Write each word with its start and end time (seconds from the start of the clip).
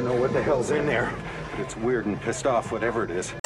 don't 0.00 0.14
know 0.14 0.20
what 0.20 0.32
the 0.32 0.42
hell's 0.42 0.70
in 0.70 0.86
there, 0.86 1.12
but 1.50 1.60
it's 1.60 1.76
weird 1.76 2.06
and 2.06 2.18
pissed 2.22 2.46
off, 2.46 2.72
whatever 2.72 3.04
it 3.04 3.10
is. 3.10 3.39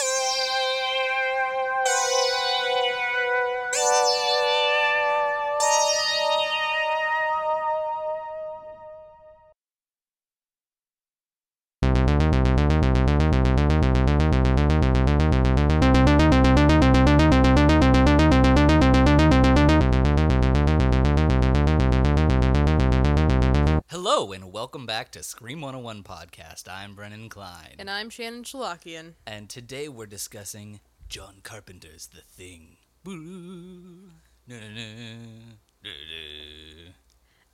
Scream 25.44 25.60
101 25.60 26.02
podcast. 26.04 26.72
I'm 26.72 26.94
Brennan 26.94 27.28
Klein. 27.28 27.74
And 27.78 27.90
I'm 27.90 28.08
Shannon 28.08 28.44
Shalakian. 28.44 29.12
And 29.26 29.50
today 29.50 29.90
we're 29.90 30.06
discussing 30.06 30.80
John 31.10 31.40
Carpenter's 31.42 32.06
The 32.06 32.22
Thing. 32.22 32.78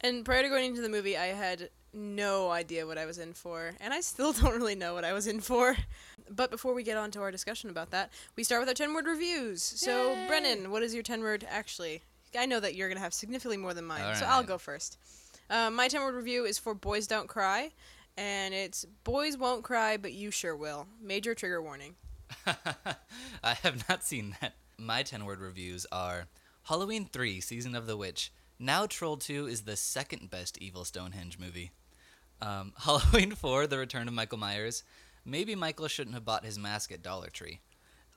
And 0.00 0.24
prior 0.24 0.42
to 0.42 0.48
going 0.48 0.66
into 0.66 0.82
the 0.82 0.88
movie, 0.88 1.16
I 1.16 1.26
had 1.34 1.70
no 1.92 2.50
idea 2.50 2.86
what 2.86 2.96
I 2.96 3.06
was 3.06 3.18
in 3.18 3.32
for, 3.32 3.72
and 3.80 3.92
I 3.92 4.02
still 4.02 4.32
don't 4.40 4.54
really 4.54 4.76
know 4.76 4.94
what 4.94 5.04
I 5.04 5.12
was 5.12 5.26
in 5.26 5.40
for. 5.40 5.76
But 6.30 6.52
before 6.52 6.74
we 6.74 6.84
get 6.84 6.96
on 6.96 7.10
to 7.10 7.22
our 7.22 7.32
discussion 7.32 7.70
about 7.70 7.90
that, 7.90 8.12
we 8.36 8.44
start 8.44 8.62
with 8.62 8.68
our 8.68 8.74
10 8.74 8.94
word 8.94 9.06
reviews. 9.06 9.64
So, 9.64 10.12
Yay! 10.12 10.28
Brennan, 10.28 10.70
what 10.70 10.84
is 10.84 10.94
your 10.94 11.02
10 11.02 11.22
word 11.22 11.44
actually? 11.50 12.02
I 12.38 12.46
know 12.46 12.60
that 12.60 12.76
you're 12.76 12.86
going 12.86 12.98
to 12.98 13.02
have 13.02 13.14
significantly 13.14 13.56
more 13.56 13.74
than 13.74 13.84
mine, 13.84 14.04
All 14.04 14.14
so 14.14 14.26
I'll 14.26 14.44
go 14.44 14.58
first. 14.58 14.96
Um, 15.50 15.74
my 15.74 15.88
10 15.88 16.02
word 16.02 16.14
review 16.14 16.44
is 16.44 16.60
for 16.60 16.74
Boys 16.74 17.08
Don't 17.08 17.26
Cry, 17.26 17.72
and 18.16 18.54
it's 18.54 18.84
Boys 19.02 19.36
Won't 19.36 19.64
Cry, 19.64 19.96
but 19.96 20.12
You 20.12 20.30
Sure 20.30 20.54
Will. 20.54 20.86
Major 21.02 21.34
trigger 21.34 21.60
warning. 21.60 21.96
I 22.46 23.54
have 23.64 23.88
not 23.88 24.04
seen 24.04 24.36
that. 24.40 24.54
My 24.78 25.02
10 25.02 25.24
word 25.24 25.40
reviews 25.40 25.86
are 25.90 26.28
Halloween 26.62 27.08
3 27.12 27.40
Season 27.40 27.74
of 27.74 27.88
the 27.88 27.96
Witch. 27.96 28.32
Now 28.60 28.86
Troll 28.86 29.16
2 29.16 29.48
is 29.48 29.62
the 29.62 29.74
second 29.74 30.30
best 30.30 30.56
Evil 30.58 30.84
Stonehenge 30.84 31.36
movie. 31.36 31.72
Um, 32.40 32.72
Halloween 32.84 33.32
4 33.32 33.66
The 33.66 33.78
Return 33.78 34.06
of 34.06 34.14
Michael 34.14 34.38
Myers. 34.38 34.84
Maybe 35.24 35.56
Michael 35.56 35.88
shouldn't 35.88 36.14
have 36.14 36.24
bought 36.24 36.44
his 36.44 36.60
mask 36.60 36.92
at 36.92 37.02
Dollar 37.02 37.28
Tree. 37.28 37.58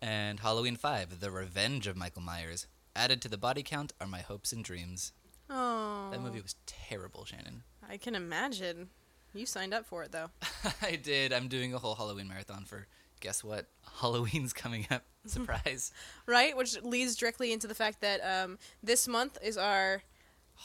And 0.03 0.40
Halloween 0.40 0.75
5 0.75 1.20
The 1.20 1.31
Revenge 1.31 1.88
of 1.88 1.97
Michael 1.97 2.22
Myers. 2.22 2.68
Added 2.95 3.23
to 3.23 3.28
the 3.28 3.40
body 3.40 3.64
count 3.64 3.92
are 4.00 4.06
my 4.06 4.20
hopes 4.20 4.53
and 4.53 4.64
dreams. 4.64 5.14
Oh. 5.49 6.09
That 6.11 6.22
movie 6.22 6.41
was 6.41 6.55
terrible, 6.66 7.25
Shannon. 7.25 7.63
I 7.89 7.97
can 7.97 8.16
imagine. 8.16 8.89
You 9.33 9.45
signed 9.45 9.73
up 9.73 9.85
for 9.85 10.03
it, 10.03 10.11
though. 10.11 10.30
I 10.81 10.95
did. 10.95 11.33
I'm 11.33 11.47
doing 11.47 11.73
a 11.73 11.80
whole 11.80 11.95
Halloween 11.95 12.27
marathon 12.27 12.66
for 12.66 12.88
guess 13.19 13.44
what? 13.44 13.67
Halloween's 14.02 14.53
coming 14.53 14.85
up. 14.91 15.03
Surprise. 15.25 15.91
Right? 16.27 16.55
Which 16.55 16.81
leads 16.83 17.16
directly 17.16 17.52
into 17.53 17.67
the 17.67 17.73
fact 17.75 18.02
that 18.02 18.19
um, 18.22 18.59
this 18.83 19.08
month 19.08 19.38
is 19.41 19.58
our 19.58 20.03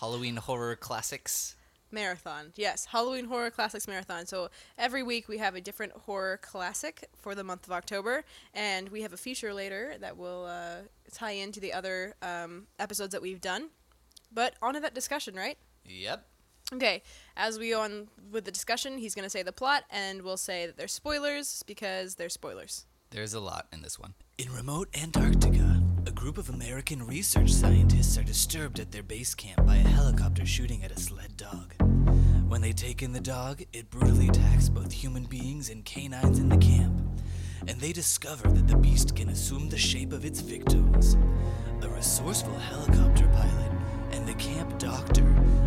Halloween 0.01 0.37
horror 0.37 0.77
classics. 0.77 1.55
marathon. 1.91 2.53
Yes, 2.57 2.85
Halloween 2.85 3.25
Horror 3.25 3.51
Classics 3.51 3.89
Marathon. 3.89 4.27
So 4.27 4.51
every 4.77 5.03
week 5.03 5.29
we 5.29 5.39
have 5.39 5.55
a 5.55 5.61
different 5.61 5.93
horror 5.93 6.37
classic 6.37 7.09
for 7.17 7.35
the 7.35 7.43
month 7.45 7.67
of 7.67 7.73
October, 7.73 8.25
and 8.53 8.91
we 8.91 9.01
have 9.03 9.13
a 9.15 9.17
feature 9.17 9.55
later 9.55 9.95
that 10.01 10.19
will 10.19 10.45
uh, 10.45 10.83
tie 11.15 11.31
into 11.31 11.61
the 11.61 11.73
other 11.73 12.15
um, 12.21 12.67
episodes 12.79 13.13
that 13.13 13.23
we've 13.23 13.41
done. 13.41 13.71
But 14.33 14.55
on 14.63 14.75
to 14.75 14.81
that 14.81 14.95
discussion, 14.95 15.35
right? 15.35 15.59
Yep. 15.85 16.27
Okay, 16.75 17.03
as 17.35 17.59
we 17.59 17.71
go 17.71 17.81
on 17.81 18.09
with 18.31 18.45
the 18.45 18.51
discussion, 18.51 18.99
he's 18.99 19.15
going 19.15 19.25
to 19.25 19.31
say 19.31 19.43
the 19.43 19.53
plot, 19.53 19.85
and 19.91 20.21
we'll 20.21 20.37
say 20.37 20.67
that 20.67 20.77
they're 20.77 20.87
spoilers 20.87 21.63
because 21.67 22.17
they're 22.17 22.29
spoilers. 22.29 22.85
There's 23.11 23.33
a 23.33 23.41
lot 23.41 23.69
in 23.73 23.81
this 23.81 23.99
one. 23.99 24.13
In 24.37 24.53
remote 24.53 24.95
Antarctica, 24.95 25.83
a 26.07 26.11
group 26.11 26.37
of 26.37 26.51
American 26.51 27.07
research 27.07 27.51
scientists 27.51 28.19
are 28.19 28.23
disturbed 28.23 28.81
at 28.81 28.93
their 28.93 29.03
base 29.03 29.35
camp 29.35 29.67
by 29.67 29.77
a 29.77 29.89
helicopter 29.89 30.45
shooting 30.45 30.85
at 30.85 30.93
a 30.93 31.01
sled 31.01 31.39
dog. 31.39 31.73
When 32.49 32.61
they 32.61 32.73
take 32.73 33.03
in 33.03 33.15
the 33.15 33.21
dog, 33.21 33.63
it 33.73 33.89
brutally 33.89 34.29
attacks 34.29 34.69
both 34.69 34.93
human 34.93 35.25
beings 35.25 35.71
and 35.71 35.87
canines 35.87 36.39
in 36.39 36.51
the 36.51 36.59
camp. 36.59 37.01
And 37.67 37.81
they 37.81 37.93
discover 37.93 38.47
that 38.47 38.69
the 38.69 38.77
beast 38.77 39.17
can 39.17 39.31
assume 39.31 39.71
the 39.71 39.79
shape 39.79 40.13
of 40.13 40.27
its 40.27 40.41
victims. 40.41 41.17
A 41.81 41.89
resourceful 41.89 42.59
helicopter 42.59 43.27
pilot 43.29 43.78
and 44.19 44.27
the 44.27 44.35
camp 44.35 44.77
doctor 44.81 45.23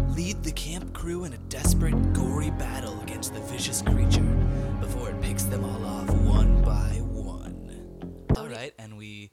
lead 0.10 0.44
the 0.44 0.52
camp 0.52 0.94
crew 0.94 1.24
in 1.24 1.32
a 1.32 1.38
desperate, 1.48 2.12
gory 2.12 2.52
battle 2.52 3.00
against 3.02 3.34
the 3.34 3.40
vicious 3.40 3.82
creature 3.82 4.38
before 4.82 5.10
it 5.10 5.22
picks 5.22 5.44
them 5.44 5.64
all 5.64 5.86
off 5.86 6.10
one 6.10 6.62
by 6.62 7.00
one. 7.14 8.20
All 8.36 8.50
right, 8.50 8.74
and 8.78 8.98
we 8.98 9.32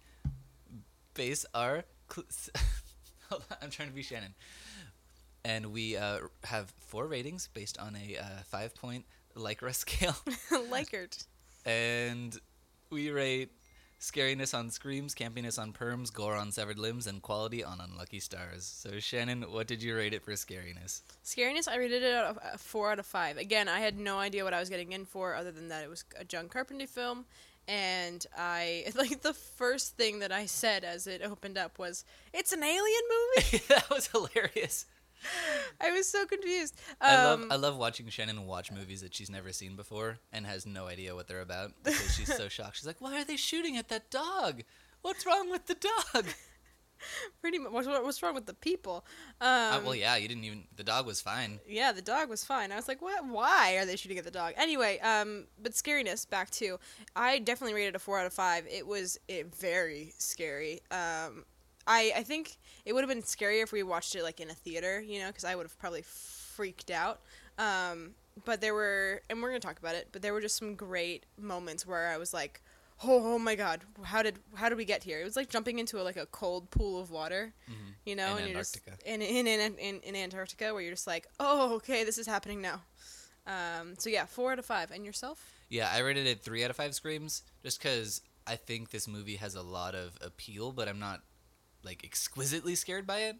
base 1.14 1.44
our. 1.52 1.82
Cl- 2.08 2.28
Hold 3.28 3.42
on, 3.50 3.56
I'm 3.60 3.70
trying 3.70 3.88
to 3.88 3.94
be 3.94 4.02
Shannon. 4.02 4.34
And 5.44 5.72
we 5.72 5.96
uh, 5.96 6.18
have 6.44 6.72
four 6.78 7.08
ratings 7.08 7.48
based 7.52 7.76
on 7.76 7.96
a 7.96 8.18
uh, 8.18 8.24
five 8.44 8.72
point 8.76 9.04
Lycra 9.34 9.74
scale. 9.74 10.14
Likert. 10.70 11.26
and 11.66 12.38
we 12.90 13.10
rate 13.10 13.50
scariness 14.00 14.56
on 14.56 14.70
screams, 14.70 15.14
campiness 15.14 15.58
on 15.58 15.72
perms, 15.72 16.12
gore 16.12 16.36
on 16.36 16.52
severed 16.52 16.78
limbs, 16.78 17.06
and 17.06 17.22
quality 17.22 17.64
on 17.64 17.80
unlucky 17.80 18.20
stars. 18.20 18.64
So, 18.64 18.98
Shannon, 19.00 19.42
what 19.42 19.66
did 19.66 19.82
you 19.82 19.96
rate 19.96 20.14
it 20.14 20.22
for 20.22 20.32
scariness? 20.32 21.02
Scariness, 21.24 21.68
I 21.68 21.76
rated 21.76 22.02
it 22.02 22.14
out 22.14 22.26
of 22.26 22.38
a 22.54 22.58
four 22.58 22.92
out 22.92 22.98
of 22.98 23.06
five. 23.06 23.36
Again, 23.36 23.68
I 23.68 23.80
had 23.80 23.98
no 23.98 24.18
idea 24.18 24.44
what 24.44 24.54
I 24.54 24.60
was 24.60 24.68
getting 24.68 24.92
in 24.92 25.04
for, 25.04 25.34
other 25.34 25.50
than 25.50 25.68
that 25.68 25.84
it 25.84 25.90
was 25.90 26.04
a 26.18 26.24
John 26.24 26.48
Carpenter 26.48 26.86
film, 26.86 27.24
and 27.66 28.24
I 28.36 28.86
like 28.94 29.22
the 29.22 29.34
first 29.34 29.96
thing 29.96 30.20
that 30.20 30.32
I 30.32 30.46
said 30.46 30.84
as 30.84 31.06
it 31.06 31.22
opened 31.22 31.58
up 31.58 31.78
was, 31.78 32.04
"It's 32.32 32.52
an 32.52 32.62
alien 32.62 33.02
movie." 33.36 33.62
that 33.68 33.90
was 33.90 34.08
hilarious. 34.08 34.86
I 35.80 35.92
was 35.92 36.08
so 36.08 36.26
confused. 36.26 36.76
I 37.00 37.24
love 37.24 37.40
Um, 37.42 37.52
I 37.52 37.56
love 37.56 37.76
watching 37.76 38.08
Shannon 38.08 38.46
watch 38.46 38.72
movies 38.72 39.00
that 39.02 39.14
she's 39.14 39.30
never 39.30 39.52
seen 39.52 39.76
before 39.76 40.18
and 40.32 40.46
has 40.46 40.66
no 40.66 40.86
idea 40.86 41.14
what 41.14 41.28
they're 41.28 41.40
about 41.40 41.72
because 41.82 42.14
she's 42.14 42.34
so 42.34 42.48
shocked. 42.48 42.76
She's 42.76 42.86
like, 42.86 43.00
"Why 43.00 43.20
are 43.20 43.24
they 43.24 43.36
shooting 43.36 43.76
at 43.76 43.88
that 43.88 44.10
dog? 44.10 44.62
What's 45.02 45.26
wrong 45.26 45.50
with 45.50 45.66
the 45.66 45.76
dog?" 46.14 46.26
pretty 47.40 47.58
much. 47.58 47.72
What's, 47.72 47.86
what's 47.86 48.22
wrong 48.22 48.34
with 48.34 48.46
the 48.46 48.54
people? 48.54 49.04
Um, 49.40 49.48
Uh, 49.48 49.80
well, 49.84 49.94
yeah, 49.94 50.16
you 50.16 50.28
didn't 50.28 50.44
even. 50.44 50.64
The 50.76 50.84
dog 50.84 51.06
was 51.06 51.20
fine. 51.20 51.60
Yeah, 51.68 51.92
the 51.92 52.02
dog 52.02 52.28
was 52.28 52.44
fine. 52.44 52.72
I 52.72 52.76
was 52.76 52.88
like, 52.88 53.02
what? 53.02 53.26
Why 53.26 53.76
are 53.76 53.86
they 53.86 53.96
shooting 53.96 54.18
at 54.18 54.24
the 54.24 54.30
dog? 54.30 54.54
Anyway, 54.56 54.98
um, 55.00 55.46
but 55.62 55.72
scariness 55.72 56.28
back 56.28 56.50
to, 56.52 56.78
I 57.14 57.38
definitely 57.38 57.74
rated 57.74 57.94
a 57.96 57.98
four 57.98 58.18
out 58.18 58.26
of 58.26 58.32
five. 58.32 58.66
It 58.68 58.86
was 58.86 59.18
it 59.28 59.54
very 59.54 60.12
scary. 60.18 60.80
Um, 60.90 61.44
I 61.88 62.12
I 62.16 62.22
think 62.22 62.56
it 62.84 62.92
would 62.92 63.00
have 63.02 63.08
been 63.08 63.22
scarier 63.22 63.62
if 63.64 63.72
we 63.72 63.82
watched 63.82 64.14
it 64.14 64.22
like 64.22 64.38
in 64.38 64.50
a 64.50 64.54
theater, 64.54 65.00
you 65.00 65.18
know, 65.18 65.26
because 65.28 65.44
I 65.44 65.56
would 65.56 65.64
have 65.64 65.78
probably 65.78 66.02
freaked 66.02 66.90
out. 66.90 67.20
Um, 67.58 68.10
but 68.44 68.60
there 68.60 68.72
were, 68.74 69.20
and 69.28 69.42
we're 69.42 69.48
gonna 69.48 69.58
talk 69.58 69.78
about 69.80 69.96
it. 69.96 70.08
But 70.12 70.22
there 70.22 70.32
were 70.32 70.40
just 70.40 70.56
some 70.56 70.76
great 70.76 71.24
moments 71.36 71.84
where 71.84 72.08
I 72.08 72.16
was 72.18 72.32
like, 72.32 72.62
oh, 73.02 73.34
oh 73.34 73.38
my 73.38 73.54
god, 73.56 73.80
how 74.04 74.22
did 74.22 74.38
how 74.54 74.68
did 74.68 74.78
we 74.78 74.84
get 74.84 75.02
here? 75.02 75.20
It 75.20 75.24
was 75.24 75.34
like 75.34 75.48
jumping 75.48 75.78
into 75.78 76.00
a, 76.00 76.04
like 76.04 76.16
a 76.16 76.26
cold 76.26 76.70
pool 76.70 77.00
of 77.00 77.10
water, 77.10 77.52
you 78.04 78.14
know, 78.14 78.36
In 78.36 78.42
and 78.42 78.50
you're 78.50 78.60
just 78.60 78.76
Antarctica. 78.86 79.12
in 79.12 79.22
in, 79.22 79.46
in 79.46 79.74
in 79.78 80.00
in 80.00 80.14
Antarctica 80.16 80.72
where 80.72 80.82
you're 80.82 80.92
just 80.92 81.06
like, 81.06 81.26
oh, 81.40 81.74
okay, 81.76 82.04
this 82.04 82.18
is 82.18 82.26
happening 82.26 82.60
now. 82.60 82.82
Um, 83.46 83.94
so 83.98 84.10
yeah, 84.10 84.26
four 84.26 84.52
out 84.52 84.58
of 84.58 84.66
five. 84.66 84.90
And 84.90 85.04
yourself? 85.04 85.52
Yeah, 85.70 85.90
I 85.92 85.98
rated 85.98 86.26
it 86.26 86.42
three 86.42 86.62
out 86.64 86.70
of 86.70 86.76
five 86.76 86.94
screams 86.94 87.42
just 87.62 87.82
because 87.82 88.22
I 88.46 88.56
think 88.56 88.90
this 88.90 89.08
movie 89.08 89.36
has 89.36 89.54
a 89.54 89.62
lot 89.62 89.94
of 89.94 90.16
appeal, 90.20 90.72
but 90.72 90.88
I'm 90.88 90.98
not 90.98 91.22
like 91.84 92.04
exquisitely 92.04 92.74
scared 92.74 93.06
by 93.06 93.20
it. 93.20 93.36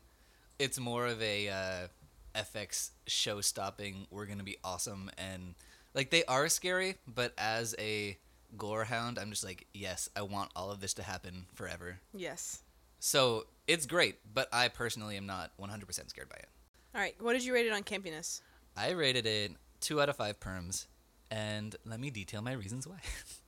It's 0.59 0.79
more 0.79 1.07
of 1.07 1.23
a 1.23 1.49
uh, 1.49 1.89
FX 2.35 2.91
show 3.07 3.41
stopping. 3.41 4.07
We're 4.11 4.27
gonna 4.27 4.45
be 4.45 4.57
awesome, 4.65 5.11
and 5.17 5.55
like 5.95 6.11
they 6.11 6.25
are 6.25 6.49
scary, 6.49 6.97
but 7.07 7.33
as 7.39 7.75
a 7.79 8.19
gore 8.57 8.85
hound, 8.85 9.19
I'm 9.19 9.31
just 9.31 9.45
like, 9.45 9.67
yes, 9.75 10.09
I 10.17 10.23
want 10.23 10.51
all 10.57 10.71
of 10.71 10.81
this 10.81 10.95
to 10.95 11.03
happen 11.03 11.47
forever. 11.55 11.99
Yes. 12.15 12.63
So 13.01 13.45
it's 13.67 13.87
great, 13.87 14.17
but 14.33 14.49
I 14.53 14.69
personally 14.69 15.17
am 15.17 15.27
not 15.27 15.53
100% 15.61 16.09
scared 16.09 16.29
by 16.29 16.37
it. 16.37 16.49
All 16.95 17.01
right. 17.01 17.15
What 17.21 17.35
did 17.35 17.45
you 17.45 17.55
rate 17.55 17.67
it 17.67 17.73
on 17.73 17.83
campiness? 17.83 18.41
I 18.77 18.91
rated 18.91 19.27
it 19.27 19.53
two 19.81 20.01
out 20.01 20.09
of 20.09 20.17
five 20.17 20.41
perms, 20.41 20.87
and 21.31 21.77
let 21.85 22.01
me 22.01 22.11
detail 22.11 22.43
my 22.43 22.53
reasons 22.53 22.87
why. 22.87 22.99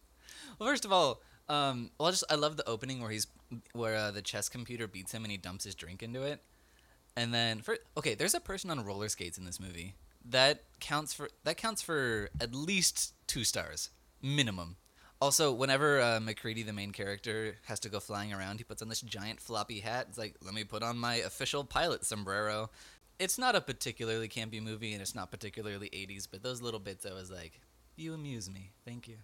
well, 0.58 0.68
first 0.68 0.84
of 0.84 0.92
all, 0.92 1.20
um, 1.48 1.90
well, 1.98 2.08
I 2.08 2.10
just 2.12 2.24
I 2.30 2.34
love 2.34 2.56
the 2.56 2.68
opening 2.68 3.00
where 3.00 3.10
he's 3.10 3.26
where 3.72 3.96
uh, 3.96 4.10
the 4.10 4.22
chess 4.22 4.48
computer 4.48 4.86
beats 4.86 5.12
him 5.12 5.24
and 5.24 5.30
he 5.30 5.36
dumps 5.36 5.64
his 5.64 5.74
drink 5.74 6.02
into 6.02 6.22
it, 6.22 6.42
and 7.16 7.32
then 7.34 7.60
for 7.60 7.78
okay, 7.96 8.14
there's 8.14 8.34
a 8.34 8.40
person 8.40 8.70
on 8.70 8.84
roller 8.84 9.08
skates 9.08 9.38
in 9.38 9.44
this 9.44 9.60
movie 9.60 9.94
that 10.28 10.62
counts 10.80 11.12
for 11.12 11.28
that 11.44 11.56
counts 11.56 11.82
for 11.82 12.30
at 12.40 12.54
least 12.54 13.14
two 13.26 13.44
stars 13.44 13.90
minimum. 14.22 14.76
Also, 15.20 15.52
whenever 15.52 16.00
uh, 16.00 16.18
MacReady, 16.18 16.62
the 16.62 16.72
main 16.72 16.92
character, 16.92 17.56
has 17.66 17.78
to 17.80 17.90
go 17.90 18.00
flying 18.00 18.32
around, 18.32 18.56
he 18.56 18.64
puts 18.64 18.80
on 18.80 18.88
this 18.88 19.02
giant 19.02 19.38
floppy 19.38 19.80
hat. 19.80 20.06
It's 20.08 20.16
like, 20.16 20.34
let 20.42 20.54
me 20.54 20.64
put 20.64 20.82
on 20.82 20.96
my 20.96 21.16
official 21.16 21.62
pilot 21.62 22.06
sombrero. 22.06 22.70
It's 23.18 23.36
not 23.36 23.54
a 23.54 23.60
particularly 23.60 24.28
campy 24.28 24.62
movie, 24.62 24.94
and 24.94 25.02
it's 25.02 25.14
not 25.14 25.30
particularly 25.30 25.90
80s, 25.90 26.26
but 26.30 26.42
those 26.42 26.62
little 26.62 26.80
bits, 26.80 27.04
I 27.04 27.12
was 27.12 27.30
like, 27.30 27.60
You 27.96 28.14
amuse 28.14 28.48
me. 28.48 28.70
Thank 28.86 29.08
you. 29.08 29.16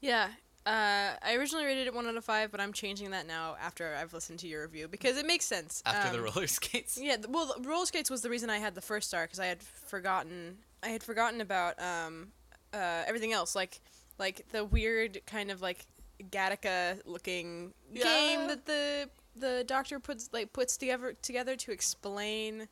Yeah. 0.00 0.28
Uh, 0.64 1.14
I 1.20 1.34
originally 1.34 1.64
rated 1.64 1.88
it 1.88 1.94
one 1.94 2.06
out 2.06 2.16
of 2.16 2.24
five, 2.24 2.52
but 2.52 2.60
I'm 2.60 2.72
changing 2.72 3.10
that 3.10 3.26
now 3.26 3.56
after 3.60 3.96
I've 3.96 4.12
listened 4.12 4.38
to 4.40 4.46
your 4.48 4.62
review 4.62 4.86
because 4.86 5.16
it 5.16 5.26
makes 5.26 5.44
sense. 5.44 5.82
After 5.84 6.10
the 6.12 6.18
Um, 6.18 6.24
roller 6.32 6.46
skates. 6.46 6.96
Yeah, 7.00 7.16
th- 7.16 7.26
well, 7.28 7.52
the 7.60 7.68
roller 7.68 7.86
skates 7.86 8.08
was 8.10 8.22
the 8.22 8.30
reason 8.30 8.48
I 8.48 8.58
had 8.58 8.74
the 8.76 8.80
first 8.80 9.08
star 9.08 9.24
because 9.24 9.40
I 9.40 9.46
had 9.46 9.62
forgotten. 9.62 10.58
I 10.82 10.88
had 10.90 11.02
forgotten 11.02 11.40
about 11.40 11.80
um, 11.82 12.32
uh, 12.72 13.02
everything 13.06 13.32
else, 13.32 13.56
like 13.56 13.80
like 14.18 14.46
the 14.52 14.64
weird 14.64 15.20
kind 15.26 15.50
of 15.50 15.62
like 15.62 15.84
Gattaca 16.30 17.00
looking 17.06 17.74
Yeah. 17.92 18.04
game 18.04 18.46
that 18.48 18.66
the 18.66 19.10
the 19.34 19.64
doctor 19.66 19.98
puts 19.98 20.28
like 20.32 20.52
puts 20.52 20.76
together 20.76 21.14
together 21.22 21.56
to 21.56 21.72
explain 21.72 22.68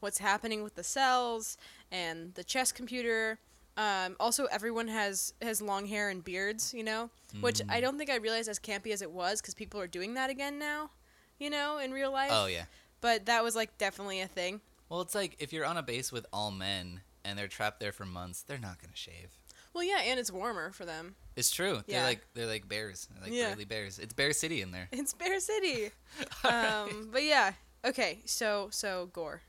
what's 0.00 0.18
happening 0.18 0.62
with 0.62 0.76
the 0.76 0.84
cells 0.84 1.58
and 1.90 2.32
the 2.34 2.44
chess 2.44 2.72
computer. 2.72 3.38
Um, 3.76 4.16
also, 4.20 4.44
everyone 4.46 4.88
has 4.88 5.34
has 5.42 5.60
long 5.60 5.86
hair 5.86 6.08
and 6.08 6.22
beards, 6.24 6.72
you 6.72 6.84
know, 6.84 7.10
which 7.40 7.58
Mm. 7.60 7.70
I 7.70 7.80
don't 7.80 7.98
think 7.98 8.08
I 8.10 8.16
realized 8.16 8.48
as 8.48 8.58
campy 8.58 8.92
as 8.92 9.02
it 9.02 9.10
was 9.10 9.40
because 9.40 9.54
people 9.54 9.80
are 9.80 9.88
doing 9.88 10.14
that 10.14 10.30
again 10.30 10.58
now, 10.58 10.90
you 11.38 11.50
know, 11.50 11.78
in 11.78 11.92
real 11.92 12.12
life. 12.12 12.30
Oh 12.32 12.46
yeah. 12.46 12.66
But 13.00 13.26
that 13.26 13.42
was 13.42 13.56
like 13.56 13.76
definitely 13.78 14.20
a 14.20 14.28
thing. 14.28 14.60
Well, 14.88 15.00
it's 15.00 15.14
like 15.14 15.36
if 15.40 15.52
you're 15.52 15.64
on 15.64 15.76
a 15.76 15.82
base 15.82 16.12
with 16.12 16.24
all 16.32 16.50
men 16.50 17.00
and 17.24 17.36
they're 17.38 17.48
trapped 17.48 17.80
there 17.80 17.90
for 17.92 18.04
months, 18.04 18.42
they're 18.42 18.58
not 18.58 18.80
gonna 18.80 18.94
shave. 18.94 19.30
Well, 19.72 19.82
yeah, 19.82 20.02
and 20.04 20.20
it's 20.20 20.30
warmer 20.30 20.70
for 20.70 20.84
them. 20.84 21.16
It's 21.34 21.50
true. 21.50 21.82
Yeah. 21.88 21.98
They're 21.98 22.04
like 22.10 22.26
they're 22.34 22.46
like 22.46 22.68
bears. 22.68 23.08
They're 23.12 23.24
like 23.24 23.32
Yeah. 23.32 23.50
burly 23.50 23.64
bears. 23.64 23.98
It's 23.98 24.12
Bear 24.14 24.32
City 24.32 24.62
in 24.62 24.70
there. 24.70 24.88
It's 24.92 25.12
Bear 25.12 25.40
City. 25.40 25.90
um, 26.44 27.08
but 27.12 27.24
yeah, 27.24 27.54
okay. 27.84 28.20
So 28.24 28.68
so 28.70 29.06
gore. 29.12 29.42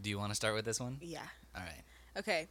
Do 0.00 0.08
you 0.08 0.16
want 0.18 0.30
to 0.30 0.34
start 0.36 0.54
with 0.54 0.64
this 0.64 0.80
one? 0.80 0.96
Yeah. 1.02 1.26
All 1.54 1.62
right. 1.62 1.82
Okay. 2.16 2.48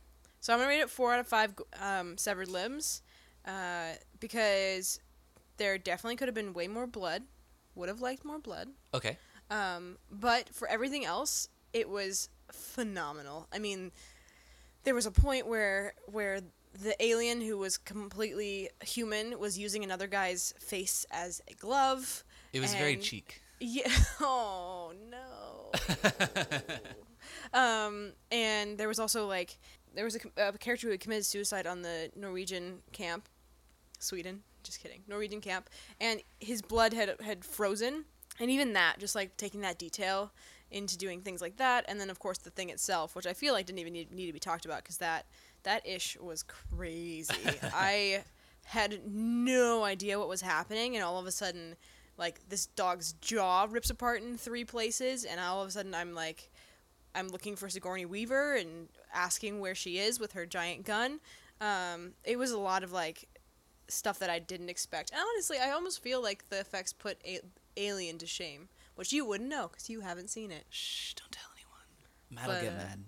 So 0.47 0.53
I'm 0.53 0.59
gonna 0.59 0.69
rate 0.69 0.79
it 0.79 0.89
four 0.89 1.11
out 1.11 1.19
of 1.19 1.27
five 1.27 1.53
um, 1.81 2.17
severed 2.17 2.47
limbs, 2.47 3.01
uh, 3.45 3.95
because 4.21 5.01
there 5.57 5.77
definitely 5.77 6.15
could 6.15 6.29
have 6.29 6.35
been 6.35 6.53
way 6.53 6.69
more 6.69 6.88
blood. 6.88 7.23
Would 7.75 7.89
have 7.89 7.99
liked 7.99 8.23
more 8.23 8.39
blood. 8.39 8.69
Okay. 8.94 9.17
Um, 9.51 9.97
but 10.09 10.47
for 10.55 10.65
everything 10.69 11.03
else, 11.03 11.49
it 11.73 11.89
was 11.89 12.29
phenomenal. 12.49 13.49
I 13.51 13.59
mean, 13.59 13.91
there 14.85 14.95
was 14.95 15.05
a 15.05 15.11
point 15.11 15.47
where 15.47 15.91
where 16.05 16.39
the 16.81 16.95
alien 17.03 17.41
who 17.41 17.57
was 17.57 17.77
completely 17.77 18.69
human 18.85 19.38
was 19.39 19.59
using 19.59 19.83
another 19.83 20.07
guy's 20.07 20.53
face 20.61 21.05
as 21.11 21.41
a 21.51 21.55
glove. 21.55 22.23
It 22.53 22.61
was 22.61 22.73
very 22.73 22.95
cheek. 22.95 23.41
Yeah. 23.59 23.91
Oh 24.21 24.94
no. 25.11 25.71
um, 27.59 28.13
and 28.31 28.77
there 28.77 28.88
was 28.88 28.97
also 28.97 29.27
like 29.27 29.57
there 29.97 30.05
was 30.05 30.15
a, 30.15 30.49
a 30.49 30.53
character 30.53 30.88
who 30.88 30.91
had 30.91 30.99
committed 30.99 31.25
suicide 31.25 31.65
on 31.65 31.81
the 31.81 32.11
Norwegian 32.15 32.83
camp, 32.91 33.27
Sweden. 33.97 34.44
Just 34.63 34.79
kidding, 34.79 35.01
Norwegian 35.07 35.41
camp, 35.41 35.69
and 35.99 36.21
his 36.39 36.61
blood 36.61 36.94
had 36.94 37.15
had 37.21 37.44
frozen, 37.44 38.03
and 38.39 38.51
even 38.51 38.73
that, 38.73 38.97
just 38.99 39.15
like 39.15 39.35
taking 39.38 39.61
that 39.61 39.79
detail 39.79 40.31
into 40.69 40.97
doing 40.97 41.21
things 41.21 41.41
like 41.41 41.55
that, 41.57 41.85
and 41.88 41.99
then 41.99 42.09
of 42.09 42.19
course 42.19 42.38
the 42.38 42.49
thing 42.49 42.69
itself, 42.69 43.15
which 43.15 43.25
I 43.25 43.33
feel 43.33 43.53
like 43.53 43.65
didn't 43.65 43.79
even 43.79 43.94
need, 43.94 44.11
need 44.11 44.27
to 44.27 44.33
be 44.33 44.39
talked 44.39 44.65
about 44.65 44.83
because 44.83 44.97
that 44.97 45.25
that 45.63 45.88
ish 45.88 46.17
was 46.19 46.44
crazy. 46.44 47.33
I 47.73 48.23
had 48.65 48.99
no 49.09 49.85
idea 49.85 50.19
what 50.19 50.27
was 50.27 50.41
happening, 50.41 50.95
and 50.95 51.03
all 51.03 51.17
of 51.17 51.25
a 51.25 51.31
sudden, 51.31 51.75
like 52.17 52.47
this 52.49 52.65
dog's 52.65 53.13
jaw 53.13 53.67
rips 53.69 53.89
apart 53.89 54.21
in 54.21 54.38
three 54.38 54.65
places, 54.65 55.23
and 55.23 55.39
all 55.39 55.61
of 55.61 55.69
a 55.69 55.71
sudden 55.71 55.95
I'm 55.95 56.13
like, 56.13 56.51
I'm 57.17 57.29
looking 57.29 57.55
for 57.55 57.67
Sigourney 57.69 58.05
Weaver 58.05 58.55
and 58.55 58.87
asking 59.13 59.59
where 59.59 59.75
she 59.75 59.97
is 59.97 60.19
with 60.19 60.33
her 60.33 60.45
giant 60.45 60.85
gun. 60.85 61.19
Um, 61.59 62.11
it 62.23 62.37
was 62.37 62.51
a 62.51 62.59
lot 62.59 62.83
of 62.83 62.91
like 62.91 63.27
stuff 63.87 64.19
that 64.19 64.29
I 64.29 64.39
didn't 64.39 64.69
expect. 64.69 65.11
And 65.11 65.19
honestly, 65.33 65.57
I 65.59 65.71
almost 65.71 66.01
feel 66.03 66.21
like 66.21 66.47
the 66.49 66.59
effects 66.59 66.93
put 66.93 67.17
a- 67.25 67.39
Alien 67.75 68.17
to 68.19 68.25
shame, 68.25 68.69
which 68.95 69.11
you 69.13 69.23
wouldn't 69.25 69.49
know 69.49 69.67
because 69.67 69.89
you 69.89 70.01
haven't 70.01 70.29
seen 70.29 70.51
it. 70.51 70.65
Shh! 70.69 71.13
Don't 71.13 71.31
tell 71.31 71.49
anyone. 71.55 72.47
Matt 72.47 72.47
will 72.63 72.69
get 72.69 72.77
mad. 72.77 73.03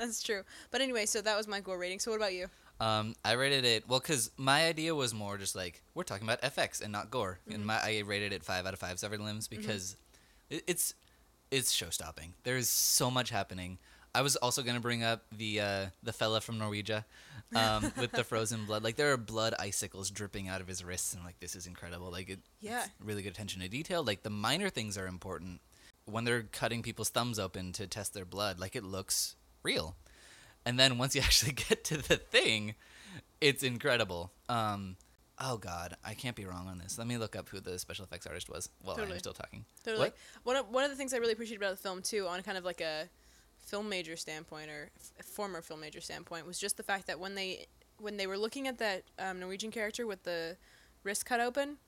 That's 0.00 0.22
true. 0.22 0.42
But 0.70 0.80
anyway, 0.80 1.06
so 1.06 1.20
that 1.22 1.36
was 1.36 1.46
my 1.48 1.60
gore 1.60 1.78
rating. 1.78 1.98
So 1.98 2.10
what 2.10 2.16
about 2.18 2.34
you? 2.34 2.48
Um, 2.80 3.14
I 3.24 3.32
rated 3.32 3.64
it 3.64 3.88
well 3.88 4.00
because 4.00 4.30
my 4.36 4.66
idea 4.66 4.94
was 4.94 5.14
more 5.14 5.38
just 5.38 5.56
like 5.56 5.82
we're 5.94 6.02
talking 6.04 6.26
about 6.28 6.42
FX 6.42 6.82
and 6.82 6.92
not 6.92 7.10
gore, 7.10 7.38
and 7.46 7.58
Mm-hmm. 7.58 7.66
my 7.66 7.80
I 7.82 8.02
rated 8.04 8.32
it 8.34 8.44
five 8.44 8.66
out 8.66 8.74
of 8.74 8.78
five 8.80 8.98
severed 8.98 9.20
limbs 9.20 9.48
because 9.48 9.96
it, 10.50 10.62
it's 10.66 10.94
it's 11.50 11.72
show 11.72 11.90
stopping. 11.90 12.34
There 12.44 12.56
is 12.56 12.68
so 12.68 13.10
much 13.10 13.30
happening. 13.30 13.78
I 14.14 14.22
was 14.22 14.36
also 14.36 14.62
gonna 14.62 14.80
bring 14.80 15.02
up 15.02 15.24
the 15.36 15.60
uh, 15.60 15.86
the 16.02 16.12
fella 16.12 16.40
from 16.40 16.58
Norwegia 16.58 17.04
um, 17.54 17.92
with 18.00 18.12
the 18.12 18.24
frozen 18.24 18.64
blood. 18.64 18.82
Like 18.82 18.96
there 18.96 19.12
are 19.12 19.16
blood 19.16 19.54
icicles 19.58 20.10
dripping 20.10 20.48
out 20.48 20.60
of 20.60 20.66
his 20.68 20.82
wrists, 20.84 21.12
and 21.14 21.22
like 21.24 21.38
this 21.40 21.54
is 21.54 21.66
incredible. 21.66 22.10
Like 22.10 22.30
it, 22.30 22.40
Yeah. 22.60 22.84
it's 22.84 22.90
really 23.04 23.22
good 23.22 23.32
attention 23.32 23.60
to 23.62 23.68
detail. 23.68 24.02
Like 24.02 24.22
the 24.22 24.30
minor 24.30 24.70
things 24.70 24.96
are 24.96 25.06
important 25.06 25.60
when 26.06 26.24
they're 26.24 26.44
cutting 26.44 26.82
people's 26.82 27.10
thumbs 27.10 27.38
open 27.38 27.72
to 27.72 27.86
test 27.86 28.14
their 28.14 28.24
blood. 28.24 28.58
Like 28.58 28.74
it 28.76 28.84
looks 28.84 29.34
real 29.62 29.96
and 30.64 30.78
then 30.78 30.96
once 30.98 31.14
you 31.14 31.20
actually 31.24 31.52
get 31.52 31.84
to 31.84 31.96
the 31.96 32.16
thing, 32.16 32.74
it's 33.40 33.62
incredible. 33.62 34.32
Um, 34.48 34.96
oh 35.40 35.56
god, 35.56 35.96
I 36.04 36.14
can't 36.14 36.36
be 36.36 36.44
wrong 36.44 36.68
on 36.68 36.78
this. 36.78 36.98
Let 36.98 37.06
me 37.06 37.18
look 37.18 37.36
up 37.36 37.48
who 37.48 37.60
the 37.60 37.78
special 37.78 38.04
effects 38.04 38.26
artist 38.26 38.48
was 38.48 38.68
while 38.82 38.96
Totally. 38.96 39.14
I'm 39.14 39.18
still 39.18 39.32
talking. 39.32 39.64
Totally. 39.84 40.06
What? 40.06 40.16
One 40.44 40.56
of, 40.56 40.68
one 40.70 40.84
of 40.84 40.90
the 40.90 40.96
things 40.96 41.12
I 41.12 41.18
really 41.18 41.32
appreciated 41.32 41.62
about 41.62 41.76
the 41.76 41.82
film 41.82 42.02
too, 42.02 42.26
on 42.26 42.42
kind 42.42 42.58
of 42.58 42.64
like 42.64 42.80
a 42.80 43.08
film 43.60 43.88
major 43.88 44.16
standpoint 44.16 44.70
or 44.70 44.90
f- 44.96 45.26
former 45.26 45.60
film 45.60 45.80
major 45.80 46.00
standpoint, 46.00 46.46
was 46.46 46.58
just 46.58 46.76
the 46.76 46.82
fact 46.82 47.06
that 47.06 47.20
when 47.20 47.34
they 47.34 47.66
when 47.98 48.16
they 48.16 48.26
were 48.26 48.38
looking 48.38 48.68
at 48.68 48.78
that 48.78 49.04
um, 49.18 49.40
Norwegian 49.40 49.70
character 49.70 50.06
with 50.06 50.22
the 50.24 50.56
wrist 51.02 51.24
cut 51.24 51.40
open, 51.40 51.78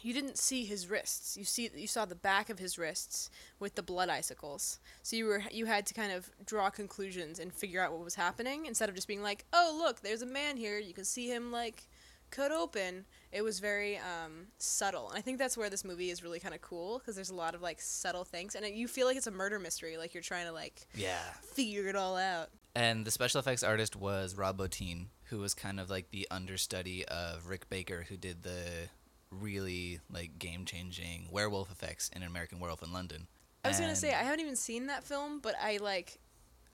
you 0.00 0.12
didn't 0.12 0.38
see 0.38 0.64
his 0.64 0.88
wrists. 0.88 1.36
You 1.36 1.44
see 1.44 1.70
you 1.74 1.86
saw 1.86 2.04
the 2.04 2.14
back 2.14 2.50
of 2.50 2.58
his 2.58 2.78
wrists 2.78 3.30
with 3.58 3.74
the 3.74 3.82
blood 3.82 4.08
icicles. 4.08 4.78
So 5.02 5.16
you 5.16 5.26
were 5.26 5.42
you 5.50 5.66
had 5.66 5.86
to 5.86 5.94
kind 5.94 6.12
of 6.12 6.30
draw 6.44 6.70
conclusions 6.70 7.38
and 7.38 7.52
figure 7.52 7.80
out 7.80 7.92
what 7.92 8.04
was 8.04 8.14
happening 8.14 8.66
instead 8.66 8.88
of 8.88 8.94
just 8.94 9.08
being 9.08 9.22
like, 9.22 9.44
"Oh, 9.52 9.74
look, 9.78 10.00
there's 10.00 10.22
a 10.22 10.26
man 10.26 10.56
here. 10.56 10.78
You 10.78 10.94
can 10.94 11.04
see 11.04 11.28
him 11.28 11.50
like 11.50 11.88
cut 12.30 12.52
open." 12.52 13.06
It 13.32 13.42
was 13.42 13.58
very 13.60 13.98
um, 13.98 14.46
subtle, 14.58 15.08
and 15.08 15.18
I 15.18 15.20
think 15.20 15.38
that's 15.38 15.56
where 15.56 15.68
this 15.70 15.84
movie 15.84 16.10
is 16.10 16.22
really 16.22 16.40
kind 16.40 16.54
of 16.54 16.60
cool 16.62 16.98
because 16.98 17.14
there's 17.14 17.30
a 17.30 17.34
lot 17.34 17.54
of 17.54 17.62
like 17.62 17.80
subtle 17.80 18.24
things, 18.24 18.54
and 18.54 18.64
it, 18.64 18.74
you 18.74 18.88
feel 18.88 19.06
like 19.06 19.16
it's 19.16 19.26
a 19.26 19.30
murder 19.32 19.58
mystery, 19.58 19.96
like 19.98 20.14
you're 20.14 20.22
trying 20.22 20.46
to 20.46 20.52
like 20.52 20.86
Yeah. 20.94 21.18
figure 21.42 21.88
it 21.88 21.96
all 21.96 22.16
out. 22.16 22.48
And 22.74 23.06
the 23.06 23.10
special 23.10 23.38
effects 23.40 23.62
artist 23.62 23.96
was 23.96 24.36
Rob 24.36 24.58
Bottin, 24.58 25.06
who 25.24 25.38
was 25.38 25.54
kind 25.54 25.80
of 25.80 25.88
like 25.90 26.10
the 26.10 26.26
understudy 26.30 27.04
of 27.06 27.48
Rick 27.48 27.68
Baker, 27.70 28.04
who 28.08 28.16
did 28.16 28.42
the 28.42 28.88
really 29.30 29.98
like 30.10 30.38
game 30.38 30.64
changing 30.64 31.28
werewolf 31.30 31.70
effects 31.70 32.10
in 32.14 32.22
American 32.22 32.58
Werewolf 32.60 32.82
in 32.82 32.92
London. 32.92 33.26
I 33.64 33.68
was 33.68 33.80
gonna 33.80 33.96
say 33.96 34.10
I 34.14 34.22
haven't 34.22 34.40
even 34.40 34.56
seen 34.56 34.86
that 34.86 35.02
film, 35.04 35.40
but 35.40 35.54
I 35.60 35.78
like, 35.78 36.18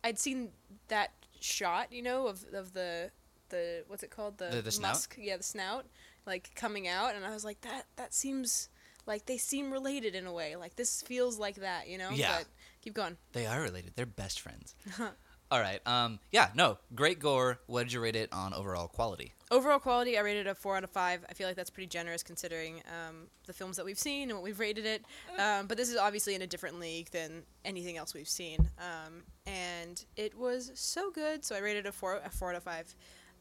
I'd 0.04 0.18
seen 0.18 0.50
that 0.88 1.12
shot, 1.40 1.90
you 1.92 2.02
know, 2.02 2.26
of 2.26 2.44
of 2.52 2.74
the 2.74 3.10
the 3.52 3.84
what's 3.86 4.02
it 4.02 4.10
called 4.10 4.38
the, 4.38 4.46
The- 4.48 4.62
the 4.62 4.72
snout? 4.72 4.90
musk, 4.94 5.16
yeah, 5.16 5.36
the 5.36 5.42
snout, 5.44 5.86
like 6.26 6.50
coming 6.56 6.88
out, 6.88 7.14
and 7.14 7.24
I 7.24 7.30
was 7.30 7.44
like 7.44 7.60
that 7.60 7.86
that 7.94 8.12
seems 8.12 8.68
like 9.06 9.26
they 9.26 9.36
seem 9.38 9.70
related 9.70 10.14
in 10.16 10.26
a 10.26 10.32
way, 10.32 10.56
like 10.56 10.74
this 10.76 11.02
feels 11.02 11.38
like 11.38 11.56
that, 11.56 11.88
you 11.88 11.98
know. 11.98 12.10
Yeah. 12.10 12.38
But 12.38 12.46
keep 12.82 12.94
going. 12.94 13.16
They 13.32 13.46
are 13.46 13.60
related. 13.60 13.92
They're 13.94 14.06
best 14.06 14.40
friends. 14.40 14.74
All 15.50 15.60
right. 15.60 15.86
Um. 15.86 16.18
Yeah. 16.30 16.48
No. 16.54 16.78
Great 16.94 17.18
gore. 17.18 17.58
What 17.66 17.82
did 17.82 17.92
you 17.92 18.00
rate 18.00 18.16
it 18.16 18.32
on 18.32 18.54
overall 18.54 18.88
quality? 18.88 19.34
Overall 19.50 19.78
quality, 19.80 20.16
I 20.16 20.22
rated 20.22 20.46
it 20.46 20.50
a 20.50 20.54
four 20.54 20.78
out 20.78 20.84
of 20.84 20.88
five. 20.88 21.26
I 21.28 21.34
feel 21.34 21.46
like 21.46 21.56
that's 21.56 21.68
pretty 21.68 21.88
generous 21.88 22.22
considering 22.22 22.76
um, 22.88 23.26
the 23.46 23.52
films 23.52 23.76
that 23.76 23.84
we've 23.84 23.98
seen 23.98 24.30
and 24.30 24.32
what 24.38 24.42
we've 24.42 24.58
rated 24.58 24.86
it. 24.86 25.04
Um, 25.38 25.66
but 25.66 25.76
this 25.76 25.90
is 25.90 25.96
obviously 25.98 26.34
in 26.34 26.40
a 26.40 26.46
different 26.46 26.80
league 26.80 27.10
than 27.10 27.42
anything 27.66 27.98
else 27.98 28.14
we've 28.14 28.26
seen. 28.30 28.70
Um, 28.78 29.24
and 29.46 30.02
it 30.16 30.38
was 30.38 30.70
so 30.74 31.10
good, 31.10 31.44
so 31.44 31.54
I 31.54 31.58
rated 31.58 31.84
it 31.84 31.88
a 31.90 31.92
four, 31.92 32.18
a 32.24 32.30
four 32.30 32.48
out 32.48 32.56
of 32.56 32.62
five. 32.62 32.94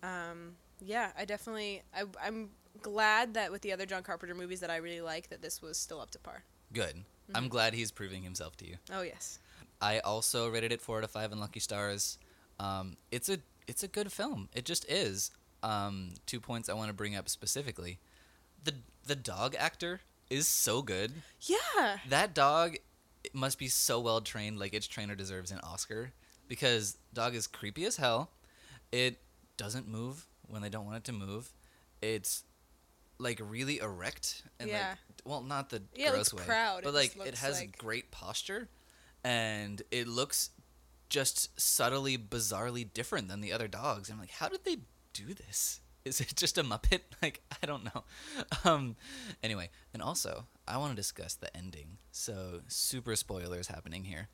Um, 0.03 0.55
yeah, 0.83 1.11
I 1.17 1.25
definitely, 1.25 1.83
I, 1.95 2.03
I'm 2.25 2.49
glad 2.81 3.33
that 3.35 3.51
with 3.51 3.61
the 3.61 3.71
other 3.73 3.85
John 3.85 4.03
Carpenter 4.03 4.35
movies 4.35 4.59
that 4.61 4.69
I 4.69 4.77
really 4.77 5.01
like, 5.01 5.29
that 5.29 5.41
this 5.41 5.61
was 5.61 5.77
still 5.77 5.99
up 6.01 6.11
to 6.11 6.19
par. 6.19 6.43
Good. 6.73 7.03
I'm 7.35 7.47
glad 7.49 7.73
he's 7.73 7.91
proving 7.91 8.23
himself 8.23 8.57
to 8.57 8.67
you. 8.67 8.75
Oh 8.91 9.03
yes, 9.03 9.39
I 9.81 9.99
also 9.99 10.49
rated 10.49 10.71
it 10.73 10.81
four 10.81 10.97
out 10.97 11.03
of 11.03 11.11
five 11.11 11.31
in 11.31 11.39
Lucky 11.39 11.59
Stars. 11.61 12.17
Um, 12.59 12.97
it's 13.11 13.29
a 13.29 13.37
it's 13.67 13.83
a 13.83 13.87
good 13.87 14.11
film. 14.11 14.49
It 14.53 14.65
just 14.65 14.89
is. 14.91 15.31
Um, 15.63 16.15
two 16.25 16.39
points 16.41 16.67
I 16.67 16.73
want 16.73 16.89
to 16.89 16.93
bring 16.93 17.15
up 17.15 17.29
specifically. 17.29 17.99
The 18.63 18.73
the 19.05 19.15
dog 19.15 19.55
actor 19.57 20.01
is 20.29 20.45
so 20.47 20.81
good. 20.81 21.13
yeah, 21.41 21.97
That 22.09 22.33
dog 22.33 22.75
must 23.33 23.57
be 23.59 23.67
so 23.69 23.99
well 24.01 24.19
trained. 24.19 24.59
Like 24.59 24.73
its 24.73 24.87
trainer 24.87 25.15
deserves 25.15 25.51
an 25.51 25.59
Oscar 25.63 26.11
because 26.49 26.97
dog 27.13 27.33
is 27.33 27.47
creepy 27.47 27.85
as 27.85 27.95
hell. 27.97 28.31
It 28.91 29.19
doesn't 29.61 29.87
move 29.87 30.27
when 30.47 30.61
they 30.61 30.69
don't 30.69 30.85
want 30.85 30.97
it 30.97 31.03
to 31.05 31.11
move. 31.13 31.53
It's 32.01 32.43
like 33.17 33.39
really 33.43 33.79
erect 33.79 34.43
and 34.59 34.69
Yeah. 34.69 34.89
like 34.89 34.97
well 35.25 35.41
not 35.43 35.69
the 35.69 35.83
Yeah, 35.95 36.09
it 36.09 36.13
gross 36.13 36.33
way 36.33 36.43
proud. 36.43 36.83
But 36.83 36.93
like 36.93 37.15
it 37.15 37.19
looks 37.25 37.39
has 37.41 37.59
like- 37.59 37.77
great 37.77 38.09
posture 38.11 38.67
and 39.23 39.81
it 39.91 40.07
looks 40.07 40.49
just 41.09 41.59
subtly 41.59 42.17
bizarrely 42.17 42.91
different 42.91 43.27
than 43.27 43.41
the 43.41 43.51
other 43.51 43.67
dogs 43.67 44.07
and 44.09 44.15
i'm 44.15 44.19
like 44.21 44.31
how 44.31 44.47
did 44.49 44.63
they 44.63 44.77
do 45.13 45.33
this? 45.33 45.81
Is 46.05 46.19
it 46.21 46.33
just 46.35 46.57
a 46.57 46.63
Muppet? 46.63 47.01
Like 47.21 47.41
I 47.61 47.65
don't 47.67 47.83
know. 47.83 48.03
Um, 48.65 48.95
anyway, 49.43 49.69
and 49.93 50.01
also 50.01 50.47
I 50.67 50.77
want 50.77 50.91
to 50.93 50.95
discuss 50.95 51.35
the 51.35 51.55
ending. 51.55 51.97
So 52.11 52.61
super 52.67 53.15
spoilers 53.15 53.67
happening 53.67 54.03
here. 54.05 54.29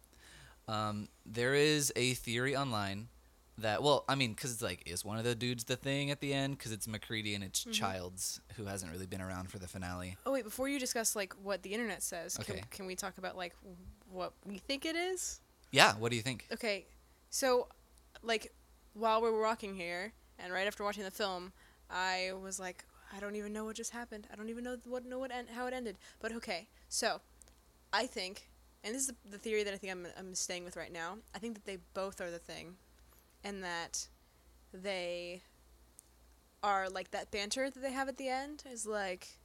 Um, 0.69 1.09
there 1.25 1.53
is 1.55 1.91
a 1.97 2.13
theory 2.13 2.55
online 2.55 3.09
that 3.59 3.81
well, 3.81 4.05
I 4.07 4.15
mean, 4.15 4.33
because 4.33 4.51
it's 4.53 4.61
like 4.61 4.83
is 4.85 5.03
one 5.03 5.17
of 5.17 5.23
the 5.23 5.35
dudes 5.35 5.63
the 5.63 5.75
thing 5.75 6.11
at 6.11 6.19
the 6.19 6.33
end? 6.33 6.57
Because 6.57 6.71
it's 6.71 6.87
MacReady 6.87 7.35
and 7.35 7.43
it's 7.43 7.61
mm-hmm. 7.61 7.71
Childs 7.71 8.39
who 8.55 8.65
hasn't 8.65 8.91
really 8.91 9.05
been 9.05 9.21
around 9.21 9.49
for 9.49 9.59
the 9.59 9.67
finale. 9.67 10.17
Oh 10.25 10.31
wait, 10.31 10.43
before 10.43 10.69
you 10.69 10.79
discuss 10.79 11.15
like 11.15 11.33
what 11.41 11.63
the 11.63 11.73
internet 11.73 12.03
says, 12.03 12.37
Okay. 12.39 12.53
can, 12.53 12.63
can 12.69 12.85
we 12.85 12.95
talk 12.95 13.17
about 13.17 13.35
like 13.35 13.55
what 14.11 14.33
we 14.45 14.57
think 14.57 14.85
it 14.85 14.95
is? 14.95 15.41
Yeah, 15.71 15.93
what 15.95 16.11
do 16.11 16.15
you 16.15 16.21
think? 16.21 16.47
Okay, 16.53 16.85
so 17.29 17.67
like 18.23 18.53
while 18.93 19.21
we 19.21 19.29
were 19.29 19.41
walking 19.41 19.75
here 19.75 20.13
and 20.39 20.53
right 20.53 20.67
after 20.67 20.83
watching 20.83 21.03
the 21.03 21.11
film, 21.11 21.51
I 21.89 22.31
was 22.41 22.59
like, 22.59 22.85
I 23.15 23.19
don't 23.19 23.35
even 23.35 23.53
know 23.53 23.65
what 23.65 23.75
just 23.75 23.91
happened. 23.91 24.27
I 24.31 24.35
don't 24.35 24.49
even 24.49 24.63
know 24.63 24.77
what 24.85 25.05
know 25.05 25.19
what 25.19 25.31
en- 25.31 25.47
how 25.47 25.67
it 25.67 25.73
ended. 25.73 25.97
But 26.19 26.33
okay, 26.33 26.67
so 26.89 27.21
I 27.93 28.05
think, 28.05 28.49
and 28.83 28.93
this 28.93 29.03
is 29.03 29.07
the, 29.07 29.15
the 29.31 29.37
theory 29.37 29.63
that 29.63 29.73
I 29.73 29.77
think 29.77 29.93
I'm 29.93 30.07
I'm 30.17 30.35
staying 30.35 30.63
with 30.63 30.75
right 30.75 30.91
now. 30.91 31.17
I 31.33 31.39
think 31.39 31.55
that 31.55 31.65
they 31.65 31.77
both 31.93 32.19
are 32.21 32.31
the 32.31 32.39
thing, 32.39 32.75
and 33.43 33.63
that 33.63 34.07
they 34.73 35.41
are 36.63 36.89
like 36.89 37.11
that 37.11 37.31
banter 37.31 37.69
that 37.69 37.81
they 37.81 37.91
have 37.91 38.07
at 38.07 38.17
the 38.17 38.27
end 38.27 38.63
is 38.69 38.85
like 38.85 39.37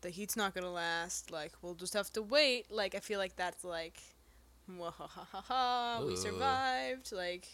the 0.00 0.10
heat's 0.10 0.36
not 0.36 0.54
gonna 0.54 0.70
last. 0.70 1.30
Like 1.30 1.52
we'll 1.62 1.74
just 1.74 1.94
have 1.94 2.12
to 2.12 2.22
wait. 2.22 2.70
Like 2.70 2.94
I 2.94 3.00
feel 3.00 3.18
like 3.18 3.36
that's 3.36 3.64
like, 3.64 4.00
ha 4.78 6.02
we 6.06 6.16
survived. 6.16 7.12
Like 7.12 7.48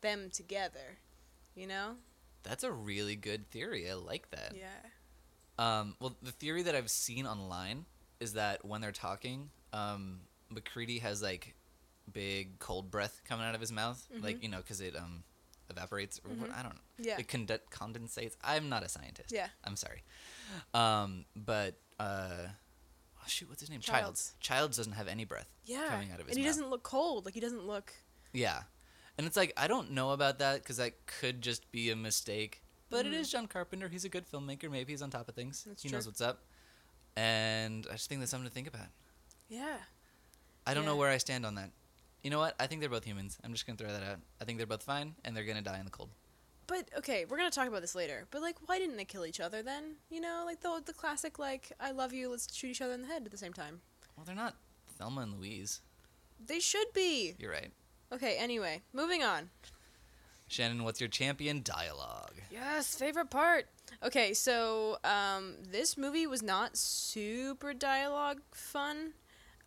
them 0.00 0.30
together, 0.32 0.98
you 1.54 1.66
know? 1.66 1.96
That's 2.42 2.62
a 2.62 2.70
really 2.70 3.16
good 3.16 3.50
theory. 3.50 3.90
I 3.90 3.94
like 3.94 4.30
that. 4.30 4.54
Yeah. 4.54 4.68
Um, 5.58 5.96
well, 6.00 6.16
the 6.22 6.30
theory 6.30 6.62
that 6.62 6.76
I've 6.76 6.90
seen 6.90 7.26
online 7.26 7.86
is 8.20 8.34
that 8.34 8.64
when 8.64 8.80
they're 8.80 8.92
talking, 8.92 9.50
um, 9.72 10.20
MacReady 10.50 11.00
has 11.00 11.22
like 11.22 11.55
big 12.12 12.58
cold 12.58 12.90
breath 12.90 13.20
coming 13.28 13.44
out 13.46 13.54
of 13.54 13.60
his 13.60 13.72
mouth, 13.72 14.06
like 14.20 14.42
you 14.42 14.48
know, 14.48 14.58
because 14.58 14.80
it 14.80 14.96
um 14.96 15.22
evaporates. 15.70 16.20
Or 16.24 16.30
what, 16.30 16.50
I 16.50 16.62
don't 16.62 16.74
know. 16.74 16.80
Yeah. 16.98 17.16
It 17.18 17.28
conde- 17.28 17.60
condensates. 17.70 18.36
I'm 18.42 18.68
not 18.68 18.82
a 18.82 18.88
scientist. 18.88 19.32
Yeah. 19.32 19.48
I'm 19.64 19.76
sorry. 19.76 20.02
Um, 20.74 21.24
but 21.34 21.74
uh, 21.98 22.28
oh, 22.46 23.24
shoot, 23.26 23.48
what's 23.48 23.60
his 23.60 23.70
name? 23.70 23.80
Childs. 23.80 24.02
Childs. 24.02 24.34
Childs 24.40 24.76
doesn't 24.76 24.92
have 24.92 25.08
any 25.08 25.24
breath. 25.24 25.48
Yeah. 25.64 25.86
Coming 25.88 26.12
out 26.12 26.20
of 26.20 26.26
his 26.26 26.28
mouth. 26.28 26.28
and 26.30 26.38
he 26.38 26.42
mouth. 26.44 26.48
doesn't 26.50 26.70
look 26.70 26.82
cold. 26.82 27.24
Like 27.24 27.34
he 27.34 27.40
doesn't 27.40 27.66
look. 27.66 27.92
Yeah. 28.32 28.62
And 29.18 29.26
it's 29.26 29.36
like 29.36 29.52
I 29.56 29.66
don't 29.66 29.92
know 29.92 30.12
about 30.12 30.38
that 30.38 30.62
because 30.62 30.76
that 30.76 30.92
could 31.06 31.42
just 31.42 31.70
be 31.72 31.90
a 31.90 31.96
mistake. 31.96 32.62
But 32.88 33.04
it 33.04 33.12
is 33.12 33.28
John 33.28 33.48
Carpenter. 33.48 33.88
He's 33.88 34.04
a 34.04 34.08
good 34.08 34.30
filmmaker. 34.30 34.70
Maybe 34.70 34.92
he's 34.92 35.02
on 35.02 35.10
top 35.10 35.28
of 35.28 35.34
things. 35.34 35.64
That's 35.66 35.82
he 35.82 35.88
true. 35.88 35.96
knows 35.96 36.06
what's 36.06 36.20
up. 36.20 36.44
And 37.16 37.86
I 37.90 37.94
just 37.94 38.08
think 38.08 38.20
that's 38.20 38.30
something 38.30 38.48
to 38.48 38.54
think 38.54 38.68
about. 38.68 38.86
Yeah. 39.48 39.78
I 40.66 40.74
don't 40.74 40.84
know 40.84 40.94
where 40.96 41.10
I 41.10 41.16
stand 41.18 41.44
on 41.46 41.56
that. 41.56 41.70
You 42.26 42.30
know 42.30 42.40
what? 42.40 42.56
I 42.58 42.66
think 42.66 42.80
they're 42.80 42.90
both 42.90 43.04
humans. 43.04 43.38
I'm 43.44 43.52
just 43.52 43.68
gonna 43.68 43.76
throw 43.76 43.86
that 43.86 44.02
out. 44.02 44.18
I 44.40 44.44
think 44.44 44.58
they're 44.58 44.66
both 44.66 44.82
fine, 44.82 45.14
and 45.24 45.36
they're 45.36 45.44
gonna 45.44 45.62
die 45.62 45.78
in 45.78 45.84
the 45.84 45.92
cold. 45.92 46.08
But 46.66 46.88
okay, 46.98 47.24
we're 47.24 47.36
gonna 47.36 47.52
talk 47.52 47.68
about 47.68 47.82
this 47.82 47.94
later. 47.94 48.26
But 48.32 48.42
like, 48.42 48.56
why 48.66 48.80
didn't 48.80 48.96
they 48.96 49.04
kill 49.04 49.24
each 49.24 49.38
other 49.38 49.62
then? 49.62 49.94
You 50.10 50.20
know, 50.20 50.42
like 50.44 50.60
the 50.60 50.82
the 50.84 50.92
classic 50.92 51.38
like, 51.38 51.70
I 51.78 51.92
love 51.92 52.12
you, 52.12 52.28
let's 52.28 52.52
shoot 52.52 52.66
each 52.66 52.82
other 52.82 52.94
in 52.94 53.02
the 53.02 53.06
head 53.06 53.22
at 53.26 53.30
the 53.30 53.38
same 53.38 53.52
time. 53.52 53.80
Well, 54.16 54.26
they're 54.26 54.34
not 54.34 54.56
Thelma 54.98 55.20
and 55.20 55.38
Louise. 55.38 55.82
They 56.44 56.58
should 56.58 56.92
be. 56.92 57.36
You're 57.38 57.52
right. 57.52 57.70
Okay. 58.12 58.36
Anyway, 58.38 58.82
moving 58.92 59.22
on. 59.22 59.50
Shannon, 60.48 60.82
what's 60.82 61.00
your 61.00 61.08
champion 61.08 61.62
dialogue? 61.62 62.34
Yes, 62.50 62.96
favorite 62.96 63.30
part. 63.30 63.66
Okay, 64.02 64.34
so 64.34 64.98
um, 65.04 65.54
this 65.70 65.96
movie 65.96 66.26
was 66.26 66.42
not 66.42 66.76
super 66.76 67.72
dialogue 67.72 68.40
fun. 68.50 69.12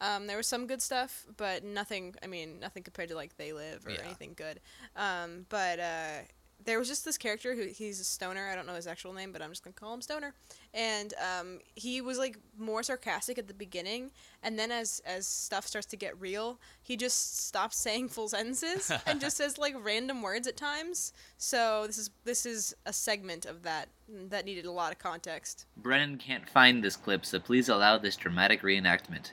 Um, 0.01 0.27
there 0.27 0.37
was 0.37 0.47
some 0.47 0.65
good 0.67 0.81
stuff, 0.81 1.25
but 1.37 1.63
nothing. 1.63 2.15
I 2.23 2.27
mean, 2.27 2.59
nothing 2.59 2.83
compared 2.83 3.09
to 3.09 3.15
like 3.15 3.35
They 3.37 3.51
Live 3.53 3.85
or 3.85 3.91
Yeah. 3.91 4.01
anything 4.05 4.33
good. 4.35 4.59
Um, 4.95 5.45
but 5.49 5.79
uh, 5.79 6.17
there 6.65 6.77
was 6.77 6.87
just 6.89 7.05
this 7.05 7.17
character 7.17 7.55
who 7.55 7.67
he's 7.67 7.99
a 8.01 8.03
stoner. 8.03 8.49
I 8.49 8.55
don't 8.55 8.67
know 8.67 8.73
his 8.75 8.85
actual 8.87 9.13
name, 9.13 9.31
but 9.31 9.41
I'm 9.41 9.49
just 9.49 9.63
gonna 9.63 9.73
call 9.73 9.93
him 9.93 10.01
Stoner. 10.01 10.33
And 10.73 11.13
um, 11.15 11.59
he 11.75 12.01
was 12.01 12.17
like 12.17 12.37
more 12.57 12.83
sarcastic 12.83 13.37
at 13.37 13.47
the 13.47 13.53
beginning, 13.53 14.11
and 14.43 14.59
then 14.59 14.71
as 14.71 15.01
as 15.05 15.25
stuff 15.25 15.65
starts 15.65 15.87
to 15.87 15.95
get 15.97 16.19
real, 16.19 16.59
he 16.81 16.95
just 16.97 17.45
stops 17.47 17.77
saying 17.77 18.09
full 18.09 18.27
sentences 18.29 18.91
and 19.05 19.19
just 19.21 19.37
says 19.41 19.57
like 19.57 19.73
random 19.81 20.21
words 20.21 20.47
at 20.47 20.57
times. 20.57 21.13
So 21.37 21.87
this 21.87 21.97
is 21.97 22.09
this 22.25 22.45
is 22.45 22.75
a 22.85 22.93
segment 22.93 23.45
of 23.45 23.63
that 23.63 23.87
that 24.29 24.43
needed 24.45 24.65
a 24.65 24.71
lot 24.71 24.91
of 24.91 24.99
context. 24.99 25.65
Brennan 25.77 26.17
can't 26.17 26.47
find 26.49 26.83
this 26.83 26.95
clip, 26.97 27.25
so 27.25 27.39
please 27.39 27.69
allow 27.69 27.97
this 27.97 28.15
dramatic 28.15 28.61
reenactment. 28.63 29.31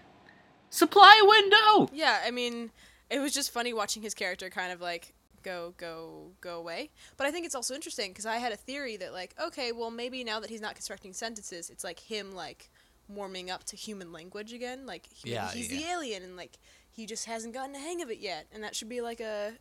Supply 0.70 1.22
window! 1.24 1.88
Yeah, 1.92 2.20
I 2.24 2.30
mean, 2.30 2.70
it 3.10 3.20
was 3.20 3.32
just 3.32 3.50
funny 3.50 3.72
watching 3.72 4.02
his 4.02 4.14
character 4.14 4.50
kind 4.50 4.72
of 4.72 4.80
like 4.80 5.14
go 5.42 5.74
go 5.76 6.32
go 6.40 6.58
away. 6.58 6.90
But 7.16 7.26
I 7.26 7.30
think 7.30 7.46
it's 7.46 7.54
also 7.54 7.74
interesting 7.74 8.10
because 8.10 8.26
I 8.26 8.36
had 8.36 8.52
a 8.52 8.56
theory 8.56 8.96
that 8.98 9.12
like, 9.12 9.34
okay, 9.40 9.72
well 9.72 9.90
maybe 9.90 10.24
now 10.24 10.40
that 10.40 10.50
he's 10.50 10.60
not 10.60 10.74
constructing 10.74 11.12
sentences, 11.12 11.70
it's 11.70 11.84
like 11.84 12.00
him 12.00 12.32
like 12.34 12.70
warming 13.08 13.50
up 13.50 13.64
to 13.64 13.76
human 13.76 14.12
language 14.12 14.52
again. 14.52 14.86
Like 14.86 15.06
he, 15.12 15.32
Yeah, 15.32 15.48
he's 15.50 15.68
the 15.68 15.84
alien 15.84 16.22
and 16.22 16.36
like 16.36 16.58
he 16.90 17.06
just 17.06 17.26
hasn't 17.26 17.54
gotten 17.54 17.72
the 17.72 17.78
hang 17.78 18.02
of 18.02 18.10
it 18.10 18.18
yet, 18.18 18.46
and 18.52 18.62
that 18.64 18.74
should 18.74 18.88
be 18.88 19.00
like 19.00 19.20
a 19.20 19.52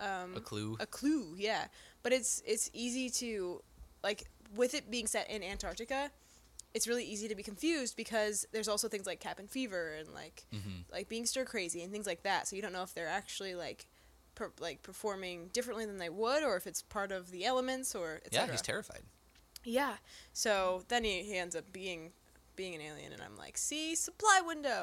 um 0.00 0.34
A 0.36 0.40
clue. 0.40 0.76
a 0.80 0.86
clue, 0.86 1.34
yeah. 1.36 1.66
But 2.02 2.12
it's 2.12 2.42
it's 2.44 2.70
easy 2.72 3.08
to 3.10 3.62
like 4.02 4.24
with 4.56 4.74
it 4.74 4.90
being 4.90 5.06
set 5.06 5.30
in 5.30 5.42
Antarctica, 5.44 6.10
it's 6.74 6.86
really 6.86 7.04
easy 7.04 7.26
to 7.28 7.34
be 7.34 7.42
confused 7.42 7.96
because 7.96 8.46
there's 8.52 8.68
also 8.68 8.88
things 8.88 9.06
like 9.06 9.18
cabin 9.20 9.46
fever 9.48 9.94
and 9.98 10.12
like 10.14 10.44
Mhm. 10.54 10.84
like 10.92 11.08
being 11.08 11.26
stir 11.26 11.44
crazy 11.44 11.82
and 11.82 11.92
things 11.92 12.06
like 12.06 12.22
that. 12.22 12.46
So 12.48 12.54
you 12.56 12.62
don't 12.62 12.72
know 12.72 12.82
if 12.82 12.94
they're 12.94 13.08
actually 13.08 13.54
like 13.54 13.86
per, 14.36 14.52
like 14.60 14.82
performing 14.82 15.48
differently 15.48 15.84
than 15.86 15.98
they 15.98 16.08
would 16.10 16.42
or 16.44 16.56
if 16.56 16.66
it's 16.66 16.82
part 16.82 17.10
of 17.12 17.30
the 17.32 17.44
elements 17.44 17.94
or 17.94 18.20
Yeah, 18.30 18.50
he's 18.50 18.62
terrified. 18.62 19.02
yeah. 19.64 19.96
So 20.32 20.84
then 20.88 21.02
he, 21.04 21.22
he 21.24 21.36
ends 21.36 21.56
up 21.56 21.72
being 21.72 22.12
being 22.56 22.74
an 22.74 22.80
alien 22.82 23.12
and 23.12 23.22
I'm 23.22 23.36
like, 23.36 23.56
"See, 23.58 23.94
supply 23.96 24.40
window." 24.46 24.82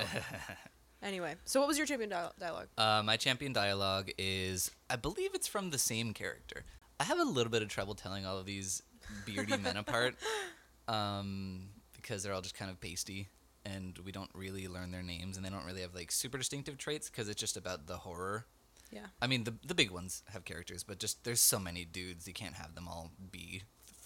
anyway, 1.03 1.35
so 1.45 1.59
what 1.59 1.67
was 1.67 1.77
your 1.77 1.85
champion 1.85 2.09
dial- 2.09 2.33
dialogue? 2.39 2.67
Uh, 2.77 3.01
my 3.03 3.15
champion 3.17 3.53
dialogue 3.53 4.09
is, 4.17 4.71
I 4.89 4.95
believe 4.95 5.35
it's 5.35 5.47
from 5.47 5.69
the 5.69 5.77
same 5.77 6.13
character. 6.13 6.65
I 6.99 7.03
have 7.03 7.19
a 7.19 7.23
little 7.23 7.51
bit 7.51 7.61
of 7.61 7.69
trouble 7.69 7.93
telling 7.93 8.25
all 8.25 8.37
of 8.39 8.45
these 8.47 8.81
beardy 9.25 9.57
men 9.57 9.77
apart, 9.77 10.15
um, 10.87 11.69
because 12.07 12.23
they're 12.23 12.33
all 12.33 12.41
just 12.41 12.55
kind 12.55 12.71
of 12.71 12.79
pasty, 12.79 13.27
and 13.65 13.97
we 14.05 14.11
don't 14.11 14.29
really 14.33 14.67
learn 14.67 14.91
their 14.91 15.03
names, 15.03 15.35
and 15.37 15.45
they 15.45 15.49
don't 15.49 15.65
really 15.65 15.81
have 15.81 15.93
like 15.93 16.11
super 16.11 16.37
distinctive 16.37 16.77
traits 16.77 17.09
because 17.09 17.27
it's 17.27 17.39
just 17.39 17.57
about 17.57 17.87
the 17.87 17.97
horror. 17.97 18.45
Yeah. 18.91 19.07
I 19.21 19.27
mean, 19.27 19.43
the 19.43 19.53
the 19.65 19.75
big 19.75 19.91
ones 19.91 20.23
have 20.31 20.45
characters, 20.45 20.83
but 20.83 20.99
just 20.99 21.23
there's 21.23 21.41
so 21.41 21.59
many 21.59 21.83
dudes, 21.85 22.27
you 22.27 22.33
can't 22.33 22.55
have 22.55 22.75
them 22.75 22.87
all 22.87 23.11
be 23.31 23.63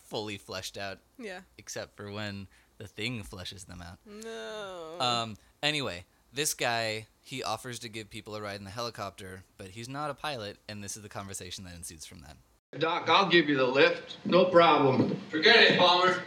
fully 0.07 0.37
fleshed 0.37 0.77
out, 0.77 0.99
Yeah. 1.19 1.41
except 1.57 1.95
for 1.95 2.11
when 2.11 2.47
the 2.77 2.87
thing 2.87 3.23
fleshes 3.23 3.65
them 3.67 3.81
out. 3.81 3.99
No. 4.05 4.95
Um. 4.99 5.37
Anyway, 5.61 6.05
this 6.33 6.53
guy 6.55 7.05
he 7.21 7.43
offers 7.43 7.77
to 7.79 7.89
give 7.89 8.09
people 8.09 8.35
a 8.35 8.41
ride 8.41 8.57
in 8.57 8.63
the 8.65 8.71
helicopter, 8.71 9.43
but 9.57 9.67
he's 9.67 9.87
not 9.87 10.09
a 10.09 10.15
pilot, 10.15 10.57
and 10.67 10.83
this 10.83 10.97
is 10.97 11.03
the 11.03 11.09
conversation 11.09 11.63
that 11.65 11.75
ensues 11.75 12.05
from 12.05 12.21
that. 12.21 12.37
Doc, 12.79 13.07
I'll 13.09 13.29
give 13.29 13.47
you 13.47 13.57
the 13.57 13.67
lift. 13.67 14.17
No 14.25 14.45
problem. 14.45 15.19
Forget 15.29 15.57
it, 15.57 15.77
Palmer. 15.77 16.23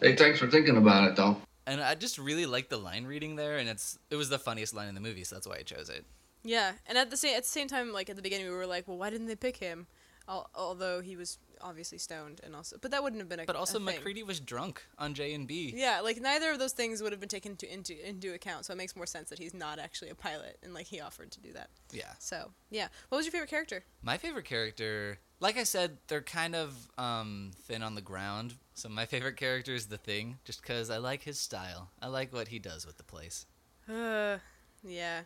Hey, 0.00 0.14
thanks 0.14 0.38
for 0.38 0.46
thinking 0.46 0.76
about 0.76 1.08
it, 1.08 1.16
though. 1.16 1.36
And 1.66 1.80
I 1.80 1.94
just 1.94 2.18
really 2.18 2.46
like 2.46 2.68
the 2.68 2.76
line 2.76 3.06
reading 3.06 3.36
there, 3.36 3.58
and 3.58 3.68
it's 3.68 3.98
it 4.10 4.16
was 4.16 4.28
the 4.28 4.38
funniest 4.38 4.74
line 4.74 4.88
in 4.88 4.94
the 4.94 5.00
movie, 5.00 5.24
so 5.24 5.34
that's 5.36 5.46
why 5.46 5.56
I 5.56 5.62
chose 5.62 5.88
it. 5.88 6.04
Yeah, 6.44 6.72
and 6.86 6.96
at 6.96 7.10
the 7.10 7.16
same 7.16 7.36
at 7.36 7.42
the 7.42 7.48
same 7.48 7.66
time, 7.66 7.92
like 7.92 8.08
at 8.08 8.16
the 8.16 8.22
beginning, 8.22 8.46
we 8.46 8.54
were 8.54 8.66
like, 8.66 8.86
well, 8.86 8.98
why 8.98 9.10
didn't 9.10 9.26
they 9.26 9.36
pick 9.36 9.56
him? 9.56 9.86
Al- 10.28 10.48
although 10.54 11.00
he 11.00 11.16
was 11.16 11.38
obviously 11.60 11.98
stoned, 11.98 12.40
and 12.44 12.54
also, 12.54 12.76
but 12.80 12.90
that 12.90 13.02
wouldn't 13.02 13.20
have 13.20 13.28
been 13.28 13.40
a. 13.40 13.44
But 13.44 13.56
also, 13.56 13.78
a. 13.78 13.80
MacReady 13.80 14.22
was 14.22 14.40
drunk 14.40 14.82
on 14.98 15.14
J 15.14 15.34
and 15.34 15.46
B. 15.46 15.72
Yeah, 15.74 16.00
like 16.00 16.20
neither 16.20 16.50
of 16.50 16.58
those 16.58 16.72
things 16.72 17.02
would 17.02 17.12
have 17.12 17.20
been 17.20 17.28
taken 17.28 17.56
to, 17.56 17.72
into 17.72 18.08
into 18.08 18.34
account, 18.34 18.64
so 18.64 18.72
it 18.72 18.76
makes 18.76 18.96
more 18.96 19.06
sense 19.06 19.30
that 19.30 19.38
he's 19.38 19.54
not 19.54 19.78
actually 19.78 20.10
a 20.10 20.14
pilot, 20.14 20.58
and 20.62 20.74
like 20.74 20.86
he 20.86 21.00
offered 21.00 21.30
to 21.32 21.40
do 21.40 21.52
that. 21.52 21.70
Yeah. 21.92 22.12
So 22.18 22.50
yeah, 22.70 22.88
what 23.08 23.18
was 23.18 23.26
your 23.26 23.32
favorite 23.32 23.50
character? 23.50 23.84
My 24.02 24.16
favorite 24.18 24.44
character, 24.44 25.18
like 25.40 25.56
I 25.56 25.64
said, 25.64 25.98
they're 26.08 26.22
kind 26.22 26.54
of 26.54 26.74
um, 26.98 27.50
thin 27.64 27.82
on 27.82 27.94
the 27.94 28.02
ground. 28.02 28.54
So 28.74 28.88
my 28.88 29.06
favorite 29.06 29.36
character 29.36 29.74
is 29.74 29.86
the 29.86 29.96
Thing, 29.98 30.38
just 30.44 30.60
because 30.60 30.90
I 30.90 30.98
like 30.98 31.22
his 31.22 31.38
style. 31.38 31.90
I 32.00 32.08
like 32.08 32.32
what 32.32 32.48
he 32.48 32.58
does 32.58 32.86
with 32.86 32.98
the 32.98 33.02
place. 33.02 33.46
Uh, 33.88 34.38
yeah. 34.84 35.22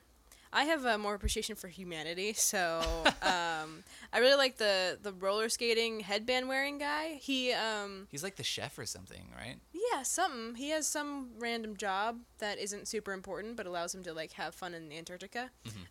I 0.52 0.64
have 0.64 0.85
uh, 0.85 0.99
more 0.99 1.14
appreciation 1.14 1.54
for 1.54 1.69
humanity, 1.69 2.33
so 2.33 2.80
um, 3.23 3.85
I 4.12 4.19
really 4.19 4.37
like 4.37 4.57
the 4.57 4.99
the 5.00 5.12
roller 5.12 5.49
skating 5.49 6.00
headband 6.00 6.49
wearing 6.49 6.78
guy. 6.78 7.14
He 7.14 7.52
um, 7.52 8.09
He's 8.11 8.25
like 8.25 8.37
the 8.37 8.42
chef 8.42 8.78
or 8.78 8.87
something, 8.87 9.28
right? 9.37 9.57
Yeah, 9.73 10.02
something. 10.02 10.57
He 10.57 10.71
has 10.71 10.87
some 10.87 11.30
random 11.38 11.76
job 11.76 12.19
that 12.38 12.59
isn't 12.59 12.88
super 12.88 13.12
important, 13.12 13.57
but 13.57 13.66
allows 13.66 13.95
him 13.95 14.02
to 14.04 14.12
like 14.12 14.33
have 14.33 14.54
fun 14.54 14.75
in 14.75 14.90
Antarctica. 14.92 15.50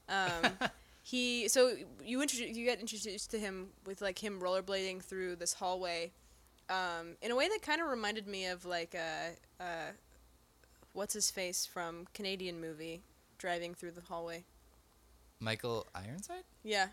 Um, 0.10 0.52
he 1.04 1.48
so 1.48 1.74
you 2.04 2.22
introduce 2.22 2.56
you 2.56 2.66
get 2.66 2.80
introduced 2.82 3.32
to 3.32 3.40
him 3.40 3.70
with 3.86 4.02
like 4.02 4.20
him 4.22 4.42
rollerblading 4.42 5.04
through 5.04 5.38
this 5.38 5.54
hallway, 5.54 6.12
um, 6.70 7.16
in 7.22 7.32
a 7.32 7.36
way 7.36 7.48
that 7.48 7.62
kind 7.62 7.80
of 7.80 7.88
reminded 7.88 8.28
me 8.28 8.46
of 8.48 8.66
like 8.66 8.94
uh, 8.94 9.64
uh, 9.64 9.92
what's 10.92 11.14
his 11.14 11.32
face 11.32 11.66
from 11.66 12.08
Canadian 12.14 12.60
movie 12.60 13.04
driving 13.40 13.74
through 13.74 13.92
the 13.92 14.02
hallway. 14.02 14.44
Michael 15.40 15.88
Ironside? 15.96 16.44
Yeah, 16.64 16.88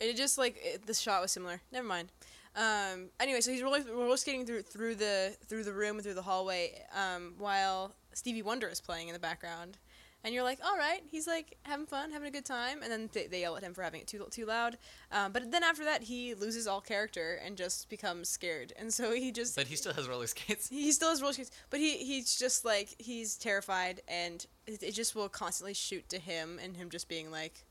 it 0.00 0.16
just 0.16 0.38
like 0.38 0.56
it, 0.60 0.86
the 0.86 0.94
shot 0.94 1.22
was 1.22 1.30
similar. 1.30 1.60
Never 1.70 1.86
mind. 1.86 2.10
Um, 2.56 3.10
anyway, 3.20 3.40
so 3.40 3.52
he's 3.52 3.62
roller, 3.62 3.80
roller 3.94 4.16
skating 4.16 4.44
through 4.44 4.62
through 4.62 4.96
the 4.96 5.36
through 5.46 5.62
the 5.62 5.72
room 5.72 5.96
and 5.96 6.02
through 6.02 6.14
the 6.14 6.22
hallway, 6.22 6.82
um, 6.94 7.34
while 7.38 7.94
Stevie 8.12 8.42
Wonder 8.42 8.68
is 8.68 8.80
playing 8.80 9.08
in 9.08 9.12
the 9.12 9.20
background, 9.20 9.78
and 10.22 10.34
you're 10.34 10.42
like, 10.42 10.58
all 10.64 10.76
right, 10.76 11.02
he's 11.10 11.26
like 11.26 11.56
having 11.62 11.86
fun, 11.86 12.10
having 12.10 12.28
a 12.28 12.30
good 12.30 12.44
time, 12.44 12.82
and 12.82 12.92
then 12.92 13.08
they, 13.12 13.26
they 13.26 13.40
yell 13.40 13.56
at 13.56 13.62
him 13.62 13.72
for 13.72 13.82
having 13.82 14.00
it 14.00 14.06
too 14.06 14.26
too 14.30 14.46
loud. 14.46 14.76
Um, 15.10 15.32
but 15.32 15.50
then 15.50 15.62
after 15.62 15.84
that, 15.84 16.02
he 16.02 16.34
loses 16.34 16.66
all 16.66 16.80
character 16.80 17.40
and 17.44 17.56
just 17.56 17.88
becomes 17.88 18.28
scared, 18.28 18.72
and 18.78 18.92
so 18.92 19.12
he 19.12 19.32
just 19.32 19.56
But 19.56 19.66
he 19.66 19.76
still 19.76 19.92
has 19.94 20.08
roller 20.08 20.26
skates. 20.26 20.68
he 20.70 20.92
still 20.92 21.10
has 21.10 21.22
roller 21.22 21.32
skates, 21.32 21.50
but 21.70 21.80
he 21.80 21.98
he's 21.98 22.38
just 22.38 22.64
like 22.64 22.94
he's 22.98 23.36
terrified, 23.36 24.02
and 24.08 24.46
it, 24.66 24.82
it 24.82 24.92
just 24.92 25.14
will 25.14 25.28
constantly 25.28 25.74
shoot 25.74 26.08
to 26.10 26.18
him, 26.18 26.58
and 26.62 26.76
him 26.76 26.90
just 26.90 27.08
being 27.08 27.30
like, 27.30 27.64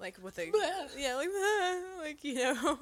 like 0.00 0.16
with 0.22 0.38
a 0.38 0.46
yeah, 0.96 1.16
like 1.16 1.28
like 1.98 2.24
you 2.24 2.34
know, 2.34 2.78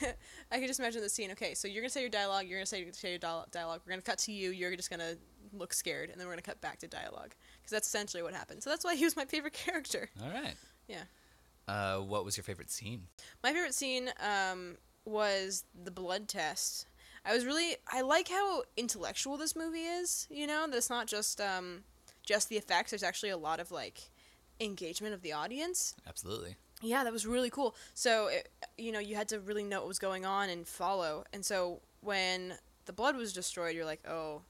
I 0.52 0.58
can 0.58 0.66
just 0.66 0.80
imagine 0.80 1.00
the 1.00 1.08
scene. 1.08 1.30
Okay, 1.32 1.54
so 1.54 1.66
you're 1.66 1.82
gonna 1.82 1.90
say 1.90 2.02
your 2.02 2.10
dialogue, 2.10 2.46
you're 2.46 2.58
gonna 2.58 2.66
say, 2.66 2.90
say 2.92 3.10
your 3.10 3.18
dialogue. 3.18 3.80
We're 3.86 3.92
gonna 3.92 4.02
cut 4.02 4.18
to 4.18 4.32
you. 4.32 4.50
You're 4.50 4.76
just 4.76 4.90
gonna 4.90 5.14
look 5.52 5.72
scared, 5.72 6.10
and 6.10 6.20
then 6.20 6.26
we're 6.26 6.34
gonna 6.34 6.42
cut 6.42 6.60
back 6.60 6.78
to 6.80 6.86
dialogue 6.86 7.34
because 7.60 7.70
that's 7.70 7.88
essentially 7.88 8.22
what 8.22 8.34
happened. 8.34 8.62
So 8.62 8.70
that's 8.70 8.84
why 8.84 8.94
he 8.94 9.04
was 9.04 9.16
my 9.16 9.24
favorite 9.24 9.52
character. 9.64 10.10
All 10.22 10.30
right. 10.30 10.54
Yeah. 10.88 11.02
Uh, 11.68 11.98
what 11.98 12.24
was 12.24 12.36
your 12.36 12.44
favorite 12.44 12.70
scene? 12.70 13.02
My 13.42 13.52
favorite 13.52 13.74
scene 13.74 14.10
um, 14.20 14.76
was 15.04 15.64
the 15.84 15.90
blood 15.90 16.28
test. 16.28 16.86
I 17.24 17.34
was 17.34 17.44
really 17.44 17.76
I 17.92 18.00
like 18.00 18.28
how 18.28 18.62
intellectual 18.76 19.36
this 19.36 19.54
movie 19.54 19.84
is. 19.84 20.26
You 20.30 20.46
know, 20.46 20.66
that 20.66 20.76
it's 20.76 20.90
not 20.90 21.06
just 21.06 21.40
um, 21.40 21.84
just 22.24 22.48
the 22.48 22.56
effects. 22.56 22.90
There's 22.90 23.02
actually 23.02 23.30
a 23.30 23.36
lot 23.36 23.60
of 23.60 23.70
like 23.70 24.00
engagement 24.58 25.14
of 25.14 25.22
the 25.22 25.32
audience. 25.32 25.94
Absolutely. 26.08 26.56
Yeah, 26.82 27.04
that 27.04 27.12
was 27.12 27.26
really 27.26 27.50
cool. 27.50 27.74
So, 27.94 28.28
it, 28.28 28.48
you 28.78 28.90
know, 28.90 29.00
you 29.00 29.14
had 29.14 29.28
to 29.28 29.40
really 29.40 29.64
know 29.64 29.80
what 29.80 29.88
was 29.88 29.98
going 29.98 30.24
on 30.24 30.48
and 30.48 30.66
follow. 30.66 31.24
And 31.32 31.44
so 31.44 31.82
when 32.00 32.54
the 32.86 32.92
blood 32.92 33.16
was 33.16 33.32
destroyed, 33.32 33.76
you're 33.76 33.84
like, 33.84 34.00
oh, 34.08 34.42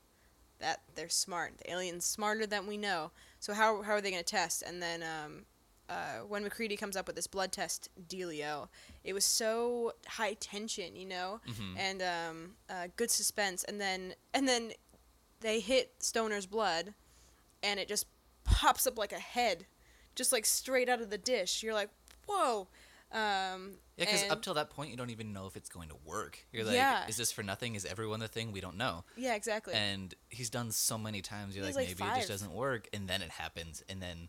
that 0.61 0.81
they're 0.95 1.09
smart. 1.09 1.59
The 1.59 1.73
alien's 1.73 2.05
smarter 2.05 2.47
than 2.47 2.67
we 2.67 2.76
know. 2.76 3.11
So 3.40 3.52
how 3.55 3.83
how 3.83 3.93
are 3.93 4.00
they 4.00 4.11
going 4.11 4.23
to 4.23 4.31
test? 4.31 4.62
And 4.62 4.83
then 4.83 5.02
um, 5.02 5.45
uh, 5.88 6.25
when 6.29 6.45
MacReady 6.45 6.76
comes 6.76 6.97
up 6.97 7.07
with 7.07 7.17
this 7.17 7.26
blood 7.26 7.52
test 7.52 7.88
dealio, 8.09 8.69
it 9.02 9.12
was 9.12 9.25
so 9.25 9.93
high 10.07 10.35
tension, 10.35 10.95
you 10.95 11.07
know, 11.07 11.40
and 11.76 12.02
um, 12.02 12.50
uh, 12.69 12.88
good 12.97 13.11
suspense. 13.11 13.64
And 13.64 13.81
then 13.81 14.14
and 14.33 14.47
then 14.49 14.73
they 15.40 15.61
hit 15.61 15.95
Stoner's 15.99 16.47
blood, 16.47 16.95
and 17.62 17.81
it 17.81 17.88
just 17.88 18.07
pops 18.45 18.87
up 18.87 18.99
like 18.99 19.12
a 19.12 19.19
head, 19.19 19.67
just 20.14 20.33
like 20.33 20.47
straight 20.47 20.88
out 20.88 21.00
of 21.00 21.11
the 21.11 21.19
dish. 21.19 21.62
You're 21.62 21.75
like, 21.75 21.90
whoa. 22.29 22.69
Um, 23.12 23.79
Yeah, 24.00 24.07
because 24.07 24.30
up 24.30 24.42
till 24.42 24.54
that 24.54 24.71
point, 24.71 24.90
you 24.90 24.97
don't 24.97 25.11
even 25.11 25.33
know 25.33 25.47
if 25.47 25.57
it's 25.57 25.69
going 25.69 25.88
to 25.90 25.97
work. 26.04 26.38
You're 26.52 26.64
like, 26.64 26.75
Yeah. 26.75 27.07
is 27.07 27.16
this 27.16 27.30
for 27.30 27.42
nothing? 27.42 27.75
Is 27.75 27.85
everyone 27.85 28.21
the 28.21 28.28
thing? 28.28 28.50
We 28.52 28.61
don't 28.61 28.76
know. 28.76 29.04
yeah, 29.16 29.35
exactly. 29.35 29.75
And 29.75 30.14
he's 30.28 30.50
done 30.50 30.71
so 30.73 30.99
many 30.99 31.21
times. 31.23 31.54
You're 31.54 31.64
like, 31.64 31.75
like 31.75 31.88
maybe 31.88 32.02
it 32.11 32.16
just 32.16 32.28
doesn't 32.28 32.52
work, 32.52 32.88
and 32.92 33.07
then 33.09 33.23
it 33.23 33.30
happens, 33.30 33.83
and 33.88 34.00
then 34.02 34.28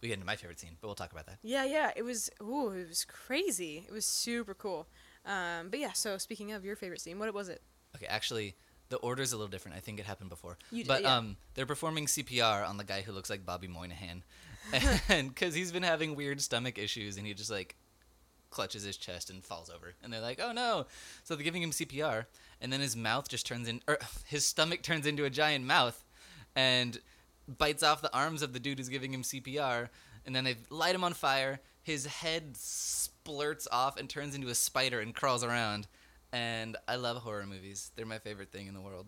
we 0.00 0.08
get 0.08 0.14
into 0.14 0.26
my 0.26 0.36
favorite 0.36 0.58
scene, 0.58 0.76
but 0.80 0.88
we'll 0.88 0.96
talk 0.96 1.12
about 1.12 1.26
that. 1.26 1.38
Yeah, 1.42 1.64
yeah, 1.64 1.92
it 1.94 2.02
was. 2.02 2.28
Ooh, 2.42 2.70
it 2.70 2.88
was 2.88 3.04
crazy. 3.04 3.84
It 3.88 3.92
was 3.92 4.04
super 4.04 4.52
cool. 4.54 4.88
Um, 5.24 5.68
but 5.70 5.78
yeah, 5.78 5.92
so 5.92 6.18
speaking 6.18 6.50
of 6.52 6.64
your 6.64 6.74
favorite 6.74 7.00
scene, 7.00 7.18
what 7.18 7.32
was 7.32 7.48
it? 7.48 7.62
Okay, 7.94 8.06
actually, 8.06 8.56
the 8.88 8.96
order 8.96 9.22
is 9.22 9.32
a 9.32 9.36
little 9.36 9.50
different. 9.50 9.76
I 9.76 9.80
think 9.80 10.00
it 10.00 10.06
happened 10.06 10.30
before. 10.30 10.58
You 10.72 10.82
d- 10.82 10.88
but 10.88 11.02
yeah. 11.02 11.16
um, 11.16 11.36
they're 11.54 11.66
performing 11.66 12.06
CPR 12.06 12.68
on 12.68 12.76
the 12.76 12.84
guy 12.84 13.02
who 13.02 13.12
looks 13.12 13.30
like 13.30 13.46
Bobby 13.46 13.68
Moynihan, 13.68 14.24
and 15.08 15.28
because 15.28 15.54
he's 15.54 15.70
been 15.70 15.82
having 15.84 16.16
weird 16.16 16.40
stomach 16.40 16.78
issues, 16.78 17.16
and 17.16 17.26
he 17.26 17.34
just 17.34 17.50
like 17.50 17.76
clutches 18.52 18.84
his 18.84 18.96
chest 18.96 19.30
and 19.30 19.44
falls 19.44 19.68
over, 19.68 19.94
and 20.02 20.12
they're 20.12 20.20
like, 20.20 20.40
"Oh 20.40 20.52
no!" 20.52 20.86
So 21.24 21.34
they're 21.34 21.44
giving 21.44 21.62
him 21.62 21.72
CPR, 21.72 22.26
and 22.60 22.72
then 22.72 22.80
his 22.80 22.96
mouth 22.96 23.28
just 23.28 23.46
turns 23.46 23.66
in, 23.66 23.80
or 23.88 23.98
his 24.26 24.46
stomach 24.46 24.82
turns 24.82 25.06
into 25.06 25.24
a 25.24 25.30
giant 25.30 25.64
mouth, 25.64 26.04
and 26.54 26.98
bites 27.58 27.82
off 27.82 28.02
the 28.02 28.14
arms 28.14 28.42
of 28.42 28.52
the 28.52 28.60
dude 28.60 28.78
who's 28.78 28.88
giving 28.88 29.12
him 29.12 29.22
CPR, 29.22 29.88
and 30.24 30.36
then 30.36 30.44
they 30.44 30.56
light 30.70 30.94
him 30.94 31.04
on 31.04 31.12
fire. 31.12 31.60
His 31.82 32.06
head 32.06 32.54
splurts 32.54 33.66
off 33.72 33.98
and 33.98 34.08
turns 34.08 34.34
into 34.34 34.48
a 34.48 34.54
spider 34.54 35.00
and 35.00 35.14
crawls 35.14 35.42
around. 35.42 35.88
And 36.32 36.76
I 36.88 36.96
love 36.96 37.18
horror 37.18 37.44
movies. 37.46 37.90
They're 37.96 38.06
my 38.06 38.18
favorite 38.18 38.50
thing 38.50 38.66
in 38.66 38.74
the 38.74 38.80
world. 38.80 39.06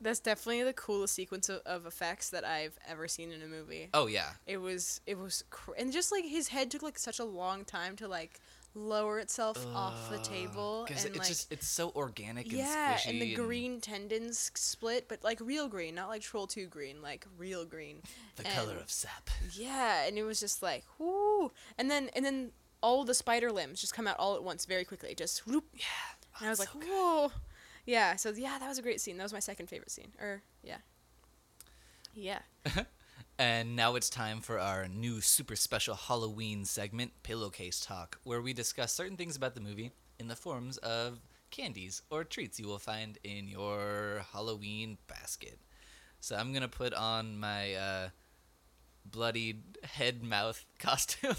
That's 0.00 0.20
definitely 0.20 0.62
the 0.64 0.72
coolest 0.72 1.14
sequence 1.14 1.48
of, 1.48 1.60
of 1.66 1.86
effects 1.86 2.30
that 2.30 2.44
I've 2.44 2.78
ever 2.86 3.08
seen 3.08 3.32
in 3.32 3.42
a 3.42 3.46
movie. 3.46 3.88
Oh 3.94 4.06
yeah. 4.06 4.30
It 4.46 4.58
was 4.58 5.00
it 5.06 5.18
was 5.18 5.44
cr- 5.50 5.72
and 5.78 5.92
just 5.92 6.12
like 6.12 6.24
his 6.24 6.48
head 6.48 6.70
took 6.70 6.82
like 6.82 6.98
such 6.98 7.18
a 7.18 7.24
long 7.24 7.64
time 7.64 7.96
to 7.96 8.08
like 8.08 8.40
lower 8.74 9.20
itself 9.20 9.64
off 9.74 10.10
the 10.10 10.18
table 10.18 10.84
Because 10.86 11.04
and 11.04 11.10
it's 11.14 11.18
like 11.20 11.28
just 11.28 11.52
it's 11.52 11.66
so 11.68 11.92
organic 11.94 12.46
and 12.46 12.54
yeah, 12.54 12.94
squishy 12.96 13.10
and 13.10 13.22
the 13.22 13.34
green 13.34 13.80
tendons 13.80 14.50
split, 14.54 15.08
but 15.08 15.22
like 15.22 15.40
real 15.40 15.68
green, 15.68 15.94
not 15.94 16.08
like 16.08 16.22
Troll 16.22 16.46
Two 16.46 16.66
green, 16.66 17.00
like 17.02 17.26
real 17.38 17.64
green. 17.64 18.02
the 18.36 18.42
color 18.44 18.76
of 18.76 18.90
sap. 18.90 19.30
Yeah, 19.52 20.04
and 20.06 20.18
it 20.18 20.24
was 20.24 20.40
just 20.40 20.62
like 20.62 20.84
whoo, 20.98 21.52
and 21.78 21.90
then 21.90 22.10
and 22.16 22.24
then 22.24 22.50
all 22.82 23.04
the 23.04 23.14
spider 23.14 23.50
limbs 23.52 23.80
just 23.80 23.94
come 23.94 24.06
out 24.06 24.16
all 24.18 24.34
at 24.34 24.42
once, 24.42 24.66
very 24.66 24.84
quickly, 24.84 25.14
just 25.14 25.46
whoop. 25.46 25.64
Yeah. 25.74 25.84
Oh, 26.34 26.36
and 26.40 26.46
I 26.48 26.50
was 26.50 26.60
Oh, 26.60 26.62
like, 26.62 26.84
so 26.84 27.28
good. 27.28 27.30
Yeah, 27.86 28.16
so 28.16 28.30
yeah, 28.30 28.58
that 28.58 28.68
was 28.68 28.78
a 28.78 28.82
great 28.82 29.00
scene. 29.00 29.16
That 29.18 29.22
was 29.22 29.32
my 29.32 29.38
second 29.40 29.68
favorite 29.68 29.90
scene. 29.90 30.12
Or 30.20 30.42
yeah. 30.62 30.78
Yeah. 32.14 32.40
And 33.38 33.74
now 33.74 33.96
it's 33.96 34.08
time 34.08 34.40
for 34.40 34.60
our 34.60 34.86
new 34.86 35.20
super 35.20 35.56
special 35.56 35.96
Halloween 35.96 36.64
segment, 36.64 37.12
Pillowcase 37.24 37.80
Talk, 37.80 38.20
where 38.22 38.40
we 38.40 38.52
discuss 38.52 38.92
certain 38.92 39.16
things 39.16 39.34
about 39.34 39.56
the 39.56 39.60
movie 39.60 39.90
in 40.20 40.28
the 40.28 40.36
forms 40.36 40.76
of 40.78 41.18
candies 41.50 42.02
or 42.10 42.22
treats 42.22 42.60
you 42.60 42.68
will 42.68 42.78
find 42.78 43.18
in 43.24 43.48
your 43.48 44.24
Halloween 44.32 44.98
basket. 45.08 45.58
So 46.20 46.36
I'm 46.36 46.52
gonna 46.52 46.68
put 46.68 46.94
on 46.94 47.36
my 47.36 47.74
uh, 47.74 48.08
bloodied 49.04 49.78
head 49.82 50.22
mouth 50.22 50.64
costume. 50.78 51.36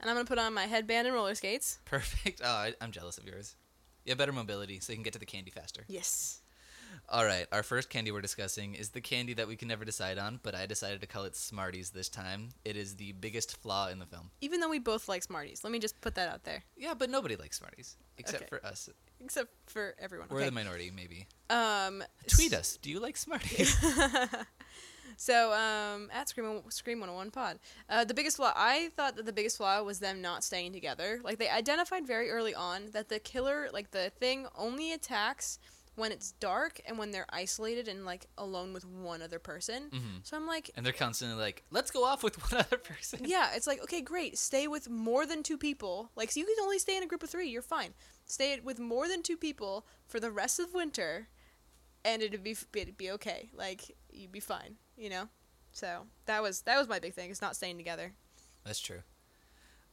And 0.00 0.08
I'm 0.08 0.14
gonna 0.14 0.24
put 0.24 0.38
on 0.38 0.54
my 0.54 0.66
headband 0.66 1.08
and 1.08 1.14
roller 1.14 1.34
skates. 1.34 1.80
Perfect. 1.84 2.40
Oh, 2.44 2.48
I, 2.48 2.74
I'm 2.80 2.92
jealous 2.92 3.18
of 3.18 3.26
yours. 3.26 3.56
You 4.04 4.10
have 4.10 4.18
better 4.18 4.32
mobility, 4.32 4.78
so 4.78 4.92
you 4.92 4.96
can 4.96 5.04
get 5.04 5.12
to 5.14 5.18
the 5.18 5.26
candy 5.26 5.50
faster. 5.50 5.84
Yes. 5.88 6.41
All 7.08 7.24
right, 7.24 7.46
our 7.52 7.62
first 7.62 7.90
candy 7.90 8.10
we're 8.10 8.20
discussing 8.20 8.74
is 8.74 8.90
the 8.90 9.00
candy 9.00 9.34
that 9.34 9.48
we 9.48 9.56
can 9.56 9.68
never 9.68 9.84
decide 9.84 10.18
on, 10.18 10.40
but 10.42 10.54
I 10.54 10.66
decided 10.66 11.00
to 11.02 11.06
call 11.06 11.24
it 11.24 11.36
Smarties 11.36 11.90
this 11.90 12.08
time. 12.08 12.50
It 12.64 12.76
is 12.76 12.96
the 12.96 13.12
biggest 13.12 13.56
flaw 13.56 13.88
in 13.88 13.98
the 13.98 14.06
film. 14.06 14.30
Even 14.40 14.60
though 14.60 14.68
we 14.68 14.78
both 14.78 15.08
like 15.08 15.22
Smarties, 15.22 15.62
let 15.64 15.72
me 15.72 15.78
just 15.78 16.00
put 16.00 16.14
that 16.14 16.28
out 16.28 16.44
there. 16.44 16.64
Yeah, 16.76 16.94
but 16.94 17.10
nobody 17.10 17.36
likes 17.36 17.58
Smarties 17.58 17.96
except 18.18 18.44
Okay. 18.44 18.48
for 18.48 18.64
us. 18.66 18.88
Except 19.22 19.50
for 19.66 19.94
everyone. 19.98 20.28
We're 20.30 20.38
okay. 20.38 20.46
the 20.46 20.52
minority, 20.52 20.90
maybe. 20.94 21.26
um. 21.50 22.02
Tweet 22.28 22.52
us. 22.54 22.78
Do 22.80 22.90
you 22.90 23.00
like 23.00 23.16
Smarties? 23.16 23.76
So, 25.18 25.52
um, 25.52 26.08
at 26.12 26.28
Scream 26.30 26.62
Scream 26.70 26.98
101 26.98 27.30
Pod, 27.30 27.58
uh, 27.88 28.04
the 28.04 28.14
biggest 28.14 28.38
flaw 28.38 28.52
I 28.56 28.88
thought 28.96 29.14
that 29.16 29.26
the 29.26 29.32
biggest 29.32 29.58
flaw 29.58 29.82
was 29.82 29.98
them 29.98 30.22
not 30.22 30.42
staying 30.42 30.72
together. 30.72 31.20
Like 31.22 31.38
they 31.38 31.48
identified 31.48 32.06
very 32.06 32.30
early 32.30 32.54
on 32.54 32.88
that 32.92 33.08
the 33.08 33.18
killer, 33.18 33.68
like 33.72 33.90
the 33.90 34.10
thing, 34.18 34.46
only 34.56 34.92
attacks 34.92 35.58
when 35.94 36.10
it's 36.10 36.32
dark 36.32 36.80
and 36.86 36.96
when 36.96 37.10
they're 37.10 37.26
isolated 37.30 37.86
and 37.86 38.04
like 38.04 38.26
alone 38.38 38.72
with 38.72 38.84
one 38.86 39.20
other 39.20 39.38
person. 39.38 39.90
Mm-hmm. 39.90 40.18
So 40.22 40.36
I'm 40.36 40.46
like, 40.46 40.70
and 40.76 40.84
they're 40.84 40.92
constantly 40.92 41.36
like, 41.36 41.64
"Let's 41.70 41.90
go 41.90 42.04
off 42.04 42.22
with 42.22 42.36
one 42.52 42.60
other 42.60 42.78
person." 42.78 43.20
yeah, 43.24 43.50
it's 43.54 43.66
like 43.66 43.82
okay, 43.82 44.00
great, 44.00 44.38
stay 44.38 44.68
with 44.68 44.88
more 44.88 45.26
than 45.26 45.42
two 45.42 45.58
people. 45.58 46.10
Like, 46.16 46.30
so 46.30 46.40
you 46.40 46.46
can 46.46 46.62
only 46.62 46.78
stay 46.78 46.96
in 46.96 47.02
a 47.02 47.06
group 47.06 47.22
of 47.22 47.30
three. 47.30 47.48
You're 47.48 47.62
fine. 47.62 47.94
Stay 48.24 48.58
with 48.60 48.78
more 48.78 49.08
than 49.08 49.22
two 49.22 49.36
people 49.36 49.86
for 50.06 50.20
the 50.20 50.30
rest 50.30 50.58
of 50.58 50.74
winter, 50.74 51.28
and 52.04 52.22
it'd 52.22 52.42
be 52.42 52.56
it'd 52.74 52.96
be 52.96 53.10
okay. 53.12 53.50
Like 53.54 53.96
you'd 54.10 54.32
be 54.32 54.40
fine. 54.40 54.76
You 54.96 55.10
know. 55.10 55.28
So 55.72 56.06
that 56.26 56.42
was 56.42 56.62
that 56.62 56.78
was 56.78 56.88
my 56.88 56.98
big 56.98 57.14
thing. 57.14 57.30
It's 57.30 57.42
not 57.42 57.56
staying 57.56 57.76
together. 57.76 58.12
That's 58.64 58.80
true. 58.80 59.00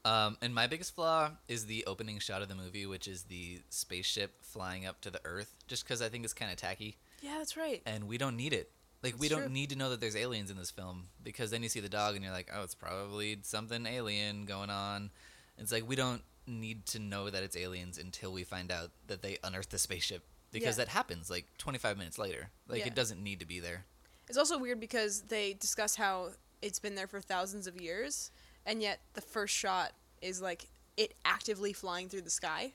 Um, 0.05 0.37
and 0.41 0.55
my 0.55 0.67
biggest 0.67 0.95
flaw 0.95 1.31
is 1.47 1.65
the 1.65 1.83
opening 1.85 2.19
shot 2.19 2.41
of 2.41 2.47
the 2.47 2.55
movie, 2.55 2.85
which 2.85 3.07
is 3.07 3.23
the 3.23 3.61
spaceship 3.69 4.33
flying 4.41 4.85
up 4.85 5.01
to 5.01 5.09
the 5.11 5.19
Earth. 5.25 5.53
Just 5.67 5.83
because 5.83 6.01
I 6.01 6.09
think 6.09 6.23
it's 6.23 6.33
kind 6.33 6.51
of 6.51 6.57
tacky, 6.57 6.97
Yeah, 7.21 7.37
that's 7.37 7.57
right. 7.57 7.81
and 7.85 8.07
we 8.07 8.17
don't 8.17 8.37
need 8.37 8.53
it. 8.53 8.71
Like 9.03 9.19
we 9.19 9.27
It's 9.27 9.35
don't 9.35 9.43
true. 9.45 9.51
need 9.51 9.69
to 9.71 9.75
know 9.77 9.89
that 9.89 9.99
there's 10.01 10.15
aliens 10.15 10.49
in 10.51 10.57
this 10.57 10.71
film 10.71 11.09
because 11.23 11.51
then 11.51 11.63
you 11.63 11.69
see 11.69 11.79
the 11.79 11.89
dog 11.89 12.15
and 12.15 12.23
you're 12.23 12.33
like, 12.33 12.49
oh, 12.53 12.63
it's 12.63 12.75
probably 12.75 13.39
something 13.43 13.85
alien 13.85 14.45
going 14.45 14.69
on. 14.69 15.11
It's 15.57 15.71
like 15.71 15.87
we 15.87 15.95
don't 15.95 16.21
need 16.47 16.85
to 16.87 16.99
know 16.99 17.29
that 17.29 17.43
it's 17.43 17.55
aliens 17.57 17.97
until 17.97 18.31
we 18.31 18.43
find 18.43 18.71
out 18.71 18.91
that 19.07 19.21
they 19.21 19.37
unearthed 19.43 19.69
the 19.71 19.77
spaceship 19.77 20.23
because 20.51 20.77
Yeah. 20.77 20.85
that 20.85 20.91
happens 20.91 21.29
like 21.29 21.45
25 21.57 21.97
minutes 21.97 22.17
later. 22.17 22.49
Like 22.67 22.79
Yeah. 22.79 22.87
it 22.87 22.95
doesn't 22.95 23.21
need 23.21 23.39
to 23.41 23.45
be 23.45 23.59
there. 23.59 23.85
It's 24.27 24.37
also 24.37 24.57
weird 24.57 24.79
because 24.79 25.23
they 25.23 25.53
discuss 25.53 25.95
how 25.95 26.31
it's 26.61 26.79
been 26.79 26.95
there 26.95 27.07
for 27.07 27.21
thousands 27.21 27.67
of 27.67 27.79
years, 27.79 28.31
and 28.65 28.81
yet 28.81 28.99
the 29.13 29.21
first 29.21 29.53
shot 29.55 29.91
is 30.21 30.41
like 30.41 30.67
it 30.97 31.13
actively 31.25 31.73
flying 31.73 32.09
through 32.09 32.21
the 32.21 32.29
sky. 32.29 32.73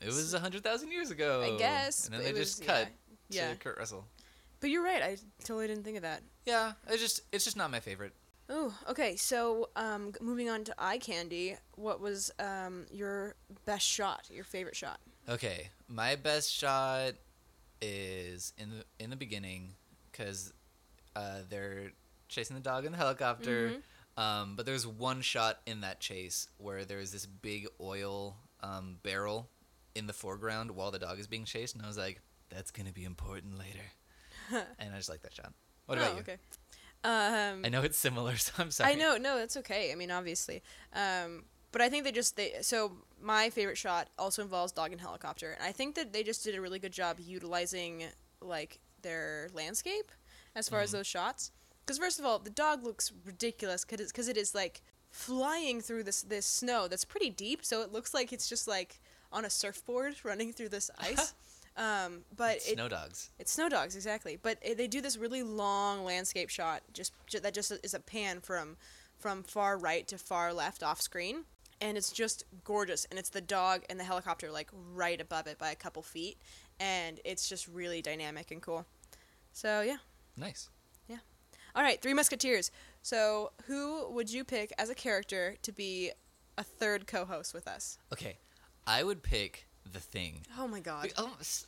It 0.00 0.06
was 0.06 0.34
a 0.34 0.40
hundred 0.40 0.62
thousand 0.62 0.90
years 0.92 1.10
ago. 1.10 1.42
I 1.54 1.58
guess, 1.58 2.06
And 2.06 2.14
then 2.14 2.22
they 2.22 2.30
it 2.30 2.36
just 2.36 2.60
was- 2.60 2.66
cut 2.66 2.88
yeah. 3.30 3.42
to 3.44 3.48
Yeah. 3.50 3.54
Kurt 3.56 3.78
Russell. 3.78 4.04
But 4.60 4.70
you're 4.70 4.82
right. 4.84 5.02
I 5.02 5.16
totally 5.42 5.66
didn't 5.66 5.84
think 5.84 5.96
of 5.96 6.02
that. 6.02 6.22
Yeah, 6.46 6.72
it's 6.88 7.00
just 7.02 7.20
it's 7.32 7.44
just 7.44 7.56
not 7.56 7.70
my 7.70 7.80
favorite. 7.80 8.12
Oh, 8.50 8.74
okay. 8.90 9.16
So, 9.16 9.70
um, 9.74 10.12
moving 10.20 10.50
on 10.50 10.64
to 10.64 10.74
eye 10.78 10.98
candy. 10.98 11.56
What 11.76 12.00
was 12.00 12.30
um 12.38 12.84
your 12.92 13.34
best 13.64 13.86
shot? 13.86 14.26
Your 14.30 14.44
favorite 14.44 14.76
shot? 14.76 15.00
Okay, 15.28 15.68
my 15.88 16.16
best 16.16 16.50
shot 16.52 17.14
is 17.80 18.52
in 18.58 18.70
the 18.70 18.84
in 19.02 19.10
the 19.10 19.16
beginning 19.16 19.74
because 20.10 20.52
uh, 21.16 21.38
they're 21.48 21.92
chasing 22.28 22.56
the 22.56 22.62
dog 22.62 22.84
in 22.84 22.92
the 22.92 22.98
helicopter. 22.98 23.68
Mm-hmm. 23.68 23.78
Um, 24.16 24.54
but 24.56 24.66
there's 24.66 24.86
one 24.86 25.22
shot 25.22 25.60
in 25.66 25.80
that 25.80 26.00
chase 26.00 26.48
where 26.58 26.84
there's 26.84 27.10
this 27.10 27.26
big 27.26 27.66
oil 27.80 28.36
um, 28.62 28.98
barrel 29.02 29.48
in 29.94 30.06
the 30.06 30.12
foreground 30.12 30.70
while 30.70 30.90
the 30.90 30.98
dog 30.98 31.18
is 31.18 31.26
being 31.26 31.44
chased, 31.44 31.74
and 31.74 31.84
I 31.84 31.88
was 31.88 31.98
like, 31.98 32.20
"That's 32.48 32.70
gonna 32.70 32.92
be 32.92 33.04
important 33.04 33.58
later." 33.58 34.64
and 34.78 34.92
I 34.92 34.96
just 34.96 35.08
like 35.08 35.22
that 35.22 35.34
shot. 35.34 35.52
What 35.86 35.98
about 35.98 36.10
oh, 36.10 36.14
you? 36.14 36.20
okay. 36.20 36.36
Um, 37.02 37.62
I 37.64 37.68
know 37.68 37.82
it's 37.82 37.98
similar, 37.98 38.36
so 38.36 38.52
I'm 38.58 38.70
sorry. 38.70 38.92
I 38.92 38.94
know, 38.94 39.16
no, 39.16 39.36
that's 39.36 39.56
okay. 39.58 39.92
I 39.92 39.94
mean, 39.94 40.10
obviously, 40.10 40.62
um, 40.94 41.44
but 41.72 41.82
I 41.82 41.88
think 41.88 42.04
they 42.04 42.12
just 42.12 42.36
they. 42.36 42.54
So 42.62 42.92
my 43.20 43.50
favorite 43.50 43.76
shot 43.76 44.08
also 44.18 44.42
involves 44.42 44.72
dog 44.72 44.92
and 44.92 45.00
helicopter, 45.00 45.52
and 45.52 45.62
I 45.62 45.72
think 45.72 45.96
that 45.96 46.12
they 46.12 46.22
just 46.22 46.44
did 46.44 46.54
a 46.54 46.60
really 46.60 46.78
good 46.78 46.92
job 46.92 47.18
utilizing 47.20 48.04
like 48.40 48.78
their 49.02 49.48
landscape 49.52 50.10
as 50.54 50.68
far 50.68 50.80
as 50.80 50.92
those 50.92 51.06
shots. 51.06 51.52
Because 51.84 51.98
first 51.98 52.18
of 52.18 52.24
all, 52.24 52.38
the 52.38 52.50
dog 52.50 52.82
looks 52.84 53.12
ridiculous 53.24 53.84
because 53.84 54.28
it 54.28 54.36
is 54.36 54.54
like 54.54 54.82
flying 55.10 55.80
through 55.80 56.02
this 56.04 56.22
this 56.22 56.46
snow 56.46 56.88
that's 56.88 57.04
pretty 57.04 57.30
deep, 57.30 57.64
so 57.64 57.82
it 57.82 57.92
looks 57.92 58.14
like 58.14 58.32
it's 58.32 58.48
just 58.48 58.66
like 58.66 59.00
on 59.32 59.44
a 59.44 59.50
surfboard 59.50 60.16
running 60.24 60.52
through 60.52 60.68
this 60.70 60.90
ice. 60.98 61.34
um, 61.76 62.20
but 62.36 62.56
it, 62.56 62.62
Snow 62.74 62.88
dogs. 62.88 63.30
it's 63.38 63.52
snow 63.52 63.68
dogs, 63.68 63.96
exactly. 63.96 64.38
But 64.40 64.58
it, 64.62 64.76
they 64.78 64.86
do 64.86 65.00
this 65.00 65.16
really 65.16 65.42
long 65.42 66.04
landscape 66.04 66.48
shot, 66.48 66.82
just, 66.92 67.12
ju- 67.26 67.40
that 67.40 67.52
just 67.52 67.72
is 67.84 67.94
a 67.94 68.00
pan 68.00 68.40
from 68.40 68.76
from 69.18 69.42
far 69.42 69.76
right 69.78 70.06
to 70.08 70.18
far 70.18 70.52
left 70.52 70.82
off 70.82 71.00
screen, 71.00 71.44
and 71.80 71.96
it's 71.96 72.10
just 72.12 72.44
gorgeous. 72.64 73.06
And 73.10 73.18
it's 73.18 73.30
the 73.30 73.40
dog 73.40 73.82
and 73.90 73.98
the 74.00 74.04
helicopter 74.04 74.50
like 74.50 74.70
right 74.94 75.20
above 75.20 75.46
it 75.46 75.58
by 75.58 75.70
a 75.70 75.74
couple 75.76 76.02
feet, 76.02 76.38
and 76.80 77.20
it's 77.24 77.48
just 77.48 77.66
really 77.68 78.00
dynamic 78.02 78.50
and 78.50 78.62
cool. 78.62 78.86
So 79.52 79.80
yeah. 79.82 79.96
Nice. 80.36 80.68
All 81.74 81.82
right, 81.82 82.00
Three 82.00 82.14
Musketeers. 82.14 82.70
So 83.02 83.52
who 83.66 84.08
would 84.10 84.32
you 84.32 84.44
pick 84.44 84.72
as 84.78 84.90
a 84.90 84.94
character 84.94 85.56
to 85.62 85.72
be 85.72 86.12
a 86.56 86.62
third 86.62 87.06
co-host 87.06 87.52
with 87.52 87.66
us? 87.66 87.98
Okay, 88.12 88.38
I 88.86 89.02
would 89.02 89.22
pick 89.22 89.66
the 89.90 90.00
thing. 90.00 90.42
Oh 90.58 90.68
my 90.68 90.80
god. 90.80 91.12
Oh, 91.18 91.36
s- 91.40 91.66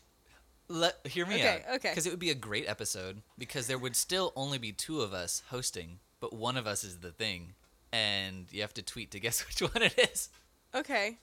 let 0.69 1.07
hear 1.07 1.27
me 1.27 1.35
Okay, 1.37 1.64
out. 1.69 1.77
okay. 1.77 1.90
Because 1.90 2.07
it 2.07 2.11
would 2.11 2.19
be 2.21 2.31
a 2.31 2.35
great 2.35 2.69
episode 2.69 3.23
because 3.38 3.66
there 3.66 3.79
would 3.79 3.97
still 3.97 4.33
only 4.37 4.59
be 4.59 4.73
two 4.73 5.01
of 5.01 5.12
us 5.12 5.42
hosting, 5.51 5.99
but 6.21 6.33
one 6.33 6.57
of 6.57 6.66
us 6.66 6.83
is 6.85 6.99
the 6.99 7.11
thing, 7.12 7.55
and 7.92 8.47
you 8.51 8.61
have 8.62 8.75
to 8.75 8.83
tweet 8.83 9.11
to 9.12 9.21
guess 9.21 9.45
which 9.47 9.61
one 9.73 9.83
it 9.83 9.99
is. 10.12 10.29
Okay. 10.75 11.19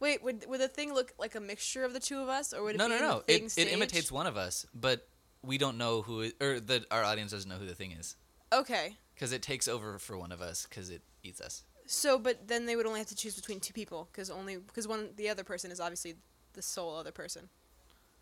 Wait, 0.00 0.22
would 0.22 0.44
would 0.48 0.60
the 0.60 0.66
thing 0.68 0.92
look 0.94 1.12
like 1.18 1.34
a 1.36 1.40
mixture 1.40 1.84
of 1.84 1.92
the 1.92 2.00
two 2.00 2.20
of 2.20 2.28
us, 2.28 2.52
or 2.52 2.62
would 2.64 2.74
it 2.74 2.78
no, 2.78 2.86
be 2.86 2.90
no, 2.90 2.96
in 2.96 3.02
the 3.02 3.08
no. 3.08 3.18
thing 3.20 3.44
It, 3.44 3.50
stage? 3.52 3.66
it 3.68 3.72
imitates 3.72 4.10
one 4.10 4.26
of 4.26 4.36
us, 4.36 4.66
but 4.74 5.06
we 5.44 5.58
don't 5.58 5.76
know 5.78 6.02
who, 6.02 6.20
it, 6.22 6.34
or 6.40 6.60
the 6.60 6.84
our 6.90 7.02
audience 7.04 7.32
doesn't 7.32 7.48
know 7.48 7.56
who 7.58 7.66
the 7.66 7.74
thing 7.74 7.92
is 7.92 8.16
Okay. 8.52 8.96
because 9.14 9.32
it 9.32 9.42
takes 9.42 9.66
over 9.68 9.98
for 9.98 10.16
one 10.16 10.32
of 10.32 10.40
us 10.40 10.66
because 10.68 10.90
it 10.90 11.02
eats 11.22 11.40
us. 11.40 11.64
So, 11.86 12.18
but 12.18 12.46
then 12.48 12.66
they 12.66 12.76
would 12.76 12.86
only 12.86 13.00
have 13.00 13.08
to 13.08 13.16
choose 13.16 13.34
between 13.34 13.60
two 13.60 13.72
people 13.72 14.08
because 14.12 14.30
only 14.30 14.56
because 14.56 14.86
one 14.86 15.10
the 15.16 15.28
other 15.28 15.44
person 15.44 15.70
is 15.72 15.80
obviously 15.80 16.14
the 16.54 16.62
sole 16.62 16.96
other 16.96 17.12
person. 17.12 17.48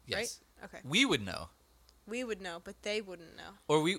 Yes, 0.06 0.40
Right? 0.60 0.64
Okay. 0.66 0.78
we 0.88 1.04
would 1.04 1.24
know, 1.24 1.48
We 2.08 2.24
would 2.24 2.40
know, 2.40 2.60
but 2.64 2.82
they 2.82 3.00
wouldn't 3.00 3.36
know. 3.36 3.52
or 3.68 3.80
we. 3.82 3.98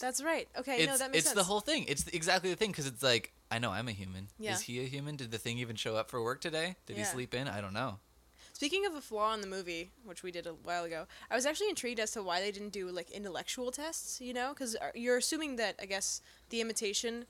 That's 0.00 0.22
right. 0.22 0.48
Okay, 0.56 0.78
it's 0.78 0.86
no, 0.86 0.96
that 0.96 0.98
makes 0.98 1.00
sense. 1.00 1.14
it's 1.16 1.26
sense. 1.26 1.34
the 1.36 1.44
whole 1.44 1.60
thing. 1.60 1.84
It's 1.88 2.06
exactly 2.08 2.48
the 2.50 2.56
thing 2.56 2.70
because 2.70 2.86
it's 2.86 3.02
like 3.02 3.32
I 3.50 3.58
know 3.58 3.72
I'm 3.72 3.88
a 3.88 3.92
human. 3.92 4.28
Yeah. 4.38 4.54
Is 4.54 4.62
he 4.62 4.80
a 4.80 4.84
human? 4.84 5.16
Did 5.16 5.30
the 5.32 5.38
thing 5.38 5.58
even 5.58 5.76
show 5.76 5.96
up 5.96 6.08
for 6.10 6.22
work 6.22 6.40
today? 6.40 6.76
Did 6.86 6.96
he 6.96 7.02
Yeah. 7.02 7.08
sleep 7.08 7.34
in? 7.34 7.46
I 7.48 7.60
don't 7.60 7.74
know. 7.74 7.98
Speaking 8.56 8.86
of 8.86 8.94
a 8.94 9.02
flaw 9.02 9.34
in 9.34 9.42
the 9.42 9.46
movie, 9.46 9.90
which 10.02 10.22
we 10.22 10.30
did 10.32 10.46
a 10.46 10.54
while 10.54 10.84
ago, 10.84 11.06
I 11.30 11.34
was 11.34 11.44
actually 11.44 11.68
intrigued 11.68 12.00
as 12.00 12.12
to 12.12 12.22
why 12.22 12.40
they 12.40 12.50
didn't 12.50 12.70
do 12.72 12.88
like 12.88 13.10
intellectual 13.10 13.70
tests. 13.70 14.18
You 14.18 14.32
know, 14.32 14.54
because 14.54 14.74
you're 14.94 15.18
assuming 15.18 15.56
that 15.56 15.74
I 15.78 15.84
guess 15.84 16.22
the 16.48 16.62
imitation 16.62 17.26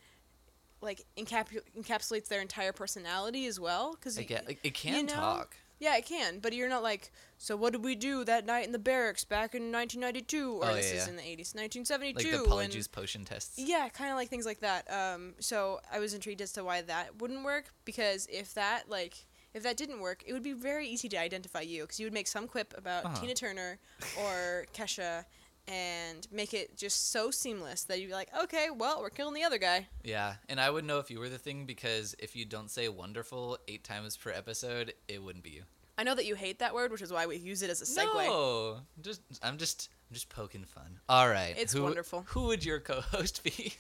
like 0.81 1.05
encapu- 1.19 1.63
encapsulates 1.77 2.29
their 2.29 2.41
entire 2.41 2.73
personality 2.73 3.47
as 3.49 3.59
well. 3.59 3.97
Because 3.97 4.17
I 4.17 4.23
get 4.23 4.45
it 4.63 4.75
can 4.75 5.07
know? 5.07 5.15
talk. 5.15 5.57
Yeah, 5.81 5.97
it 5.97 6.07
can, 6.07 6.39
but 6.39 6.53
you're 6.53 6.69
not 6.69 6.85
like, 6.85 7.11
so 7.39 7.57
what 7.57 7.73
did 7.73 7.83
we 7.85 7.97
do 7.97 8.23
that 8.25 8.47
night 8.47 8.65
in 8.65 8.71
the 8.73 8.79
barracks 8.79 9.25
back 9.25 9.53
in 9.53 9.73
1992? 9.73 10.63
Or 10.63 10.71
Oh, 10.71 10.75
this 10.75 10.93
yeah, 10.93 11.01
is 11.01 11.05
yeah. 11.07 11.11
in 11.11 11.17
the 11.17 11.23
80s, 11.23 11.55
1972. 11.57 12.15
Like 12.15 12.15
1972. 12.15 12.39
the 12.39 12.79
polyjuice 12.79 12.93
potion 12.93 13.25
tests. 13.25 13.59
Yeah, 13.59 13.89
kind 13.89 14.11
of 14.11 14.17
like 14.17 14.29
things 14.29 14.47
like 14.47 14.61
that. 14.61 14.89
Um, 14.91 15.35
so 15.41 15.81
I 15.93 15.99
was 15.99 16.15
intrigued 16.15 16.41
as 16.41 16.53
to 16.53 16.63
why 16.63 16.83
that 16.83 17.21
wouldn't 17.21 17.45
work 17.45 17.65
because 17.85 18.29
if 18.31 18.55
that 18.55 18.89
like 18.89 19.27
if 19.57 19.63
that 19.65 19.77
didn't 19.77 20.01
work, 20.01 20.23
it 20.27 20.33
would 20.35 20.43
be 20.43 20.53
very 20.53 20.87
easy 20.87 21.09
to 21.09 21.17
identify 21.17 21.63
you 21.63 21.83
because 21.83 21.99
you 21.99 22.07
would 22.07 22.13
make 22.13 22.29
some 22.29 22.47
quip 22.47 22.75
about 22.77 23.05
Uh-huh. 23.07 23.21
Tina 23.21 23.35
Turner 23.35 23.79
or 24.23 24.67
Kesha 24.75 25.25
and 25.69 26.29
make 26.31 26.55
it 26.55 26.77
just 26.77 27.11
so 27.11 27.31
seamless 27.31 27.83
that 27.85 27.99
you'd 28.01 28.09
be 28.09 28.13
like, 28.13 28.29
okay, 28.45 28.69
well, 28.71 29.01
we're 29.01 29.11
killing 29.11 29.35
the 29.35 29.43
other 29.43 29.59
guy. 29.59 29.89
Yeah, 30.05 30.35
and 30.49 30.61
I 30.61 30.71
would 30.71 30.85
know 30.85 30.99
if 31.01 31.11
you 31.11 31.19
were 31.19 31.29
the 31.29 31.39
thing 31.39 31.65
because 31.67 32.15
if 32.21 32.37
you 32.37 32.45
don't 32.45 32.71
say 32.71 32.89
wonderful 32.89 33.59
eight 33.67 33.83
times 33.83 34.17
per 34.17 34.31
episode, 34.31 34.93
it 35.09 35.23
wouldn't 35.23 35.43
be 35.43 35.51
you. 35.51 35.63
I 35.99 36.05
know 36.05 36.15
that 36.15 36.27
you 36.27 36.35
hate 36.35 36.59
that 36.59 36.75
word, 36.75 36.93
which 36.93 37.01
is 37.03 37.11
why 37.13 37.27
we 37.27 37.37
use 37.39 37.63
it 37.63 37.71
as 37.71 37.81
a 37.81 37.85
segue. 37.87 38.15
No, 38.27 38.81
just 39.03 39.23
I'm 39.43 39.57
just 39.57 39.89
I'm 40.11 40.15
just 40.15 40.29
poking 40.29 40.65
fun. 40.67 41.01
All 41.09 41.27
right, 41.29 41.55
It's 41.59 41.73
who- 41.73 41.83
wonderful. 41.83 42.25
Who 42.29 42.43
would 42.49 42.65
your 42.65 42.79
co-host 42.81 43.43
be? 43.49 43.73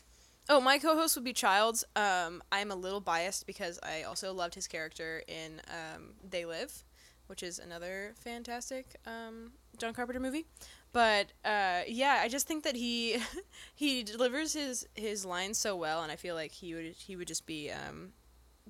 Oh, 0.48 0.60
my 0.60 0.78
co-host 0.78 1.16
would 1.16 1.24
be 1.24 1.32
Childs. 1.32 1.84
Um, 1.96 2.42
I'm 2.52 2.70
a 2.70 2.76
little 2.76 3.00
biased 3.00 3.46
because 3.46 3.80
I 3.82 4.02
also 4.02 4.32
loved 4.32 4.54
his 4.54 4.68
character 4.68 5.22
in 5.26 5.60
um, 5.68 6.12
They 6.28 6.44
Live, 6.44 6.84
which 7.26 7.42
is 7.42 7.58
another 7.58 8.14
fantastic 8.20 8.96
um, 9.06 9.52
John 9.76 9.92
Carpenter 9.92 10.20
movie. 10.20 10.46
But 10.92 11.32
uh, 11.44 11.80
yeah, 11.88 12.20
I 12.22 12.28
just 12.28 12.46
think 12.46 12.62
that 12.62 12.76
he 12.76 13.18
he 13.74 14.02
delivers 14.04 14.52
his 14.52 14.86
his 14.94 15.24
lines 15.24 15.58
so 15.58 15.74
well, 15.74 16.02
and 16.02 16.12
I 16.12 16.16
feel 16.16 16.36
like 16.36 16.52
he 16.52 16.74
would 16.74 16.94
he 16.96 17.16
would 17.16 17.28
just 17.28 17.44
be 17.44 17.70
um, 17.72 18.12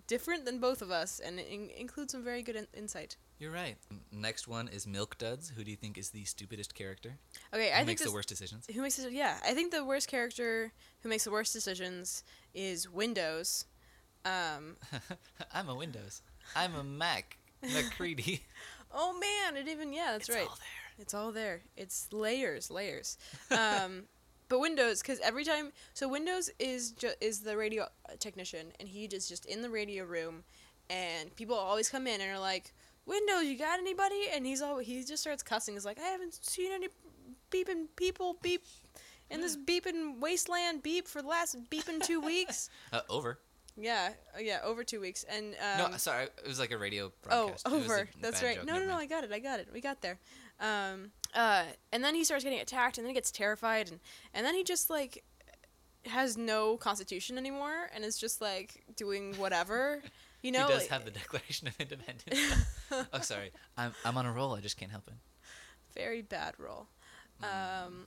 different 0.06 0.46
than 0.46 0.58
both 0.58 0.80
of 0.80 0.90
us, 0.90 1.20
and 1.20 1.38
in- 1.38 1.70
include 1.76 2.10
some 2.10 2.24
very 2.24 2.42
good 2.42 2.56
in- 2.56 2.68
insight. 2.74 3.16
You're 3.38 3.50
right. 3.52 3.76
Next 4.10 4.48
one 4.48 4.68
is 4.68 4.86
Milk 4.86 5.18
Duds. 5.18 5.50
Who 5.50 5.62
do 5.62 5.70
you 5.70 5.76
think 5.76 5.98
is 5.98 6.10
the 6.10 6.24
stupidest 6.24 6.74
character? 6.74 7.18
Okay, 7.52 7.66
Who 7.68 7.72
I 7.74 7.76
think 7.78 7.86
makes 7.88 8.00
this, 8.00 8.08
the 8.10 8.14
worst 8.14 8.28
decisions? 8.30 8.66
Who 8.74 8.80
makes 8.80 8.98
it? 8.98 9.12
Yeah, 9.12 9.36
I 9.44 9.52
think 9.52 9.72
the 9.72 9.84
worst 9.84 10.08
character 10.08 10.72
who 11.02 11.08
makes 11.10 11.24
the 11.24 11.30
worst 11.30 11.52
decisions 11.52 12.24
is 12.54 12.88
Windows. 12.88 13.66
Um, 14.24 14.76
I'm 15.54 15.68
a 15.68 15.74
Windows. 15.74 16.22
I'm 16.54 16.74
a 16.74 16.82
Mac. 16.82 17.36
MacReady. 17.62 18.42
Oh 18.92 19.18
man, 19.18 19.56
it 19.60 19.68
even 19.68 19.92
yeah, 19.92 20.12
that's 20.12 20.28
It's 20.28 20.36
right. 20.36 20.46
all 20.48 20.56
there. 20.56 20.98
It's 20.98 21.14
all 21.14 21.32
there. 21.32 21.60
It's 21.76 22.12
layers, 22.12 22.70
layers. 22.70 23.18
Um, 23.50 24.04
but 24.48 24.60
Windows, 24.60 25.02
because 25.02 25.20
every 25.20 25.44
time, 25.44 25.72
so 25.92 26.08
Windows 26.08 26.50
is 26.58 26.92
ju- 26.92 27.14
is 27.20 27.40
the 27.40 27.56
radio 27.56 27.86
technician, 28.18 28.68
and 28.80 28.88
he 28.88 29.04
is 29.04 29.28
just 29.28 29.44
in 29.46 29.62
the 29.62 29.70
radio 29.70 30.04
room, 30.04 30.44
and 30.88 31.34
people 31.36 31.56
always 31.56 31.88
come 31.88 32.06
in 32.06 32.20
and 32.20 32.30
are 32.30 32.38
like, 32.38 32.72
"Windows, 33.06 33.44
you 33.44 33.56
got 33.56 33.78
anybody?" 33.78 34.26
And 34.32 34.44
he's 34.44 34.60
all 34.62 34.78
he 34.78 35.02
just 35.04 35.22
starts 35.22 35.42
cussing. 35.42 35.74
He's 35.74 35.84
like, 35.86 35.98
"I 35.98 36.08
haven't 36.08 36.44
seen 36.44 36.72
any 36.72 36.88
beeping 37.50 37.86
people 37.96 38.36
beep 38.42 38.64
in 39.30 39.40
this 39.40 39.56
beeping 39.56 40.18
wasteland 40.20 40.82
beep 40.82 41.08
for 41.08 41.22
the 41.22 41.28
last 41.28 41.56
beeping 41.70 42.02
two 42.02 42.20
weeks." 42.32 42.68
Uh, 42.92 43.00
over. 43.08 43.38
Yeah, 43.78 44.12
uh, 44.34 44.40
yeah, 44.40 44.60
over 44.64 44.84
two 44.84 45.00
weeks, 45.00 45.24
and 45.24 45.54
um, 45.60 45.90
no, 45.92 45.96
sorry. 45.98 46.24
It 46.24 46.46
was 46.46 46.58
like 46.58 46.70
a 46.70 46.78
radio 46.78 47.12
Oh, 47.30 47.48
broadcast. 47.48 47.68
A 47.68 47.70
over. 47.72 48.08
That's 48.22 48.42
right. 48.42 48.56
joke, 48.56 48.66
No, 48.66 48.78
no, 48.78 48.86
no. 48.86 48.94
I 48.96 49.04
got 49.04 49.22
it. 49.22 49.30
I 49.32 49.38
got 49.38 49.60
it. 49.60 49.68
We 49.70 49.82
got 49.82 50.00
there. 50.00 50.18
Um, 50.60 51.10
uh, 51.34 51.64
and 51.92 52.02
then 52.02 52.14
he 52.14 52.24
starts 52.24 52.42
getting 52.42 52.60
attacked, 52.60 52.96
and 52.96 53.04
then 53.04 53.10
he 53.10 53.14
gets 53.14 53.30
terrified, 53.30 53.90
and 53.90 54.00
and 54.32 54.46
then 54.46 54.54
he 54.54 54.64
just 54.64 54.88
like 54.88 55.22
has 56.06 56.38
no 56.38 56.78
constitution 56.78 57.36
anymore, 57.36 57.90
and 57.94 58.02
is 58.02 58.16
just 58.16 58.40
like 58.40 58.84
doing 58.96 59.34
whatever. 59.34 60.02
You 60.46 60.52
know. 60.52 60.68
he 60.68 60.74
does 60.74 60.86
have 60.86 61.04
the 61.04 61.10
Declaration 61.22 61.66
of 61.66 61.74
Independence. 61.80 62.66
oh, 63.12 63.20
sorry. 63.20 63.50
I'm 63.76 63.92
I'm 64.04 64.16
on 64.16 64.26
a 64.26 64.32
roll. 64.32 64.54
I 64.54 64.60
just 64.60 64.76
can't 64.76 64.92
help 64.92 65.08
it. 65.08 65.14
very 65.92 66.22
bad 66.22 66.54
role. 66.58 66.86
Um, 67.42 68.06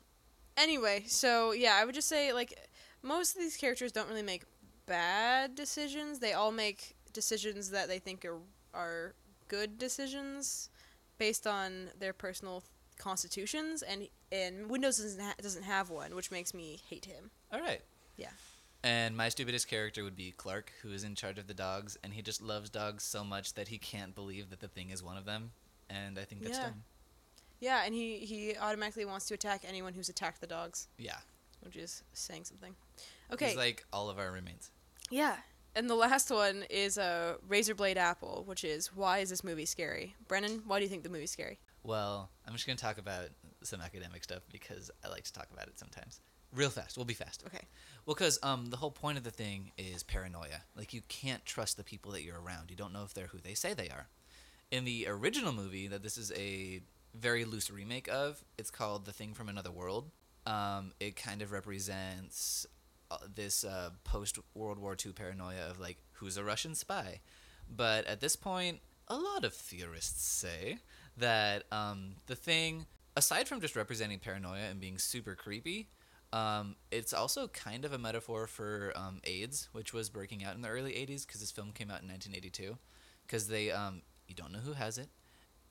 anyway, 0.56 1.04
so 1.06 1.52
yeah, 1.52 1.74
I 1.76 1.84
would 1.84 1.96
just 1.96 2.08
say 2.08 2.32
like 2.32 2.58
most 3.04 3.36
of 3.36 3.42
these 3.42 3.58
characters 3.58 3.92
don't 3.92 4.08
really 4.08 4.24
make 4.24 4.44
bad 4.86 5.54
decisions. 5.54 6.20
They 6.20 6.32
all 6.32 6.52
make 6.54 6.96
decisions 7.12 7.72
that 7.72 7.90
they 7.90 8.00
think 8.00 8.24
are 8.24 8.40
are 8.74 9.16
good 9.50 9.78
decisions 9.78 10.70
based 11.18 11.46
on 11.46 11.90
their 12.00 12.14
personal 12.14 12.64
constitutions, 12.98 13.82
and 13.82 14.08
and 14.32 14.70
Windows 14.70 14.98
doesn't 14.98 15.22
ha- 15.22 15.36
doesn't 15.42 15.64
have 15.64 15.90
one, 15.90 16.16
which 16.16 16.32
makes 16.32 16.54
me 16.54 16.80
hate 16.90 17.04
him. 17.04 17.32
All 17.52 17.60
right. 17.60 17.82
Yeah. 18.16 18.32
And 18.84 19.18
my 19.18 19.28
stupidest 19.30 19.68
character 19.68 20.04
would 20.06 20.16
be 20.16 20.32
Clark, 20.32 20.72
who 20.82 20.92
is 20.94 21.04
in 21.04 21.14
charge 21.16 21.38
of 21.38 21.48
the 21.48 21.54
dogs, 21.54 21.98
and 22.04 22.14
he 22.14 22.22
just 22.22 22.42
loves 22.42 22.70
dogs 22.70 23.04
so 23.04 23.24
much 23.26 23.54
that 23.56 23.68
he 23.68 23.78
can't 23.78 24.16
believe 24.16 24.50
that 24.52 24.62
the 24.62 24.70
thing 24.70 24.90
is 24.90 25.04
one 25.04 25.18
of 25.18 25.26
them. 25.26 25.52
And 25.90 26.18
I 26.18 26.24
think 26.24 26.42
that's 26.44 26.58
Yeah. 26.58 26.64
dumb. 26.66 26.84
Yeah, 27.60 27.84
and 27.86 27.94
he 27.94 28.20
he 28.20 28.56
automatically 28.56 29.04
wants 29.04 29.26
to 29.28 29.34
attack 29.34 29.64
anyone 29.68 29.94
who's 29.94 30.08
attacked 30.08 30.40
the 30.40 30.48
dogs, 30.48 30.88
Yeah. 30.98 31.20
which 31.62 31.76
is 31.76 32.04
saying 32.14 32.46
something. 32.46 32.74
Okay. 33.32 33.48
He's 33.48 33.58
like 33.58 33.86
all 33.92 34.10
of 34.10 34.18
our 34.18 34.32
roommates. 34.32 34.72
yeah. 35.10 35.42
And 35.76 35.88
the 35.90 35.96
last 35.96 36.32
one 36.32 36.64
is 36.70 36.98
uh, 36.98 37.38
a 37.40 37.46
Razorblade 37.48 37.96
Apple, 37.98 38.44
which 38.48 38.64
is 38.64 38.88
why 38.96 39.20
is 39.20 39.30
this 39.30 39.44
movie 39.44 39.66
scary? 39.68 40.16
Brennan, 40.28 40.64
why 40.66 40.80
do 40.80 40.84
you 40.84 40.90
think 40.90 41.04
the 41.04 41.10
movie's 41.10 41.30
scary? 41.32 41.60
Well, 41.84 42.32
I'm 42.46 42.54
just 42.54 42.66
going 42.66 42.76
to 42.76 42.82
talk 42.82 42.98
about 42.98 43.30
some 43.62 43.80
academic 43.80 44.24
stuff 44.24 44.42
because 44.52 44.90
I 45.06 45.10
like 45.10 45.26
to 45.26 45.32
talk 45.34 45.48
about 45.54 45.68
it 45.68 45.78
sometimes. 45.78 46.22
Real 46.54 46.70
fast. 46.70 46.98
We'll 46.98 47.06
be 47.06 47.14
fast. 47.14 47.44
Okay. 47.46 47.68
Well, 48.06 48.16
because 48.16 48.40
um, 48.42 48.68
the 48.68 48.78
whole 48.78 48.92
point 48.92 49.18
of 49.18 49.24
the 49.24 49.32
thing 49.32 49.72
is 49.78 50.02
paranoia. 50.02 50.64
Like, 50.76 50.94
you 50.94 51.02
can't 51.08 51.46
trust 51.46 51.78
the 51.78 51.84
people 51.84 52.12
that 52.14 52.24
you're 52.24 52.42
around. 52.42 52.72
You 52.72 52.76
don't 52.76 52.94
know 52.94 53.04
if 53.04 53.14
they're 53.14 53.28
who 53.28 53.40
they 53.40 53.54
say 53.54 53.74
they 53.74 53.90
are. 53.90 54.08
In 54.72 54.84
the 54.84 55.08
original 55.08 55.54
movie, 55.54 55.88
that 55.88 56.02
this 56.02 56.18
is 56.18 56.32
a 56.36 56.82
very 57.14 57.46
loose 57.46 57.70
remake 57.70 58.08
of, 58.08 58.44
it's 58.58 58.72
called 58.72 59.06
The 59.06 59.12
Thing 59.12 59.34
from 59.34 59.50
Another 59.50 59.72
World. 59.72 60.10
Um, 60.46 60.94
it 61.00 61.16
kind 61.16 61.42
of 61.42 61.52
represents 61.52 62.66
uh, 63.12 63.18
this 63.34 63.64
uh, 63.64 63.92
post 64.04 64.40
World 64.56 64.80
War 64.80 64.96
II 65.04 65.12
paranoia 65.12 65.70
of, 65.70 65.80
like, 65.80 65.98
who's 66.14 66.38
a 66.38 66.44
Russian 66.44 66.74
spy? 66.74 67.20
But 67.70 68.06
at 68.08 68.22
this 68.22 68.36
point, 68.36 68.80
a 69.08 69.18
lot 69.18 69.44
of 69.44 69.54
theorists 69.54 70.26
say 70.26 70.80
that 71.18 71.64
um, 71.72 72.16
the 72.26 72.36
thing, 72.36 72.88
aside 73.16 73.48
from 73.48 73.62
just 73.62 73.76
representing 73.76 74.20
paranoia 74.20 74.70
and 74.70 74.80
being 74.80 74.98
super 74.98 75.36
creepy, 75.36 75.90
um, 76.32 76.76
it's 76.92 77.14
also 77.14 77.48
kind 77.48 77.86
of 77.86 77.94
a 77.94 77.98
metaphor 77.98 78.48
for 78.48 78.94
um, 78.96 79.20
AIDS, 79.24 79.70
which 79.72 79.94
was 79.94 80.10
breaking 80.10 80.44
out 80.44 80.56
in 80.56 80.62
the 80.62 80.70
early 80.70 80.92
80s 80.94 81.26
because 81.26 81.42
this 81.42 81.52
film 81.52 81.72
came 81.72 81.90
out 81.90 82.02
in 82.02 82.08
1982. 82.08 82.78
Because 83.26 83.48
they, 83.48 83.72
um, 83.72 84.02
you 84.28 84.36
don't 84.36 84.52
know 84.52 84.60
who 84.60 84.74
has 84.74 84.98
it. 84.98 85.10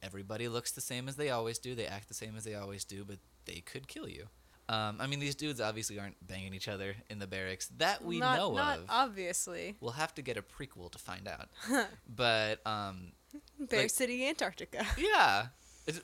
Everybody 0.02 0.46
looks 0.48 0.70
the 0.72 0.80
same 0.80 1.08
as 1.08 1.16
they 1.16 1.30
always 1.30 1.58
do. 1.58 1.74
They 1.74 1.86
act 1.86 2.08
the 2.08 2.14
same 2.14 2.36
as 2.36 2.44
they 2.44 2.54
always 2.54 2.84
do, 2.84 3.04
but 3.04 3.18
they 3.46 3.60
could 3.60 3.88
kill 3.88 4.08
you. 4.08 4.26
Um, 4.68 4.98
I 5.00 5.06
mean, 5.06 5.18
these 5.18 5.34
dudes 5.34 5.60
obviously 5.60 5.98
aren't 5.98 6.14
banging 6.26 6.52
each 6.54 6.68
other 6.68 6.94
in 7.08 7.18
the 7.18 7.26
barracks 7.26 7.68
that 7.78 8.04
we 8.04 8.18
not, 8.18 8.36
know 8.36 8.54
not 8.54 8.78
of. 8.80 8.84
obviously. 8.88 9.76
We'll 9.80 9.92
have 9.92 10.14
to 10.16 10.22
get 10.22 10.36
a 10.36 10.42
prequel 10.42 10.92
to 10.92 10.98
find 10.98 11.26
out. 11.26 11.48
but 12.14 12.60
um, 12.66 13.12
Bear 13.58 13.82
Like- 13.82 13.90
City, 13.90 14.28
Antarctica, 14.28 14.86
yeah, 14.98 15.46
it's 15.86 16.00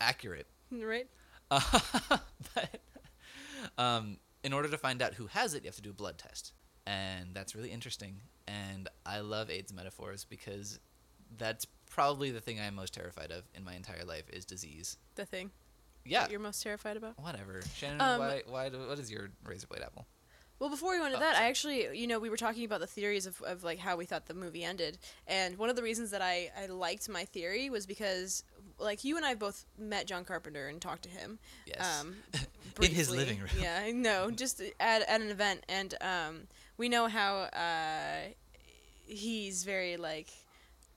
accurate. 0.00 0.48
right? 0.72 1.06
Uh, 1.50 1.60
but 2.54 2.80
um, 3.78 4.18
in 4.44 4.52
order 4.52 4.68
to 4.68 4.78
find 4.78 5.00
out 5.02 5.14
who 5.14 5.26
has 5.28 5.54
it, 5.54 5.62
you 5.62 5.68
have 5.68 5.76
to 5.76 5.82
do 5.82 5.90
a 5.90 5.94
blood 5.94 6.18
test, 6.18 6.52
and 6.86 7.34
that's 7.34 7.54
really 7.54 7.70
interesting. 7.70 8.20
And 8.48 8.88
I 9.06 9.20
love 9.20 9.50
AIDS 9.50 9.72
metaphors 9.72 10.24
because 10.24 10.80
that's 11.38 11.66
probably 11.90 12.30
the 12.30 12.40
thing 12.40 12.60
I'm 12.60 12.74
most 12.74 12.92
terrified 12.94 13.30
of 13.30 13.44
in 13.54 13.64
my 13.64 13.74
entire 13.74 14.04
life 14.04 14.28
is 14.30 14.44
disease. 14.44 14.96
The 15.14 15.24
thing 15.26 15.50
Yeah, 16.04 16.22
that 16.22 16.30
you're 16.30 16.40
most 16.40 16.62
terrified 16.62 16.96
about. 16.96 17.18
whatever. 17.18 17.62
Shannon, 17.76 18.00
Um, 18.00 18.18
why, 18.18 18.42
why, 18.46 18.68
do- 18.68 18.86
what 18.88 18.98
is 18.98 19.10
your 19.10 19.30
razor 19.44 19.66
blade 19.68 19.82
apple? 19.82 20.06
Well, 20.58 20.70
before 20.70 20.92
we 20.92 21.00
went 21.00 21.12
to 21.12 21.18
Oh, 21.18 21.20
that, 21.20 21.36
I 21.36 21.48
actually, 21.48 21.98
you 21.98 22.06
know, 22.06 22.18
we 22.20 22.30
were 22.30 22.36
talking 22.36 22.64
about 22.64 22.80
the 22.80 22.86
theories 22.86 23.26
of, 23.26 23.40
of 23.42 23.64
like 23.64 23.78
how 23.78 23.96
we 23.96 24.04
thought 24.04 24.26
the 24.26 24.34
movie 24.34 24.62
ended, 24.64 24.98
and 25.26 25.58
one 25.58 25.70
of 25.70 25.76
the 25.76 25.82
reasons 25.82 26.10
that 26.10 26.22
I, 26.22 26.50
I 26.56 26.66
liked 26.66 27.08
my 27.08 27.24
theory 27.24 27.68
was 27.70 27.84
because, 27.86 28.44
like, 28.82 29.04
you 29.04 29.16
and 29.16 29.24
I 29.24 29.34
both 29.34 29.64
met 29.78 30.06
John 30.06 30.24
Carpenter 30.24 30.68
and 30.68 30.80
talked 30.80 31.02
to 31.04 31.08
him. 31.08 31.38
Yes. 31.66 32.00
Um, 32.00 32.16
In 32.80 32.90
his 32.90 33.10
living 33.10 33.38
room. 33.38 33.48
Yeah, 33.60 33.90
no, 33.92 34.30
just 34.30 34.60
at, 34.80 35.02
at 35.02 35.20
an 35.20 35.30
event, 35.30 35.64
and 35.68 35.94
um, 36.00 36.48
we 36.78 36.88
know 36.88 37.06
how 37.06 37.40
uh, 37.52 38.30
he's 39.06 39.64
very 39.64 39.98
like 39.98 40.28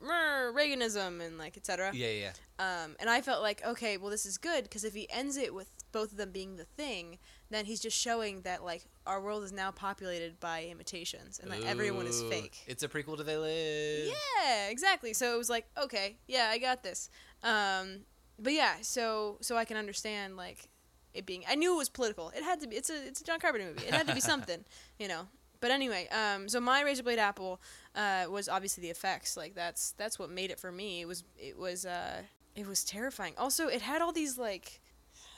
Reaganism 0.02 1.26
and 1.26 1.38
like 1.38 1.58
etc. 1.58 1.92
Yeah, 1.94 2.10
yeah. 2.10 2.32
Um, 2.60 2.96
and 3.00 3.10
I 3.10 3.22
felt 3.22 3.42
like, 3.42 3.66
okay, 3.66 3.98
well, 3.98 4.10
this 4.10 4.26
is 4.26 4.38
good 4.38 4.64
because 4.64 4.84
if 4.84 4.94
he 4.94 5.10
ends 5.10 5.36
it 5.36 5.54
with 5.54 5.70
both 5.92 6.12
of 6.12 6.18
them 6.18 6.32
being 6.32 6.58
the 6.58 6.64
thing, 6.64 7.18
then 7.50 7.66
he's 7.66 7.80
just 7.80 7.98
showing 7.98 8.42
that 8.42 8.64
like 8.64 8.84
our 9.06 9.22
world 9.22 9.44
is 9.44 9.52
now 9.52 9.72
populated 9.72 10.40
by 10.40 10.66
imitations 10.66 11.40
and 11.40 11.52
that 11.52 11.64
everyone 11.64 12.06
is 12.06 12.22
fake. 12.24 12.58
It's 12.68 12.84
a 12.84 12.88
prequel 12.88 13.18
to 13.18 13.24
They 13.24 13.38
Live. 13.38 14.08
Yeah, 14.08 14.68
exactly. 14.68 15.14
So 15.14 15.34
it 15.34 15.38
was 15.38 15.50
like, 15.50 15.66
okay, 15.82 16.18
yeah, 16.28 16.50
I 16.52 16.58
got 16.58 16.84
this. 16.84 17.10
Um, 17.46 18.00
but 18.38 18.52
yeah, 18.52 18.76
so 18.82 19.38
so 19.42 19.56
I 19.56 19.64
can 19.64 19.78
understand 19.78 20.36
like 20.36 20.68
it 21.14 21.26
being. 21.26 21.44
I 21.48 21.56
knew 21.56 21.74
it 21.74 21.78
was 21.78 21.90
political. 21.90 22.32
It 22.36 22.44
had 22.44 22.60
to 22.62 22.68
be. 22.68 22.76
It's 22.76 22.90
a 22.90 23.08
it's 23.08 23.22
a 23.22 23.24
John 23.24 23.40
Carpenter 23.40 23.68
movie. 23.68 23.88
It 23.88 23.94
had 23.94 24.08
to 24.08 24.14
be 24.14 24.20
something, 24.20 24.66
you 25.00 25.08
know. 25.08 25.28
But 25.62 25.72
anyway, 25.72 26.08
um, 26.10 26.50
so 26.50 26.60
my 26.60 26.82
Razor 26.82 27.04
Blade 27.04 27.18
Apple 27.20 27.62
uh, 27.96 28.26
was 28.30 28.50
obviously 28.50 28.82
the 28.82 28.90
effects. 28.90 29.38
Like 29.38 29.56
that's 29.56 29.92
that's 29.94 30.20
what 30.20 30.30
made 30.30 30.52
it 30.52 30.60
for 30.60 30.72
me. 30.72 31.02
It 31.02 31.08
was 31.08 31.24
it 31.38 31.58
was 31.58 31.86
uh, 31.86 32.24
it 32.56 32.68
was 32.68 32.84
terrifying. 32.84 33.34
Also, 33.38 33.68
it 33.68 33.82
had 33.82 34.02
all 34.02 34.12
these 34.12 34.38
like 34.38 34.82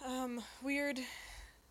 um, 0.05 0.41
weird 0.63 0.99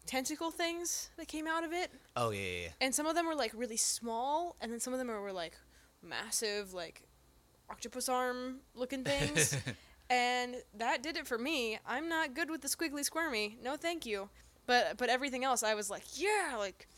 tentacle 0.07 0.53
things 0.53 1.11
that 1.17 1.27
came 1.27 1.49
out 1.49 1.65
of 1.65 1.73
it 1.73 1.91
Oh 2.15 2.31
yeah, 2.31 2.41
yeah, 2.41 2.63
yeah. 2.63 2.69
and 2.81 2.95
some 2.95 3.07
of 3.07 3.17
them 3.17 3.27
were 3.27 3.35
like 3.35 3.51
really 3.57 3.77
small 3.77 4.55
and 4.61 4.71
then 4.71 4.79
some 4.79 4.93
of 4.93 5.01
them 5.01 5.09
were, 5.09 5.21
were 5.21 5.33
like 5.33 5.57
massive 6.01 6.73
like 6.73 7.03
octopus 7.69 8.09
arm 8.09 8.59
looking 8.77 9.03
things 9.03 9.57
and 10.11 10.57
that 10.75 11.03
did 11.03 11.17
it 11.17 11.27
for 11.27 11.39
me. 11.39 11.79
I'm 11.87 12.09
not 12.09 12.35
good 12.35 12.51
with 12.51 12.63
the 12.63 12.69
squiggly 12.69 13.05
squirmy. 13.05 13.59
No 13.63 13.77
thank 13.77 14.07
you. 14.07 14.29
But 14.67 14.97
but 14.97 15.09
everything 15.09 15.45
else 15.45 15.63
i 15.63 15.75
was 15.75 15.91
like 15.91 16.05
yeah 16.15 16.57
like 16.59 16.89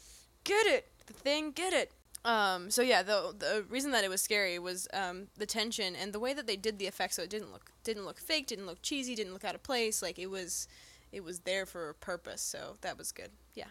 get 0.44 0.66
it. 0.66 0.86
The 1.06 1.12
thing 1.12 1.52
get 1.52 1.72
it. 1.72 1.92
Um 2.24 2.70
so 2.70 2.82
yeah 2.82 3.02
the 3.02 3.34
the 3.38 3.64
reason 3.68 3.90
that 3.92 4.04
it 4.04 4.10
was 4.10 4.20
scary 4.20 4.58
was 4.58 4.88
um 4.92 5.28
the 5.36 5.46
tension 5.46 5.94
and 5.96 6.12
the 6.12 6.20
way 6.20 6.34
that 6.34 6.46
they 6.46 6.56
did 6.56 6.78
the 6.78 6.86
effects 6.86 7.16
so 7.16 7.22
it 7.22 7.30
didn't 7.30 7.52
look 7.52 7.72
didn't 7.84 8.04
look 8.04 8.18
fake 8.18 8.46
didn't 8.46 8.66
look 8.66 8.82
cheesy 8.82 9.14
didn't 9.14 9.32
look 9.32 9.44
out 9.44 9.54
of 9.54 9.62
place. 9.62 10.02
Like 10.02 10.18
it 10.18 10.30
was 10.30 10.68
it 11.12 11.24
was 11.24 11.40
there 11.40 11.64
for 11.66 11.88
a 11.90 11.94
purpose. 11.94 12.42
So 12.42 12.76
that 12.82 12.98
was 12.98 13.12
good. 13.12 13.30
Yeah. 13.54 13.68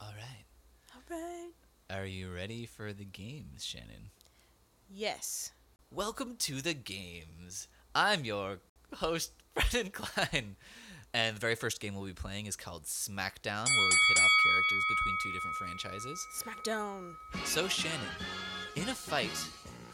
All 0.00 0.12
right. 0.16 0.44
all 0.94 1.02
right. 1.16 1.50
Are 1.90 2.06
you 2.06 2.32
ready 2.32 2.66
for 2.66 2.92
the 2.92 3.04
games, 3.04 3.64
Shannon? 3.64 4.10
yes. 4.90 5.52
Welcome 5.90 6.36
to 6.38 6.60
the 6.60 6.74
games. 6.74 7.68
I'm 7.96 8.26
your 8.26 8.58
host, 8.92 9.32
Brennan 9.54 9.90
Klein. 9.90 10.56
And 11.14 11.34
the 11.34 11.40
very 11.40 11.54
first 11.54 11.80
game 11.80 11.94
we'll 11.94 12.04
be 12.04 12.12
playing 12.12 12.44
is 12.44 12.54
called 12.54 12.84
Smackdown, 12.84 13.64
where 13.64 13.88
we 13.88 13.96
pit 14.08 14.18
off 14.18 14.30
characters 14.44 14.84
between 14.90 15.16
two 15.22 15.32
different 15.32 15.56
franchises. 15.56 16.26
smackdown 16.44 17.14
So, 17.46 17.66
Shannon, 17.68 17.98
in 18.74 18.82
a 18.90 18.94
fight, 18.94 19.30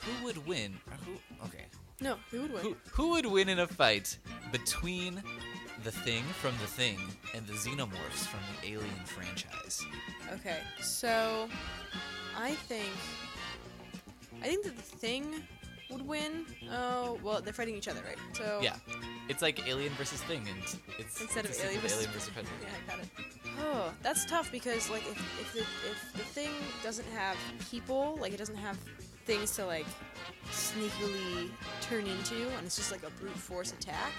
who 0.01 0.25
would 0.25 0.45
win? 0.49 0.75
Or 0.89 0.97
who? 1.07 1.47
Okay. 1.47 1.67
No, 2.01 2.17
who 2.33 2.43
would 2.43 2.53
win? 2.53 2.63
Who, 2.63 2.77
who 2.91 3.11
would 3.11 3.27
win 3.27 3.49
in 3.49 3.61
a 3.61 3.69
fight 3.69 4.19
between 4.51 5.23
the 5.85 5.93
Thing 5.93 6.25
from 6.25 6.55
The 6.61 6.67
Thing 6.67 6.99
and 7.37 7.47
the 7.47 7.53
Xenomorphs 7.53 8.27
from 8.27 8.41
the 8.61 8.73
Alien 8.73 9.05
franchise? 9.05 9.87
Okay, 10.33 10.59
so 10.81 11.49
I 12.37 12.55
think 12.55 12.91
I 14.43 14.47
think 14.49 14.65
that 14.65 14.75
the 14.75 14.83
thing 14.83 15.47
would 15.93 16.07
win. 16.07 16.47
Oh, 16.71 17.19
well, 17.23 17.41
they're 17.41 17.53
fighting 17.53 17.77
each 17.77 17.89
other, 17.89 18.01
right? 18.07 18.19
So 18.35 18.61
Yeah. 18.63 18.77
It's 19.29 19.41
like 19.43 19.67
Alien 19.69 19.93
versus 19.95 20.21
Thing, 20.23 20.47
and 20.49 20.59
it's 20.99 21.21
Instead 21.21 21.45
of 21.45 21.51
it's 21.51 21.59
a 21.59 21.63
sequel 21.63 21.69
Alien 21.69 21.81
to 21.83 21.89
versus- 21.89 21.99
Alien 21.99 22.13
versus 22.13 22.31
Predator. 22.31 22.55
Yeah, 22.63 22.69
I 22.77 22.91
got 22.97 23.05
it. 23.05 23.09
Oh, 23.61 23.93
that's 24.03 24.25
tough 24.27 24.51
because 24.51 24.91
like 24.91 25.03
if 25.07 25.19
if 25.41 25.53
the 25.53 25.61
if 25.61 26.13
the 26.15 26.25
thing 26.25 26.51
doesn't 26.83 27.07
have 27.13 27.37
people, 27.71 28.19
like 28.21 28.33
it 28.33 28.39
doesn't 28.39 28.57
have 28.57 28.77
things 29.27 29.55
to 29.57 29.67
like 29.67 29.87
sneakily 30.51 31.51
turn 31.81 32.07
into, 32.07 32.49
and 32.57 32.67
it's 32.67 32.77
just 32.77 32.91
like 32.91 33.03
a 33.05 33.11
brute 33.21 33.37
force 33.37 33.73
attack. 33.73 34.13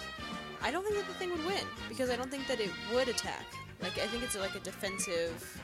I 0.62 0.71
don't 0.71 0.83
think 0.83 0.95
that 0.95 1.07
the 1.07 1.13
thing 1.15 1.31
would 1.31 1.45
win 1.45 1.63
because 1.89 2.09
I 2.09 2.15
don't 2.15 2.31
think 2.31 2.47
that 2.47 2.59
it 2.59 2.69
would 2.93 3.07
attack. 3.09 3.45
Like 3.81 3.97
I 3.97 4.07
think 4.07 4.23
it's 4.23 4.38
like 4.38 4.55
a 4.55 4.59
defensive, 4.59 5.62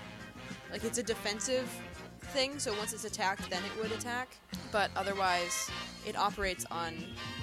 like 0.71 0.83
it's 0.83 0.97
a 0.97 1.03
defensive 1.03 1.69
thing. 2.29 2.59
So 2.59 2.73
once 2.77 2.93
it's 2.93 3.05
attacked, 3.05 3.49
then 3.49 3.61
it 3.63 3.81
would 3.81 3.91
attack. 3.91 4.29
But 4.71 4.91
otherwise, 4.95 5.69
it 6.05 6.17
operates 6.17 6.65
on 6.71 6.95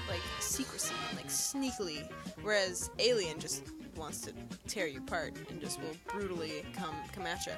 like 0.09 0.21
secrecy, 0.41 0.95
like 1.15 1.29
sneakily. 1.29 2.09
Whereas 2.43 2.91
Alien 2.99 3.39
just 3.39 3.65
wants 3.97 4.21
to 4.23 4.33
tear 4.69 4.87
you 4.87 4.99
apart 5.01 5.35
and 5.51 5.61
just 5.61 5.81
will 5.81 5.97
brutally 6.09 6.65
come 6.75 6.95
come 7.15 7.27
at 7.27 7.45
you. 7.47 7.53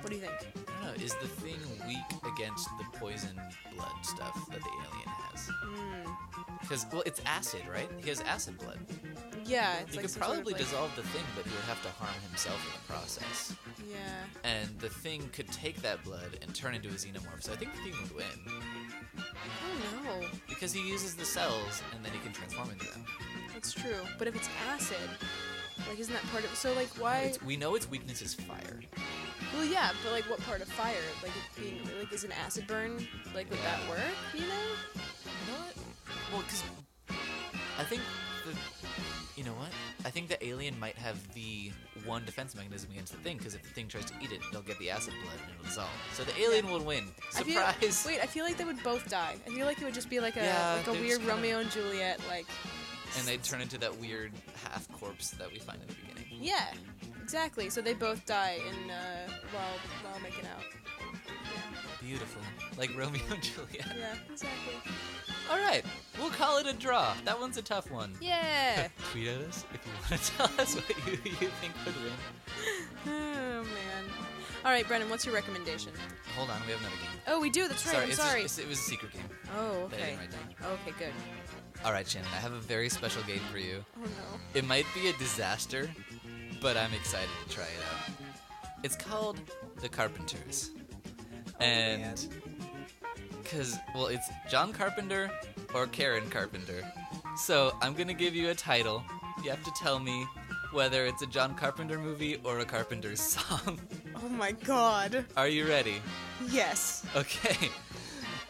What 0.00 0.10
do 0.10 0.16
you 0.16 0.22
think? 0.22 0.32
I 0.80 0.86
don't 0.86 0.98
know. 0.98 1.04
Is 1.04 1.14
the 1.16 1.28
thing 1.28 1.58
weak 1.86 1.98
against 2.34 2.68
the 2.78 2.84
poison 2.98 3.40
blood 3.74 3.92
stuff 4.02 4.34
that 4.50 4.60
the 4.60 4.68
alien 4.68 5.08
has? 5.08 5.48
Hmm. 5.48 6.10
Because 6.60 6.86
well, 6.92 7.02
it's 7.06 7.20
acid, 7.26 7.62
right? 7.72 7.88
He 8.02 8.08
has 8.10 8.20
acid 8.20 8.58
blood. 8.58 8.78
Yeah, 9.46 9.78
it's 9.80 9.90
He 9.92 9.96
like 9.96 10.02
could 10.02 10.10
some 10.10 10.22
sort 10.22 10.30
of, 10.38 10.44
probably 10.44 10.52
like- 10.52 10.62
dissolve 10.62 10.94
the 10.94 11.02
thing, 11.02 11.24
but 11.34 11.44
he 11.44 11.50
would 11.50 11.64
have 11.64 11.82
to 11.82 11.88
harm 11.90 12.14
himself 12.28 12.60
in 12.66 12.72
the 12.80 12.92
process. 12.92 13.56
Yeah. 13.90 13.98
And 14.44 14.68
the 14.78 14.88
thing 14.90 15.28
could 15.32 15.50
take 15.50 15.80
that 15.82 16.04
blood 16.04 16.38
and 16.42 16.54
turn 16.54 16.74
into 16.74 16.88
a 16.88 16.92
xenomorph. 16.92 17.42
So 17.42 17.52
I 17.52 17.56
think 17.56 17.72
the 17.74 17.82
thing 17.90 17.94
would 18.02 18.14
win 18.14 18.26
I 19.16 19.94
don't 19.94 20.04
know. 20.22 20.28
because 20.48 20.72
he 20.72 20.86
uses 20.86 21.14
the 21.16 21.24
cells 21.24 21.82
and 21.94 22.04
then 22.04 22.12
he 22.12 22.18
can 22.20 22.32
transform 22.32 22.70
into 22.70 22.86
them. 22.92 23.04
That's 23.52 23.72
true. 23.72 23.96
But 24.18 24.28
if 24.28 24.36
it's 24.36 24.48
acid, 24.70 24.96
Like, 25.88 25.98
isn't 25.98 26.12
that 26.14 26.24
part 26.30 26.44
of? 26.44 26.54
So, 26.54 26.72
like, 26.74 26.88
why? 26.98 27.20
It's, 27.22 27.42
we 27.42 27.56
know 27.56 27.74
its 27.74 27.88
weakness 27.90 28.22
is 28.22 28.34
fire. 28.34 28.80
Well, 29.54 29.64
yeah, 29.64 29.90
but 30.04 30.12
like, 30.12 30.24
what 30.30 30.40
part 30.40 30.60
of 30.60 30.68
fire? 30.68 30.94
Like, 31.22 31.32
it 31.32 31.60
being 31.60 31.80
like, 31.98 32.12
is 32.12 32.24
an 32.24 32.32
acid 32.32 32.66
burn? 32.66 33.06
Like, 33.34 33.50
would 33.50 33.58
that 33.60 33.88
work? 33.88 34.00
You 34.34 34.40
know? 34.42 34.46
You 34.46 35.52
know 35.52 35.58
what? 35.58 35.76
Well, 36.32 36.42
because 36.42 36.62
I 37.78 37.84
think 37.84 38.02
the, 38.46 38.56
you 39.36 39.44
know 39.44 39.52
what? 39.54 39.70
I 40.04 40.10
think 40.10 40.28
the 40.28 40.42
alien 40.46 40.78
might 40.78 40.96
have 40.96 41.16
the 41.34 41.72
one 42.04 42.24
defense 42.24 42.54
mechanism 42.54 42.90
against 42.92 43.12
the 43.12 43.18
thing. 43.18 43.38
Because 43.38 43.54
if 43.54 43.62
the 43.62 43.68
thing 43.70 43.88
tries 43.88 44.04
to 44.06 44.14
eat 44.22 44.30
it, 44.32 44.40
it'll 44.50 44.62
get 44.62 44.78
the 44.78 44.90
acid 44.90 45.14
blood 45.22 45.34
and 45.42 45.52
it'll 45.54 45.64
dissolve. 45.66 45.88
So 46.14 46.22
the 46.24 46.38
alien 46.40 46.70
will 46.70 46.80
win. 46.84 47.04
I 47.36 47.42
feel- 47.42 47.54
Surprise! 47.60 48.04
wait, 48.06 48.20
I 48.22 48.26
feel 48.26 48.44
like 48.44 48.56
they 48.56 48.64
would 48.64 48.82
both 48.84 49.08
die. 49.10 49.34
I 49.46 49.50
feel 49.50 49.66
like 49.66 49.80
it 49.80 49.84
would 49.84 49.94
just 49.94 50.08
be 50.10 50.20
like 50.20 50.36
a 50.36 50.40
Yeah, 50.44 50.74
like 50.76 50.86
a 50.86 50.92
they're 50.92 51.00
weird 51.00 51.18
kinda- 51.20 51.34
Romeo 51.34 51.58
and 51.58 51.70
Juliet. 51.70 52.20
Like, 52.28 52.46
and 53.18 53.26
they 53.26 53.36
turn 53.38 53.60
into 53.60 53.78
that 53.78 53.96
weird 53.98 54.32
half 54.64 54.90
corpse 54.92 55.30
that 55.32 55.50
we 55.52 55.58
find 55.58 55.80
in 55.82 55.88
the 55.88 55.94
beginning. 55.94 56.38
yeah, 56.42 56.66
exactly. 57.22 57.68
So 57.70 57.80
they 57.80 57.94
both 57.94 58.24
die 58.26 58.58
in 58.68 58.90
uh, 58.90 59.28
while 59.52 60.10
while 60.12 60.20
making 60.22 60.46
out. 60.46 60.62
Beautiful, 62.02 62.40
like 62.78 62.96
Romeo 62.96 63.22
and 63.30 63.42
Juliet. 63.42 63.86
Yeah, 63.98 64.14
exactly. 64.30 64.74
All 65.50 65.58
right, 65.58 65.84
we'll 66.18 66.30
call 66.30 66.58
it 66.58 66.66
a 66.66 66.72
draw. 66.72 67.12
That 67.24 67.38
one's 67.38 67.56
a 67.58 67.62
tough 67.62 67.90
one. 67.90 68.12
Yeah. 68.20 68.88
Tweet 69.12 69.28
at 69.28 69.40
us 69.42 69.64
if 69.74 69.84
you 69.84 69.92
want 70.10 70.22
to 70.22 70.30
tell 70.36 70.50
us 70.64 70.74
what 70.76 70.88
you, 71.06 71.12
you 71.24 71.48
think 71.60 71.72
would 71.84 71.94
win. 71.96 72.12
oh 73.06 73.62
man. 73.64 74.04
All 74.64 74.70
right, 74.70 74.86
Brennan, 74.86 75.08
what's 75.10 75.24
your 75.24 75.34
recommendation? 75.34 75.92
Hold 76.36 76.50
on, 76.50 76.60
we 76.66 76.72
have 76.72 76.80
another 76.80 76.96
game. 76.96 77.20
Oh, 77.28 77.40
we 77.40 77.50
do. 77.50 77.66
That's 77.66 77.84
right. 77.86 77.92
sorry, 77.94 78.04
I'm 78.06 78.12
sorry. 78.12 78.38
It's- 78.40 78.58
it 78.58 78.68
was 78.68 78.78
a 78.78 78.82
secret 78.82 79.12
game. 79.12 79.22
oh, 79.58 79.70
okay. 79.84 79.96
didn't 79.96 80.18
write 80.18 80.30
down. 80.30 80.70
Okay, 80.72 80.92
good. 80.98 81.12
All 81.84 81.92
right, 81.92 82.06
Shannon, 82.06 82.28
I 82.34 82.36
have 82.40 82.52
a 82.52 82.60
very 82.60 82.88
special 82.88 83.22
game 83.22 83.40
for 83.50 83.58
you. 83.58 83.84
Oh 83.96 84.04
no. 84.04 84.40
It 84.54 84.64
might 84.66 84.86
be 84.94 85.08
a 85.08 85.12
disaster, 85.14 85.88
but 86.60 86.76
I'm 86.76 86.92
excited 86.92 87.28
to 87.48 87.54
try 87.54 87.64
it 87.64 87.84
out. 87.90 88.12
It's 88.82 88.96
called 88.96 89.38
The 89.80 89.88
Carpenters. 89.88 90.70
and 91.58 92.26
cuz 93.44 93.76
well, 93.94 94.06
it's 94.06 94.28
John 94.50 94.72
Carpenter 94.72 95.30
or 95.74 95.86
Karen 95.86 96.28
Carpenter. 96.30 96.82
So, 97.36 97.74
I'm 97.80 97.94
going 97.94 98.08
to 98.08 98.14
give 98.14 98.34
you 98.34 98.50
a 98.50 98.54
title. 98.54 99.02
You 99.44 99.50
have 99.50 99.62
to 99.64 99.70
tell 99.78 99.98
me 100.00 100.26
whether 100.72 101.06
it's 101.06 101.22
a 101.22 101.26
John 101.26 101.54
Carpenter 101.54 101.96
movie 101.98 102.36
or 102.44 102.58
a 102.58 102.64
Carpenter's 102.64 103.20
song. 103.36 103.80
Oh 104.22 104.28
my 104.28 104.52
God. 104.52 105.24
Are 105.36 105.48
you 105.48 105.66
ready? 105.66 106.02
Yes. 106.50 107.06
Okay. 107.16 107.70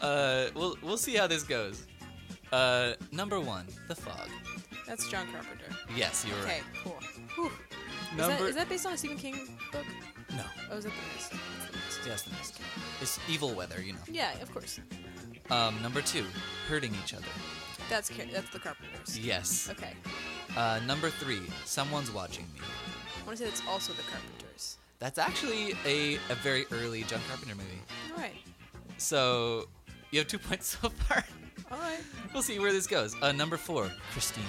Uh, 0.01 0.47
we'll 0.55 0.75
we'll 0.81 0.97
see 0.97 1.15
how 1.15 1.27
this 1.27 1.43
goes. 1.43 1.85
Uh, 2.51 2.93
number 3.11 3.39
one, 3.39 3.65
The 3.87 3.95
Fog. 3.95 4.29
That's 4.87 5.07
John 5.07 5.27
Carpenter. 5.31 5.65
Yes, 5.95 6.25
you're 6.27 6.37
Okay, 6.39 6.47
right. 6.59 6.63
cool. 6.83 6.99
Whew. 7.35 7.45
Is, 7.45 8.17
that, 8.17 8.27
Number 8.29 8.47
is 8.47 8.55
that 8.55 8.67
based 8.67 8.85
on 8.85 8.93
a 8.93 8.97
Stephen 8.97 9.17
King 9.17 9.57
book? 9.71 9.85
no, 10.35 10.43
Oh, 10.71 10.77
is 10.77 10.83
that 10.83 10.91
the 10.91 11.15
Mist? 11.15 11.31
That's 11.31 11.71
the 11.71 11.77
Mist. 11.77 11.99
yes, 12.07 12.21
the 12.23 12.29
mist. 12.31 12.59
It's 13.01 13.19
evil 13.29 13.53
weather, 13.53 13.81
you 13.81 13.93
know. 13.93 13.99
Yeah, 14.09 14.33
of 14.41 14.51
course. 14.51 14.79
Um, 15.49 15.81
number 15.81 16.01
two, 16.01 16.25
hurting 16.67 16.93
each 17.03 17.13
other. 17.13 17.25
That's 17.89 18.09
Car- 18.09 18.25
that's 18.31 18.49
the 18.51 18.59
Carpenters. 18.59 19.17
Yes. 19.19 19.69
Okay. 19.69 19.93
Uh, 20.57 20.79
number 20.85 21.09
three, 21.09 21.41
someone's 21.65 22.11
watching 22.11 22.45
me. 22.53 22.59
I 23.21 23.25
want 23.25 23.37
to 23.37 23.43
say 23.45 23.49
that's 23.49 23.61
also 23.67 23.93
the 23.93 24.03
Carpenters. 24.03 24.77
That's 24.99 25.17
actually 25.17 25.73
a, 25.85 26.15
a 26.29 26.35
very 26.35 26.65
early 26.71 27.03
John 27.03 27.19
Carpenter 27.29 27.55
movie. 27.55 27.81
All 28.13 28.21
right. 28.21 28.33
So 28.97 29.67
you 30.11 30.19
have 30.19 30.27
two 30.27 30.37
points 30.39 30.77
so 30.81 30.89
far. 30.89 31.23
All 31.71 31.79
right. 31.79 31.99
we'll 32.33 32.43
see 32.43 32.59
where 32.59 32.73
this 32.73 32.87
goes. 32.87 33.15
Uh, 33.21 33.31
number 33.31 33.57
four, 33.57 33.89
Christine. 34.11 34.43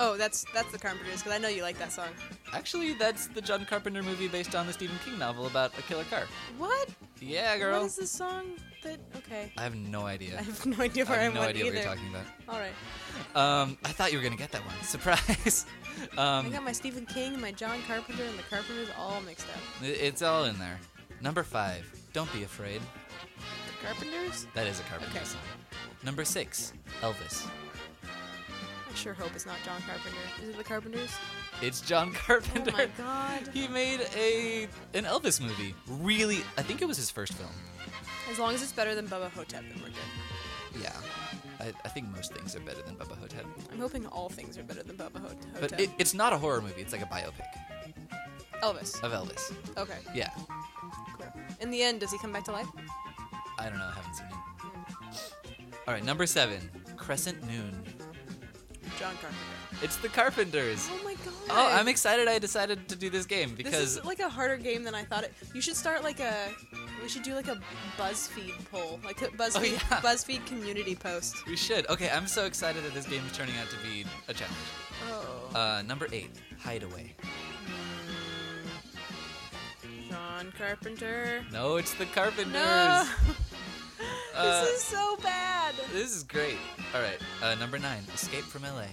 Oh, 0.00 0.16
that's 0.16 0.44
that's 0.54 0.70
the 0.70 0.78
Carpenters 0.78 1.16
because 1.22 1.32
I 1.32 1.38
know 1.38 1.48
you 1.48 1.62
like 1.62 1.78
that 1.78 1.90
song. 1.92 2.08
Actually, 2.52 2.92
that's 2.94 3.26
the 3.26 3.40
John 3.40 3.64
Carpenter 3.64 4.02
movie 4.02 4.28
based 4.28 4.54
on 4.54 4.66
the 4.66 4.72
Stephen 4.72 4.96
King 5.04 5.18
novel 5.18 5.46
about 5.46 5.76
a 5.76 5.82
killer 5.82 6.04
car. 6.04 6.24
What? 6.56 6.88
Yeah, 7.20 7.58
girl. 7.58 7.80
What 7.80 7.86
is 7.86 7.96
this 7.96 8.10
song? 8.10 8.52
That 8.84 9.00
okay. 9.16 9.52
I 9.58 9.62
have 9.62 9.74
no 9.74 10.06
idea. 10.06 10.34
I 10.38 10.42
have 10.42 10.64
no 10.66 10.80
idea 10.80 11.04
I 11.04 11.08
where 11.10 11.20
have 11.20 11.32
I 11.32 11.34
no 11.34 11.42
idea 11.42 11.64
either. 11.64 11.74
what 11.74 11.84
you're 11.84 11.94
talking 11.94 12.08
about. 12.10 12.26
All 12.48 12.60
right. 12.60 12.72
Um, 13.34 13.76
I 13.84 13.88
thought 13.88 14.12
you 14.12 14.18
were 14.18 14.24
gonna 14.24 14.36
get 14.36 14.52
that 14.52 14.64
one. 14.64 14.76
Surprise. 14.82 15.66
I 16.16 16.38
um, 16.38 16.50
got 16.52 16.62
my 16.62 16.72
Stephen 16.72 17.04
King, 17.04 17.40
my 17.40 17.50
John 17.50 17.80
Carpenter, 17.88 18.22
and 18.22 18.38
the 18.38 18.44
Carpenters 18.44 18.88
all 18.96 19.20
mixed 19.22 19.48
up. 19.48 19.82
it's 19.82 20.22
all 20.22 20.44
in 20.44 20.56
there. 20.60 20.78
Number 21.20 21.42
five. 21.42 21.90
Don't 22.12 22.32
be 22.32 22.44
afraid. 22.44 22.80
Carpenters? 23.84 24.46
That 24.54 24.66
is 24.66 24.80
a 24.80 24.82
Carpenter 24.84 25.16
Okay. 25.16 25.24
song. 25.24 25.40
Number 26.04 26.24
six. 26.24 26.72
Elvis. 27.00 27.46
I 28.04 28.94
sure 28.94 29.14
hope 29.14 29.30
it's 29.34 29.46
not 29.46 29.56
John 29.64 29.80
Carpenter. 29.82 30.16
Is 30.42 30.48
it 30.48 30.56
the 30.56 30.64
Carpenters? 30.64 31.10
It's 31.62 31.80
John 31.80 32.12
Carpenter. 32.14 32.72
Oh 32.74 32.76
my 32.76 32.86
god. 32.98 33.48
He 33.52 33.68
made 33.68 34.00
a 34.16 34.64
an 34.94 35.04
Elvis 35.04 35.40
movie. 35.40 35.74
Really, 35.88 36.38
I 36.56 36.62
think 36.62 36.82
it 36.82 36.88
was 36.88 36.96
his 36.96 37.10
first 37.10 37.34
film. 37.34 37.50
As 38.30 38.38
long 38.38 38.54
as 38.54 38.62
it's 38.62 38.72
better 38.72 38.94
than 38.94 39.06
Bubba 39.06 39.30
Hotep, 39.30 39.62
then 39.62 39.78
we're 39.80 39.88
good. 39.88 40.82
Yeah. 40.82 40.92
I, 41.60 41.72
I 41.84 41.88
think 41.88 42.08
most 42.14 42.32
things 42.32 42.54
are 42.54 42.60
better 42.60 42.82
than 42.82 42.94
Bubba 42.96 43.16
Hotep. 43.18 43.44
I'm 43.72 43.78
hoping 43.80 44.06
all 44.06 44.28
things 44.28 44.58
are 44.58 44.62
better 44.62 44.82
than 44.82 44.96
Bubba 44.96 45.20
Hot- 45.20 45.36
Hotep. 45.54 45.60
But 45.70 45.80
it, 45.80 45.90
it's 45.98 46.14
not 46.14 46.32
a 46.32 46.38
horror 46.38 46.60
movie. 46.60 46.80
It's 46.82 46.92
like 46.92 47.02
a 47.02 47.06
biopic 47.06 47.46
Elvis. 48.62 49.02
of 49.02 49.12
Elvis. 49.12 49.52
Okay. 49.76 49.98
Yeah. 50.14 50.30
Cool. 50.36 51.26
In 51.60 51.70
the 51.70 51.82
end, 51.82 52.00
does 52.00 52.12
he 52.12 52.18
come 52.18 52.32
back 52.32 52.44
to 52.44 52.52
life? 52.52 52.66
I 53.58 53.68
don't 53.68 53.78
know. 53.78 53.86
I 53.86 53.92
haven't 53.92 54.14
seen 54.14 54.26
it. 54.26 55.32
All 55.86 55.94
right. 55.94 56.04
Number 56.04 56.26
seven. 56.26 56.58
Crescent 56.96 57.42
Noon. 57.48 57.82
John 58.98 59.14
Carpenter. 59.14 59.36
It's 59.80 59.96
the 59.96 60.08
Carpenters. 60.08 60.88
Oh 60.92 61.00
my 61.04 61.14
god. 61.14 61.34
Oh, 61.50 61.68
I'm 61.72 61.86
excited 61.88 62.26
I 62.26 62.38
decided 62.38 62.88
to 62.88 62.96
do 62.96 63.08
this 63.10 63.26
game 63.26 63.54
because 63.56 63.72
This 63.72 63.96
is 63.98 64.04
like 64.04 64.18
a 64.18 64.28
harder 64.28 64.56
game 64.56 64.82
than 64.82 64.94
I 64.94 65.04
thought 65.04 65.22
it. 65.24 65.32
You 65.54 65.60
should 65.60 65.76
start 65.76 66.02
like 66.02 66.18
a. 66.20 66.34
We 67.00 67.08
should 67.08 67.22
do 67.22 67.34
like 67.34 67.46
a 67.48 67.58
BuzzFeed 67.96 68.54
poll, 68.72 68.98
like 69.04 69.22
a 69.22 69.26
BuzzFeed 69.28 69.56
Oh, 69.56 69.62
yeah. 69.62 70.00
BuzzFeed 70.00 70.44
community 70.46 70.96
post. 70.96 71.46
we 71.46 71.56
should. 71.56 71.88
Okay, 71.88 72.10
I'm 72.10 72.26
so 72.26 72.44
excited 72.44 72.82
that 72.84 72.92
this 72.92 73.06
game 73.06 73.22
is 73.30 73.36
turning 73.36 73.54
out 73.58 73.68
to 73.70 73.76
be 73.88 74.04
a 74.26 74.34
challenge. 74.34 74.56
Oh. 75.10 75.56
Uh, 75.56 75.82
number 75.82 76.08
eight, 76.12 76.30
Hideaway. 76.58 77.14
John 80.38 80.52
Carpenter. 80.56 81.44
No, 81.52 81.78
it's 81.78 81.94
the 81.94 82.06
Carpenters. 82.06 82.52
No. 82.52 83.04
Uh, 84.36 84.64
this 84.64 84.76
is 84.76 84.82
so 84.84 85.16
bad. 85.16 85.74
This 85.92 86.14
is 86.14 86.22
great. 86.22 86.58
All 86.94 87.00
right, 87.02 87.18
uh, 87.42 87.56
number 87.56 87.76
nine, 87.76 88.04
Escape 88.14 88.44
from 88.44 88.62
LA. 88.62 88.84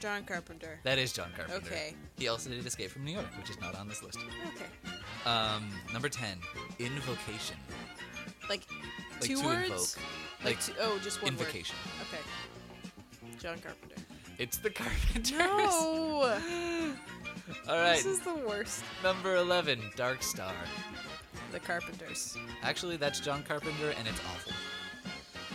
John 0.00 0.24
Carpenter. 0.24 0.80
That 0.82 0.98
is 0.98 1.12
John 1.12 1.28
Carpenter. 1.36 1.64
Okay. 1.64 1.94
He 2.18 2.26
also 2.26 2.50
did 2.50 2.66
Escape 2.66 2.90
from 2.90 3.04
New 3.04 3.12
York, 3.12 3.28
which 3.38 3.48
is 3.50 3.60
not 3.60 3.76
on 3.76 3.86
this 3.86 4.02
list. 4.02 4.18
Okay. 4.56 4.66
Um, 5.24 5.70
number 5.92 6.08
ten, 6.08 6.38
Invocation. 6.80 7.56
Like, 8.48 8.62
Like 9.12 9.20
two 9.20 9.36
to 9.36 9.44
words. 9.46 9.70
invoke. 9.70 10.44
Like, 10.44 10.60
two, 10.60 10.72
oh, 10.80 10.98
just 11.04 11.22
one 11.22 11.30
invocation. 11.34 11.76
word. 12.00 12.08
Okay. 12.12 13.38
John 13.38 13.58
Carpenter. 13.60 14.02
It's 14.38 14.56
the 14.56 14.70
Carpenters. 14.70 15.38
No. 15.38 16.40
All 17.68 17.76
right, 17.78 17.96
This 17.96 18.06
is 18.06 18.20
the 18.20 18.34
worst. 18.34 18.82
number 19.02 19.36
eleven, 19.36 19.80
Dark 19.96 20.22
Star. 20.22 20.52
The 21.52 21.60
Carpenters. 21.60 22.36
Actually, 22.62 22.96
that's 22.96 23.20
John 23.20 23.42
Carpenter, 23.42 23.90
and 23.98 24.08
it's 24.08 24.20
awful. 24.20 24.52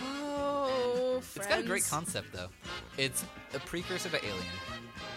Oh, 0.04 1.22
It's 1.36 1.48
got 1.48 1.60
a 1.60 1.64
great 1.64 1.86
concept 1.86 2.32
though. 2.34 2.48
It's 2.98 3.26
a 3.54 3.60
precursor 3.60 4.10
to 4.10 4.18
Alien, 4.26 4.44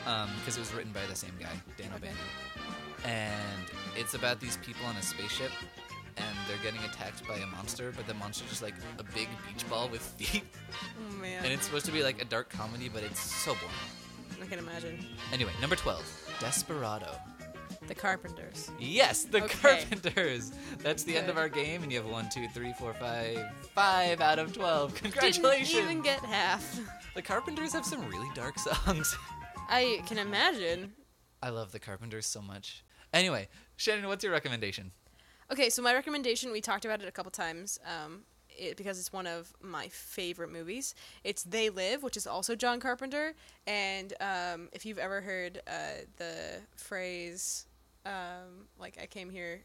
um, 0.07 0.31
because 0.41 0.57
it 0.57 0.61
was 0.61 0.73
written 0.75 0.93
by 0.93 1.05
the 1.09 1.15
same 1.15 1.33
guy, 1.39 1.53
Dan 1.77 1.89
Okay. 1.95 2.09
O'Bannon. 2.09 2.17
And 3.05 3.67
it's 3.97 4.15
about 4.15 4.41
these 4.41 4.57
people 4.59 4.85
on 4.87 4.97
a 4.97 5.03
spaceship, 5.03 5.51
and 6.17 6.37
they're 6.49 6.63
getting 6.63 6.81
attacked 6.89 7.27
by 7.29 7.37
a 7.37 7.47
monster, 7.47 7.93
but 7.97 8.07
the 8.07 8.15
monster's 8.15 8.49
just 8.49 8.63
like 8.63 8.75
a 8.99 9.03
big 9.03 9.29
beach 9.47 9.69
ball 9.69 9.89
with 9.89 10.03
feet. 10.19 10.43
Oh 10.73 11.15
man. 11.21 11.45
And 11.45 11.53
it's 11.53 11.65
supposed 11.67 11.87
to 11.87 11.93
be 11.93 12.03
like 12.03 12.21
a 12.21 12.25
dark 12.25 12.49
comedy, 12.49 12.89
but 12.89 13.03
it's 13.03 13.21
so 13.21 13.53
boring. 13.55 14.43
I 14.43 14.47
can 14.47 14.59
imagine. 14.59 14.99
Anyway, 15.33 15.53
number 15.61 15.77
12, 15.77 16.22
Desperado. 16.43 17.07
The 17.87 17.95
Carpenters. 17.95 18.69
Yes, 18.81 19.23
the 19.25 19.45
Okay. 19.45 19.85
Carpenters. 19.85 20.51
That's 20.79 21.05
the 21.05 21.17
end 21.17 21.29
of 21.29 21.37
Good. 21.37 21.41
our 21.41 21.49
game, 21.49 21.85
and 21.85 21.93
you 21.93 21.99
have 22.03 22.11
one, 22.11 22.29
two, 22.31 22.49
three, 22.49 22.73
four, 22.81 22.93
five, 22.95 23.39
five 23.77 24.21
out 24.21 24.41
of 24.41 24.53
12. 24.53 24.93
Congratulations! 24.97 25.71
Didn't 25.71 25.85
even 25.91 26.03
get 26.03 26.19
half. 26.25 26.81
The 27.15 27.23
Carpenters 27.23 27.73
have 27.75 27.85
some 27.87 28.05
really 28.09 28.29
dark 28.35 28.59
songs. 28.87 29.17
I 29.69 30.03
can 30.07 30.19
imagine. 30.19 30.93
I 31.43 31.51
love 31.51 31.71
the 31.71 31.79
Carpenters 31.79 32.27
so 32.27 32.43
much. 32.43 32.85
Anyway, 33.13 33.49
Shannon, 33.77 34.09
what's 34.09 34.25
your 34.25 34.33
recommendation? 34.33 34.91
Okay, 35.53 35.71
so 35.71 35.81
my 35.81 35.95
recommendation, 35.95 36.51
we 36.51 36.61
talked 36.61 36.85
about 36.85 37.03
it 37.03 37.09
a 37.09 37.13
couple 37.13 37.31
times, 37.31 37.79
um, 37.87 38.23
it, 38.59 38.77
because 38.77 38.99
it's 38.99 39.13
one 39.13 39.27
of 39.27 39.53
my 39.61 39.89
favorite 39.89 40.51
movies. 40.51 40.95
It's 41.25 41.43
They 41.43 41.71
Live, 41.71 42.03
which 42.03 42.17
is 42.17 42.27
also 42.27 42.55
John 42.55 42.81
Carpenter. 42.81 43.35
And 43.67 44.13
um, 44.21 44.69
if 44.73 44.85
you've 44.87 44.99
ever 44.99 45.21
heard 45.21 45.61
uh, 45.67 46.05
the 46.17 46.61
phrase, 46.77 47.67
um, 48.07 48.67
like, 48.79 48.99
I 49.01 49.07
came 49.07 49.31
here. 49.31 49.63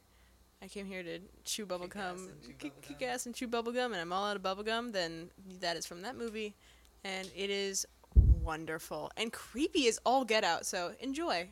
I 0.59 0.67
came 0.67 0.87
here 0.87 1.03
to 1.03 1.19
chew 1.45 1.67
bubble 1.67 1.87
gum, 1.87 2.29
kick, 2.57 2.81
kick 2.81 3.03
ass 3.03 3.27
and 3.27 3.35
chew 3.35 3.47
bubble 3.47 3.71
gum, 3.71 3.91
and 3.91 4.01
I'm 4.01 4.11
all 4.11 4.25
out 4.25 4.35
of 4.35 4.41
bubble 4.41 4.63
gum. 4.63 4.91
Then 4.91 5.29
that 5.59 5.77
is 5.77 5.85
from 5.85 6.01
that 6.01 6.17
movie, 6.17 6.55
and 7.03 7.29
it 7.35 7.51
is 7.51 7.85
wonderful 8.15 9.11
and 9.17 9.31
creepy 9.31 9.87
as 9.87 9.99
all 10.03 10.25
get 10.25 10.43
out. 10.43 10.65
So 10.65 10.93
enjoy. 10.99 11.49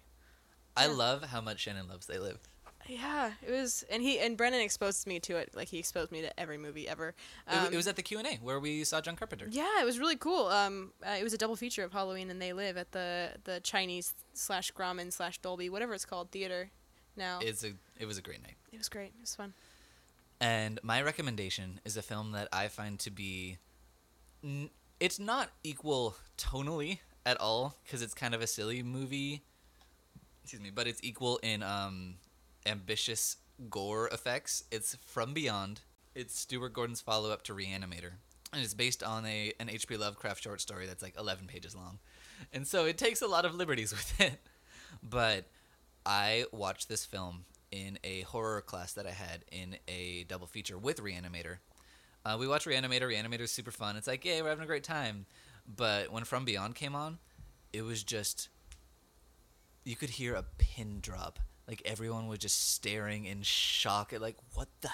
I 0.75 0.88
Yeah. 0.88 0.93
love 0.93 1.23
how 1.25 1.39
much 1.39 1.59
Shannon 1.59 1.88
loves 1.88 2.07
They 2.07 2.17
Live. 2.17 2.39
Yeah, 2.88 3.31
it 3.45 3.51
was, 3.51 3.83
and 3.89 4.03
he 4.03 4.19
and 4.19 4.38
Brennan 4.38 4.61
exposed 4.61 5.07
me 5.07 5.19
to 5.21 5.38
it. 5.38 5.55
Like 5.55 5.67
he 5.69 5.79
exposed 5.79 6.11
me 6.11 6.21
to 6.21 6.39
every 6.39 6.57
movie 6.57 6.88
ever. 6.88 7.15
It 7.49 7.53
Um, 7.55 7.73
it 7.73 7.75
was 7.75 7.88
at 7.88 7.95
the 7.95 8.03
Q 8.03 8.19
and 8.19 8.27
A 8.27 8.36
where 8.36 8.59
we 8.59 8.83
saw 8.83 9.01
John 9.01 9.15
Carpenter. 9.15 9.47
Yeah, 9.49 9.81
it 9.81 9.86
was 9.86 9.97
really 9.97 10.15
cool. 10.17 10.47
Um, 10.47 10.91
uh, 11.05 11.15
it 11.19 11.23
was 11.23 11.33
a 11.33 11.38
double 11.38 11.55
feature 11.55 11.83
of 11.83 11.91
Halloween 11.93 12.29
and 12.29 12.41
They 12.41 12.53
Live 12.53 12.77
at 12.77 12.91
the 12.91 13.31
the 13.43 13.59
Chinese 13.61 14.13
slash 14.33 14.71
Grauman 14.71 15.11
slash 15.11 15.39
Dolby, 15.39 15.69
whatever 15.69 15.93
it's 15.95 16.05
called, 16.05 16.29
theater. 16.31 16.69
Now 17.17 17.39
It's 17.41 17.63
a 17.63 17.73
it 17.97 18.05
was 18.05 18.17
a 18.17 18.21
great 18.21 18.43
night. 18.43 18.55
it 18.71 18.77
was 18.77 18.89
great. 18.89 19.07
It 19.17 19.21
was 19.21 19.33
fun. 19.36 19.53
And 20.39 20.79
my 20.83 21.01
recommendation 21.01 21.79
is 21.86 21.95
a 21.97 22.01
film 22.01 22.33
that 22.33 22.49
I 22.51 22.67
find 22.67 22.99
to 22.99 23.09
be. 23.09 23.57
n- 24.43 24.69
It's 24.99 25.17
not 25.17 25.49
equal 25.63 26.15
tonally 26.38 26.99
at 27.25 27.39
all 27.39 27.75
because 27.83 28.01
it's 28.01 28.13
kind 28.13 28.36
of 28.36 28.41
a 28.41 28.47
silly 28.47 28.83
movie. 28.83 29.41
Excuse 30.43 30.61
me, 30.61 30.69
but 30.69 30.88
it's 30.88 30.99
equal 31.03 31.38
in 31.41 31.63
um, 31.63 32.15
ambitious 32.66 33.38
gore 33.70 34.07
effects. 34.07 34.63
It's 34.72 34.95
From 35.05 35.34
Beyond. 35.34 35.82
It's 36.13 36.39
Stuart 36.39 36.74
Gordon's 36.74 37.01
follow 37.01 37.32
up 37.32 37.43
to 37.43 37.53
Reanimator. 37.53 38.13
And 38.53 38.63
it's 38.63 38.74
based 38.74 39.03
on 39.03 39.26
a 39.26 39.53
an 39.59 39.70
H.P. 39.70 39.97
Lovecraft 39.97 40.41
short 40.41 40.61
story 40.61 40.86
that's 40.86 41.03
like 41.03 41.16
11 41.18 41.47
pages 41.47 41.76
long. 41.76 41.99
And 42.53 42.68
so 42.68 42.86
it 42.86 42.97
takes 42.97 43.22
a 43.22 43.28
lot 43.28 43.45
of 43.45 43.55
liberties 43.55 43.91
with 43.95 44.22
it. 44.22 44.39
But 45.03 45.45
I 46.05 46.45
watched 46.51 46.88
this 46.88 47.05
film 47.05 47.45
in 47.72 47.99
a 48.03 48.22
horror 48.22 48.61
class 48.61 48.93
that 48.93 49.05
I 49.05 49.11
had 49.11 49.43
in 49.51 49.78
a 49.88 50.24
double 50.24 50.47
feature 50.47 50.78
with 50.78 51.01
Reanimator. 51.01 51.57
Uh, 52.26 52.38
we 52.39 52.47
watched 52.47 52.66
Reanimator. 52.66 53.01
Reanimator 53.01 53.41
is 53.41 53.51
super 53.51 53.72
fun. 53.72 53.97
It's 53.97 54.07
like, 54.07 54.24
yeah, 54.26 54.41
we're 54.41 54.49
having 54.49 54.63
a 54.63 54.68
great 54.68 54.84
time. 54.84 55.26
But 55.68 56.11
when 56.11 56.24
From 56.24 56.45
Beyond 56.45 56.76
came 56.76 56.95
on, 56.95 57.20
it 57.74 57.82
was 57.82 58.03
just 58.03 58.49
you 59.84 59.95
could 59.95 60.11
hear 60.11 60.34
a 60.34 60.43
pin 60.57 60.99
drop. 61.01 61.39
Like 61.68 61.82
everyone 61.86 62.28
was 62.28 62.39
just 62.39 62.74
staring 62.74 63.26
in 63.26 63.41
shock 63.41 64.13
at 64.13 64.22
like 64.22 64.38
what 64.53 64.68
the 64.82 64.91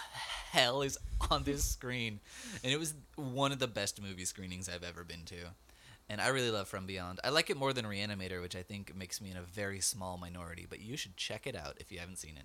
hell 0.52 0.82
is 0.82 0.98
on 1.30 1.44
this 1.44 1.66
screen. 1.66 2.20
And 2.64 2.72
it 2.72 2.80
was 2.80 2.94
one 3.16 3.52
of 3.52 3.60
the 3.60 3.68
best 3.68 4.02
movie 4.02 4.26
screenings 4.26 4.70
I've 4.70 4.84
ever 4.84 5.04
been 5.04 5.26
to. 5.26 5.36
And 6.10 6.20
I 6.20 6.28
really 6.28 6.52
love 6.52 6.68
From 6.68 6.86
Beyond. 6.86 7.22
I 7.24 7.30
like 7.30 7.50
it 7.50 7.58
more 7.58 7.72
than 7.72 7.86
Reanimator, 7.86 8.42
which 8.42 8.56
I 8.56 8.64
think 8.64 8.94
makes 8.96 9.22
me 9.22 9.32
in 9.32 9.38
a 9.38 9.42
very 9.42 9.80
small 9.80 10.18
minority, 10.18 10.66
but 10.70 10.82
you 10.82 10.98
should 10.98 11.16
check 11.16 11.48
it 11.48 11.56
out 11.56 11.78
if 11.80 11.92
you 11.92 12.00
haven't 12.00 12.18
seen 12.18 12.36
it. 12.36 12.44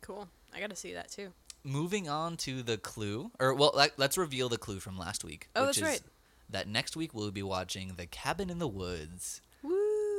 Cool. 0.00 0.28
I 0.52 0.60
got 0.60 0.70
to 0.70 0.76
see 0.76 0.92
that 0.94 1.10
too. 1.10 1.32
Moving 1.62 2.08
on 2.08 2.36
to 2.38 2.62
the 2.62 2.76
clue, 2.76 3.30
or 3.38 3.54
well, 3.54 3.72
let, 3.74 3.98
let's 3.98 4.18
reveal 4.18 4.48
the 4.48 4.58
clue 4.58 4.80
from 4.80 4.98
last 4.98 5.24
week. 5.24 5.48
Oh, 5.54 5.66
which 5.66 5.76
that's 5.76 5.78
is 5.78 5.82
right. 5.84 6.02
That 6.50 6.68
next 6.68 6.96
week 6.96 7.14
we'll 7.14 7.30
be 7.30 7.42
watching 7.42 7.92
The 7.96 8.06
Cabin 8.06 8.50
in 8.50 8.58
the 8.58 8.68
Woods. 8.68 9.40
Woo! 9.62 9.70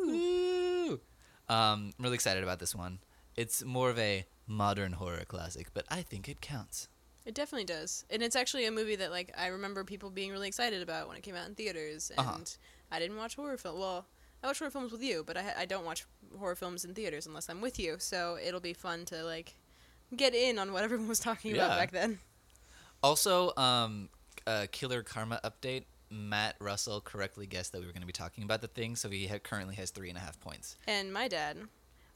Woo! 0.08 0.55
Um, 1.50 1.92
I'm 1.98 2.04
really 2.04 2.16
excited 2.16 2.44
about 2.44 2.60
this 2.60 2.74
one. 2.76 3.00
It's 3.36 3.64
more 3.64 3.90
of 3.90 4.00
a 4.00 4.26
modern 4.48 4.94
horror 4.94 5.24
classic, 5.28 5.68
but 5.74 5.86
I 5.90 6.02
think 6.02 6.28
it 6.30 6.42
counts. 6.42 6.88
It 7.26 7.34
definitely 7.34 7.66
does, 7.66 8.06
and 8.10 8.22
it's 8.22 8.36
actually 8.36 8.66
a 8.66 8.72
movie 8.72 8.96
that 8.98 9.12
like 9.12 9.32
I 9.38 9.48
remember 9.48 9.84
people 9.84 10.10
being 10.12 10.32
really 10.32 10.48
excited 10.48 10.82
about 10.82 11.08
when 11.08 11.18
it 11.18 11.24
came 11.24 11.36
out 11.36 11.48
in 11.48 11.56
theaters. 11.56 12.12
And 12.12 12.20
Uh-huh. 12.20 12.38
I 12.92 13.00
didn't 13.00 13.18
watch 13.18 13.36
horror 13.36 13.58
film. 13.58 13.80
Well, 13.80 14.06
I 14.44 14.48
watch 14.48 14.60
horror 14.60 14.70
films 14.72 14.92
with 14.92 15.02
you, 15.02 15.24
but 15.26 15.36
I 15.38 15.54
I 15.60 15.66
don't 15.66 15.86
watch 15.86 16.06
horror 16.38 16.56
films 16.56 16.86
in 16.86 16.94
theaters 16.94 17.26
unless 17.26 17.50
I'm 17.50 17.62
with 17.62 17.80
you. 17.80 17.96
So 18.00 18.38
it'll 18.44 18.60
be 18.60 18.74
fun 18.74 19.06
to 19.06 19.24
like 19.24 19.56
get 20.16 20.36
in 20.36 20.60
on 20.60 20.72
what 20.72 20.84
everyone 20.84 21.08
was 21.08 21.20
talking 21.20 21.56
Yeah. 21.56 21.66
about 21.66 21.78
back 21.80 21.92
then. 21.92 22.20
Also, 23.04 23.56
um, 23.58 24.10
uh, 24.48 24.68
Killer 24.72 25.02
Karma 25.04 25.40
update. 25.44 25.86
Matt 26.10 26.56
Russell 26.60 27.02
correctly 27.02 27.48
guessed 27.48 27.72
that 27.72 27.80
we 27.82 27.86
were 27.88 27.92
going 27.94 28.02
to 28.02 28.08
be 28.08 28.14
talking 28.14 28.44
about 28.44 28.62
the 28.62 28.68
thing, 28.68 28.96
so 28.96 29.10
he 29.10 29.28
ha- 29.28 29.40
currently 29.40 29.76
has 29.76 29.92
three 29.92 30.10
and 30.10 30.18
a 30.18 30.22
half 30.22 30.40
points. 30.40 30.78
And 30.88 31.12
my 31.12 31.28
dad 31.28 31.58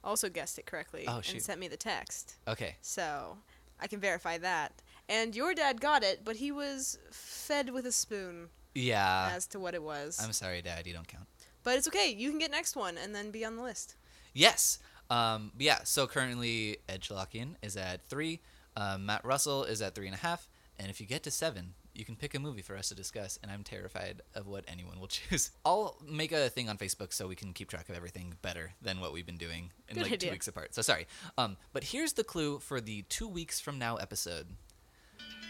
also 0.03 0.29
guessed 0.29 0.57
it 0.59 0.65
correctly 0.65 1.05
Oh, 1.07 1.21
and 1.29 1.41
sent 1.41 1.59
me 1.59 1.67
the 1.67 1.77
text. 1.77 2.35
Okay. 2.47 2.75
So 2.81 3.37
I 3.79 3.87
can 3.87 3.99
verify 3.99 4.37
that. 4.37 4.73
And 5.09 5.35
your 5.35 5.53
dad 5.53 5.81
got 5.81 6.03
it, 6.03 6.21
but 6.23 6.35
he 6.37 6.51
was 6.51 6.99
fed 7.11 7.71
with 7.71 7.85
a 7.85 7.91
spoon 7.91 8.49
Yeah. 8.75 9.31
as 9.33 9.47
to 9.47 9.59
what 9.59 9.73
it 9.73 9.81
was. 9.83 10.19
I'm 10.23 10.33
sorry, 10.33 10.61
Dad. 10.61 10.85
You 10.85 10.93
don't 10.93 11.07
count. 11.07 11.25
but 11.63 11.77
it's 11.77 11.87
okay. 11.87 12.09
You 12.15 12.29
can 12.29 12.39
get 12.39 12.51
next 12.51 12.75
one 12.75 12.97
and 12.97 13.13
then 13.13 13.31
be 13.31 13.43
on 13.43 13.55
the 13.55 13.63
list. 13.63 13.95
Yes. 14.33 14.79
Um, 15.09 15.51
yeah. 15.57 15.79
So 15.83 16.05
currently, 16.07 16.77
Ed 16.87 17.01
Shalakian 17.01 17.55
is 17.63 17.75
at 17.75 18.05
three. 18.07 18.39
Uh, 18.77 18.97
Matt 18.99 19.25
Russell 19.25 19.63
is 19.63 19.81
at 19.81 19.95
three 19.95 20.05
and 20.05 20.15
a 20.15 20.19
half. 20.19 20.47
And 20.77 20.89
if 20.89 21.01
you 21.01 21.07
get 21.07 21.23
to 21.23 21.31
seven, 21.31 21.73
you 21.99 22.05
can 22.05 22.15
pick 22.15 22.33
a 22.33 22.39
movie 22.39 22.61
for 22.61 22.77
us 22.77 22.87
to 22.89 22.95
discuss. 22.95 23.37
And 23.43 23.51
I'm 23.51 23.63
terrified 23.63 24.21
of 24.33 24.47
what 24.47 24.63
anyone 24.67 24.99
will 24.99 25.07
choose. 25.19 25.51
I'll 25.65 25.97
make 26.07 26.31
a 26.31 26.49
thing 26.49 26.69
on 26.69 26.77
Facebook 26.77 27.13
so 27.13 27.27
we 27.27 27.35
can 27.35 27.53
keep 27.53 27.69
track 27.69 27.89
of 27.89 27.95
everything 27.95 28.35
better 28.41 28.71
than 28.81 29.01
what 29.01 29.11
we've 29.11 29.25
been 29.25 29.37
doing 29.37 29.71
in 29.89 29.95
Good 29.95 30.09
like 30.09 30.19
two 30.19 30.31
weeks 30.31 30.47
apart. 30.47 30.73
So 30.73 30.81
sorry. 30.81 31.05
Um, 31.37 31.57
but 31.73 31.83
here's 31.83 32.13
the 32.13 32.23
clue 32.23 32.59
for 32.59 32.79
the 32.79 33.03
two 33.03 33.27
weeks 33.27 33.59
from 33.59 33.77
now 33.77 33.97
episode. 33.97 34.47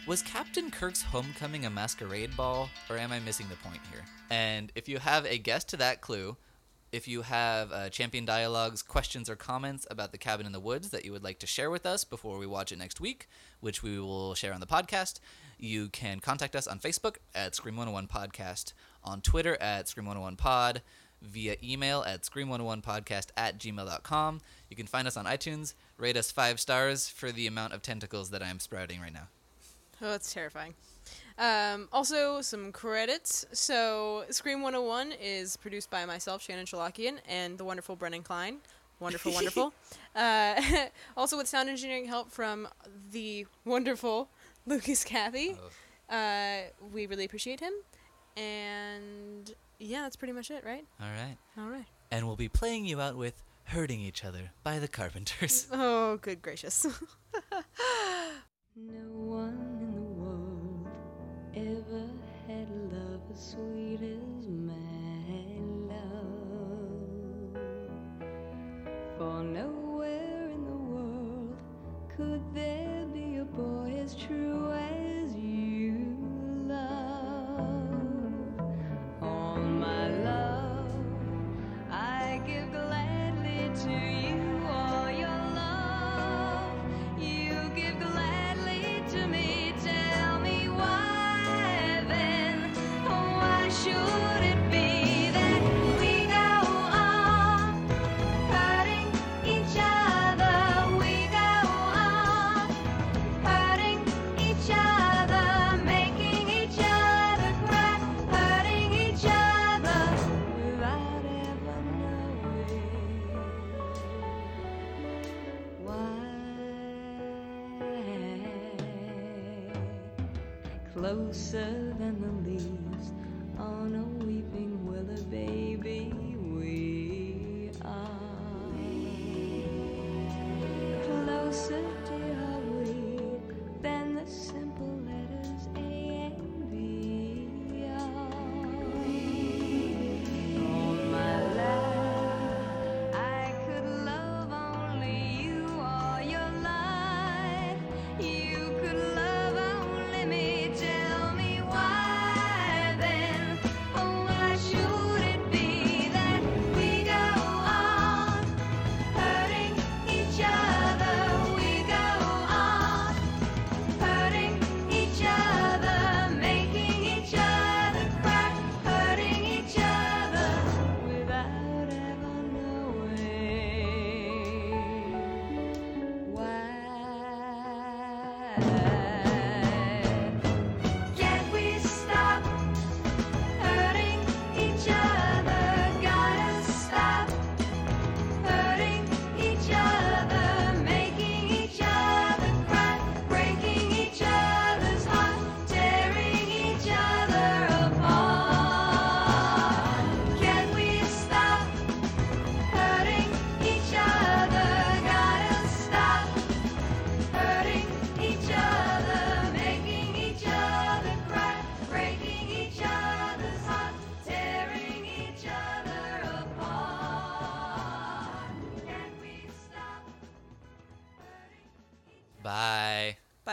Was 0.08 0.24
Captain 0.24 0.72
Kirk's 0.72 1.04
homecoming 1.04 1.66
a 1.66 1.70
masquerade 1.70 2.36
ball, 2.36 2.70
or 2.90 2.98
am 2.98 3.12
I 3.12 3.20
missing 3.20 3.48
the 3.48 3.56
point 3.58 3.82
here? 3.92 4.04
And 4.32 4.72
if 4.74 4.90
you 4.90 4.98
have 4.98 5.26
a 5.26 5.38
guess 5.38 5.64
to 5.66 5.78
that 5.78 6.02
clue, 6.02 6.36
if 6.92 7.08
you 7.08 7.22
have 7.22 7.72
uh, 7.72 7.90
Champion 7.90 8.26
Dialogues 8.26 8.82
questions 8.82 9.30
or 9.30 9.36
comments 9.36 9.86
about 9.90 10.12
the 10.12 10.18
cabin 10.18 10.46
in 10.46 10.52
the 10.52 10.60
woods 10.60 10.90
that 10.90 11.06
you 11.06 11.12
would 11.12 11.24
like 11.24 11.40
to 11.40 11.48
share 11.48 11.70
with 11.70 11.86
us 11.86 12.04
before 12.04 12.38
we 12.38 12.48
watch 12.48 12.72
it 12.72 12.80
next 12.80 13.00
week, 13.00 13.28
which 13.60 13.84
we 13.84 14.00
will 14.00 14.34
share 14.34 14.54
on 14.54 14.60
the 14.60 14.66
podcast, 14.66 15.20
you 15.60 15.90
can 15.90 16.20
contact 16.20 16.56
us 16.56 16.68
on 16.68 16.80
Facebook 16.80 17.18
at 17.36 17.54
Scream101 17.54 18.10
Podcast, 18.10 18.74
on 19.04 19.22
Twitter 19.22 19.58
at 19.62 19.86
Scream101Pod, 19.86 20.82
via 21.22 21.58
email 21.62 22.04
at 22.08 22.22
Scream101Podcast 22.24 23.28
at 23.36 23.60
gmail.com. 23.60 24.42
You 24.70 24.76
can 24.76 24.88
find 24.88 25.08
us 25.08 25.18
on 25.18 25.26
iTunes, 25.26 25.74
rate 25.98 26.18
us 26.18 26.32
five 26.32 26.60
stars 26.60 27.10
for 27.10 27.32
the 27.32 27.48
amount 27.48 27.74
of 27.74 27.82
tentacles 27.82 28.30
that 28.32 28.42
I 28.42 28.48
am 28.48 28.60
sprouting 28.60 29.02
right 29.02 29.14
now. 29.14 29.28
Oh, 30.02 30.14
it's 30.14 30.34
terrifying. 30.34 30.74
Um, 31.40 31.88
also, 31.94 32.42
some 32.42 32.72
credits. 32.72 33.46
So, 33.54 34.26
Scream 34.30 34.62
101 34.62 35.14
is 35.22 35.56
produced 35.56 35.90
by 35.90 36.06
myself, 36.06 36.42
Shannon 36.42 36.66
Shalakian, 36.66 37.20
and 37.28 37.58
the 37.58 37.64
wonderful 37.64 37.96
Brennan 37.96 38.24
Klein. 38.24 38.58
Wonderful, 39.00 39.34
wonderful. 39.34 39.74
Uh, 40.16 40.60
also, 41.18 41.38
with 41.38 41.48
sound 41.48 41.70
engineering 41.70 42.06
help 42.06 42.32
from 42.32 42.68
the 43.12 43.46
wonderful 43.64 44.28
Lucas 44.66 45.04
Cathy. 45.04 45.56
Uh, 46.10 46.62
we 46.92 47.06
really 47.06 47.26
appreciate 47.26 47.60
him. 47.60 47.72
And 48.36 49.54
yeah, 49.78 50.02
that's 50.02 50.16
pretty 50.16 50.34
much 50.34 50.50
it, 50.52 50.66
right? 50.66 50.84
All 51.00 51.08
right. 51.08 51.38
All 51.58 51.70
right. 51.70 51.86
And 52.12 52.26
we'll 52.26 52.36
be 52.36 52.50
playing 52.50 52.86
you 52.86 53.00
out 53.00 53.16
with 53.16 53.42
Hurting 53.66 54.02
Each 54.02 54.26
Other 54.26 54.52
by 54.64 54.80
the 54.80 54.88
Carpenters. 54.88 55.68
Oh, 55.72 56.18
good 56.18 56.42
gracious. 56.42 56.86
No 56.86 56.92
one 58.76 58.84
in 58.86 58.94
the 58.98 59.10
world 59.10 59.79
ever 61.80 62.08
had 62.48 62.70
love 62.92 63.22
as 63.32 63.52
sweet 63.52 64.02
as 64.02 64.48
my 64.48 65.60
love. 65.94 67.56
For 69.18 69.44
nowhere 69.44 70.50
in 70.50 70.66
the 70.66 70.80
world 70.92 71.58
could 72.16 72.44
there 72.54 72.79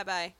Bye. 0.07 0.29
Bye. 0.29 0.36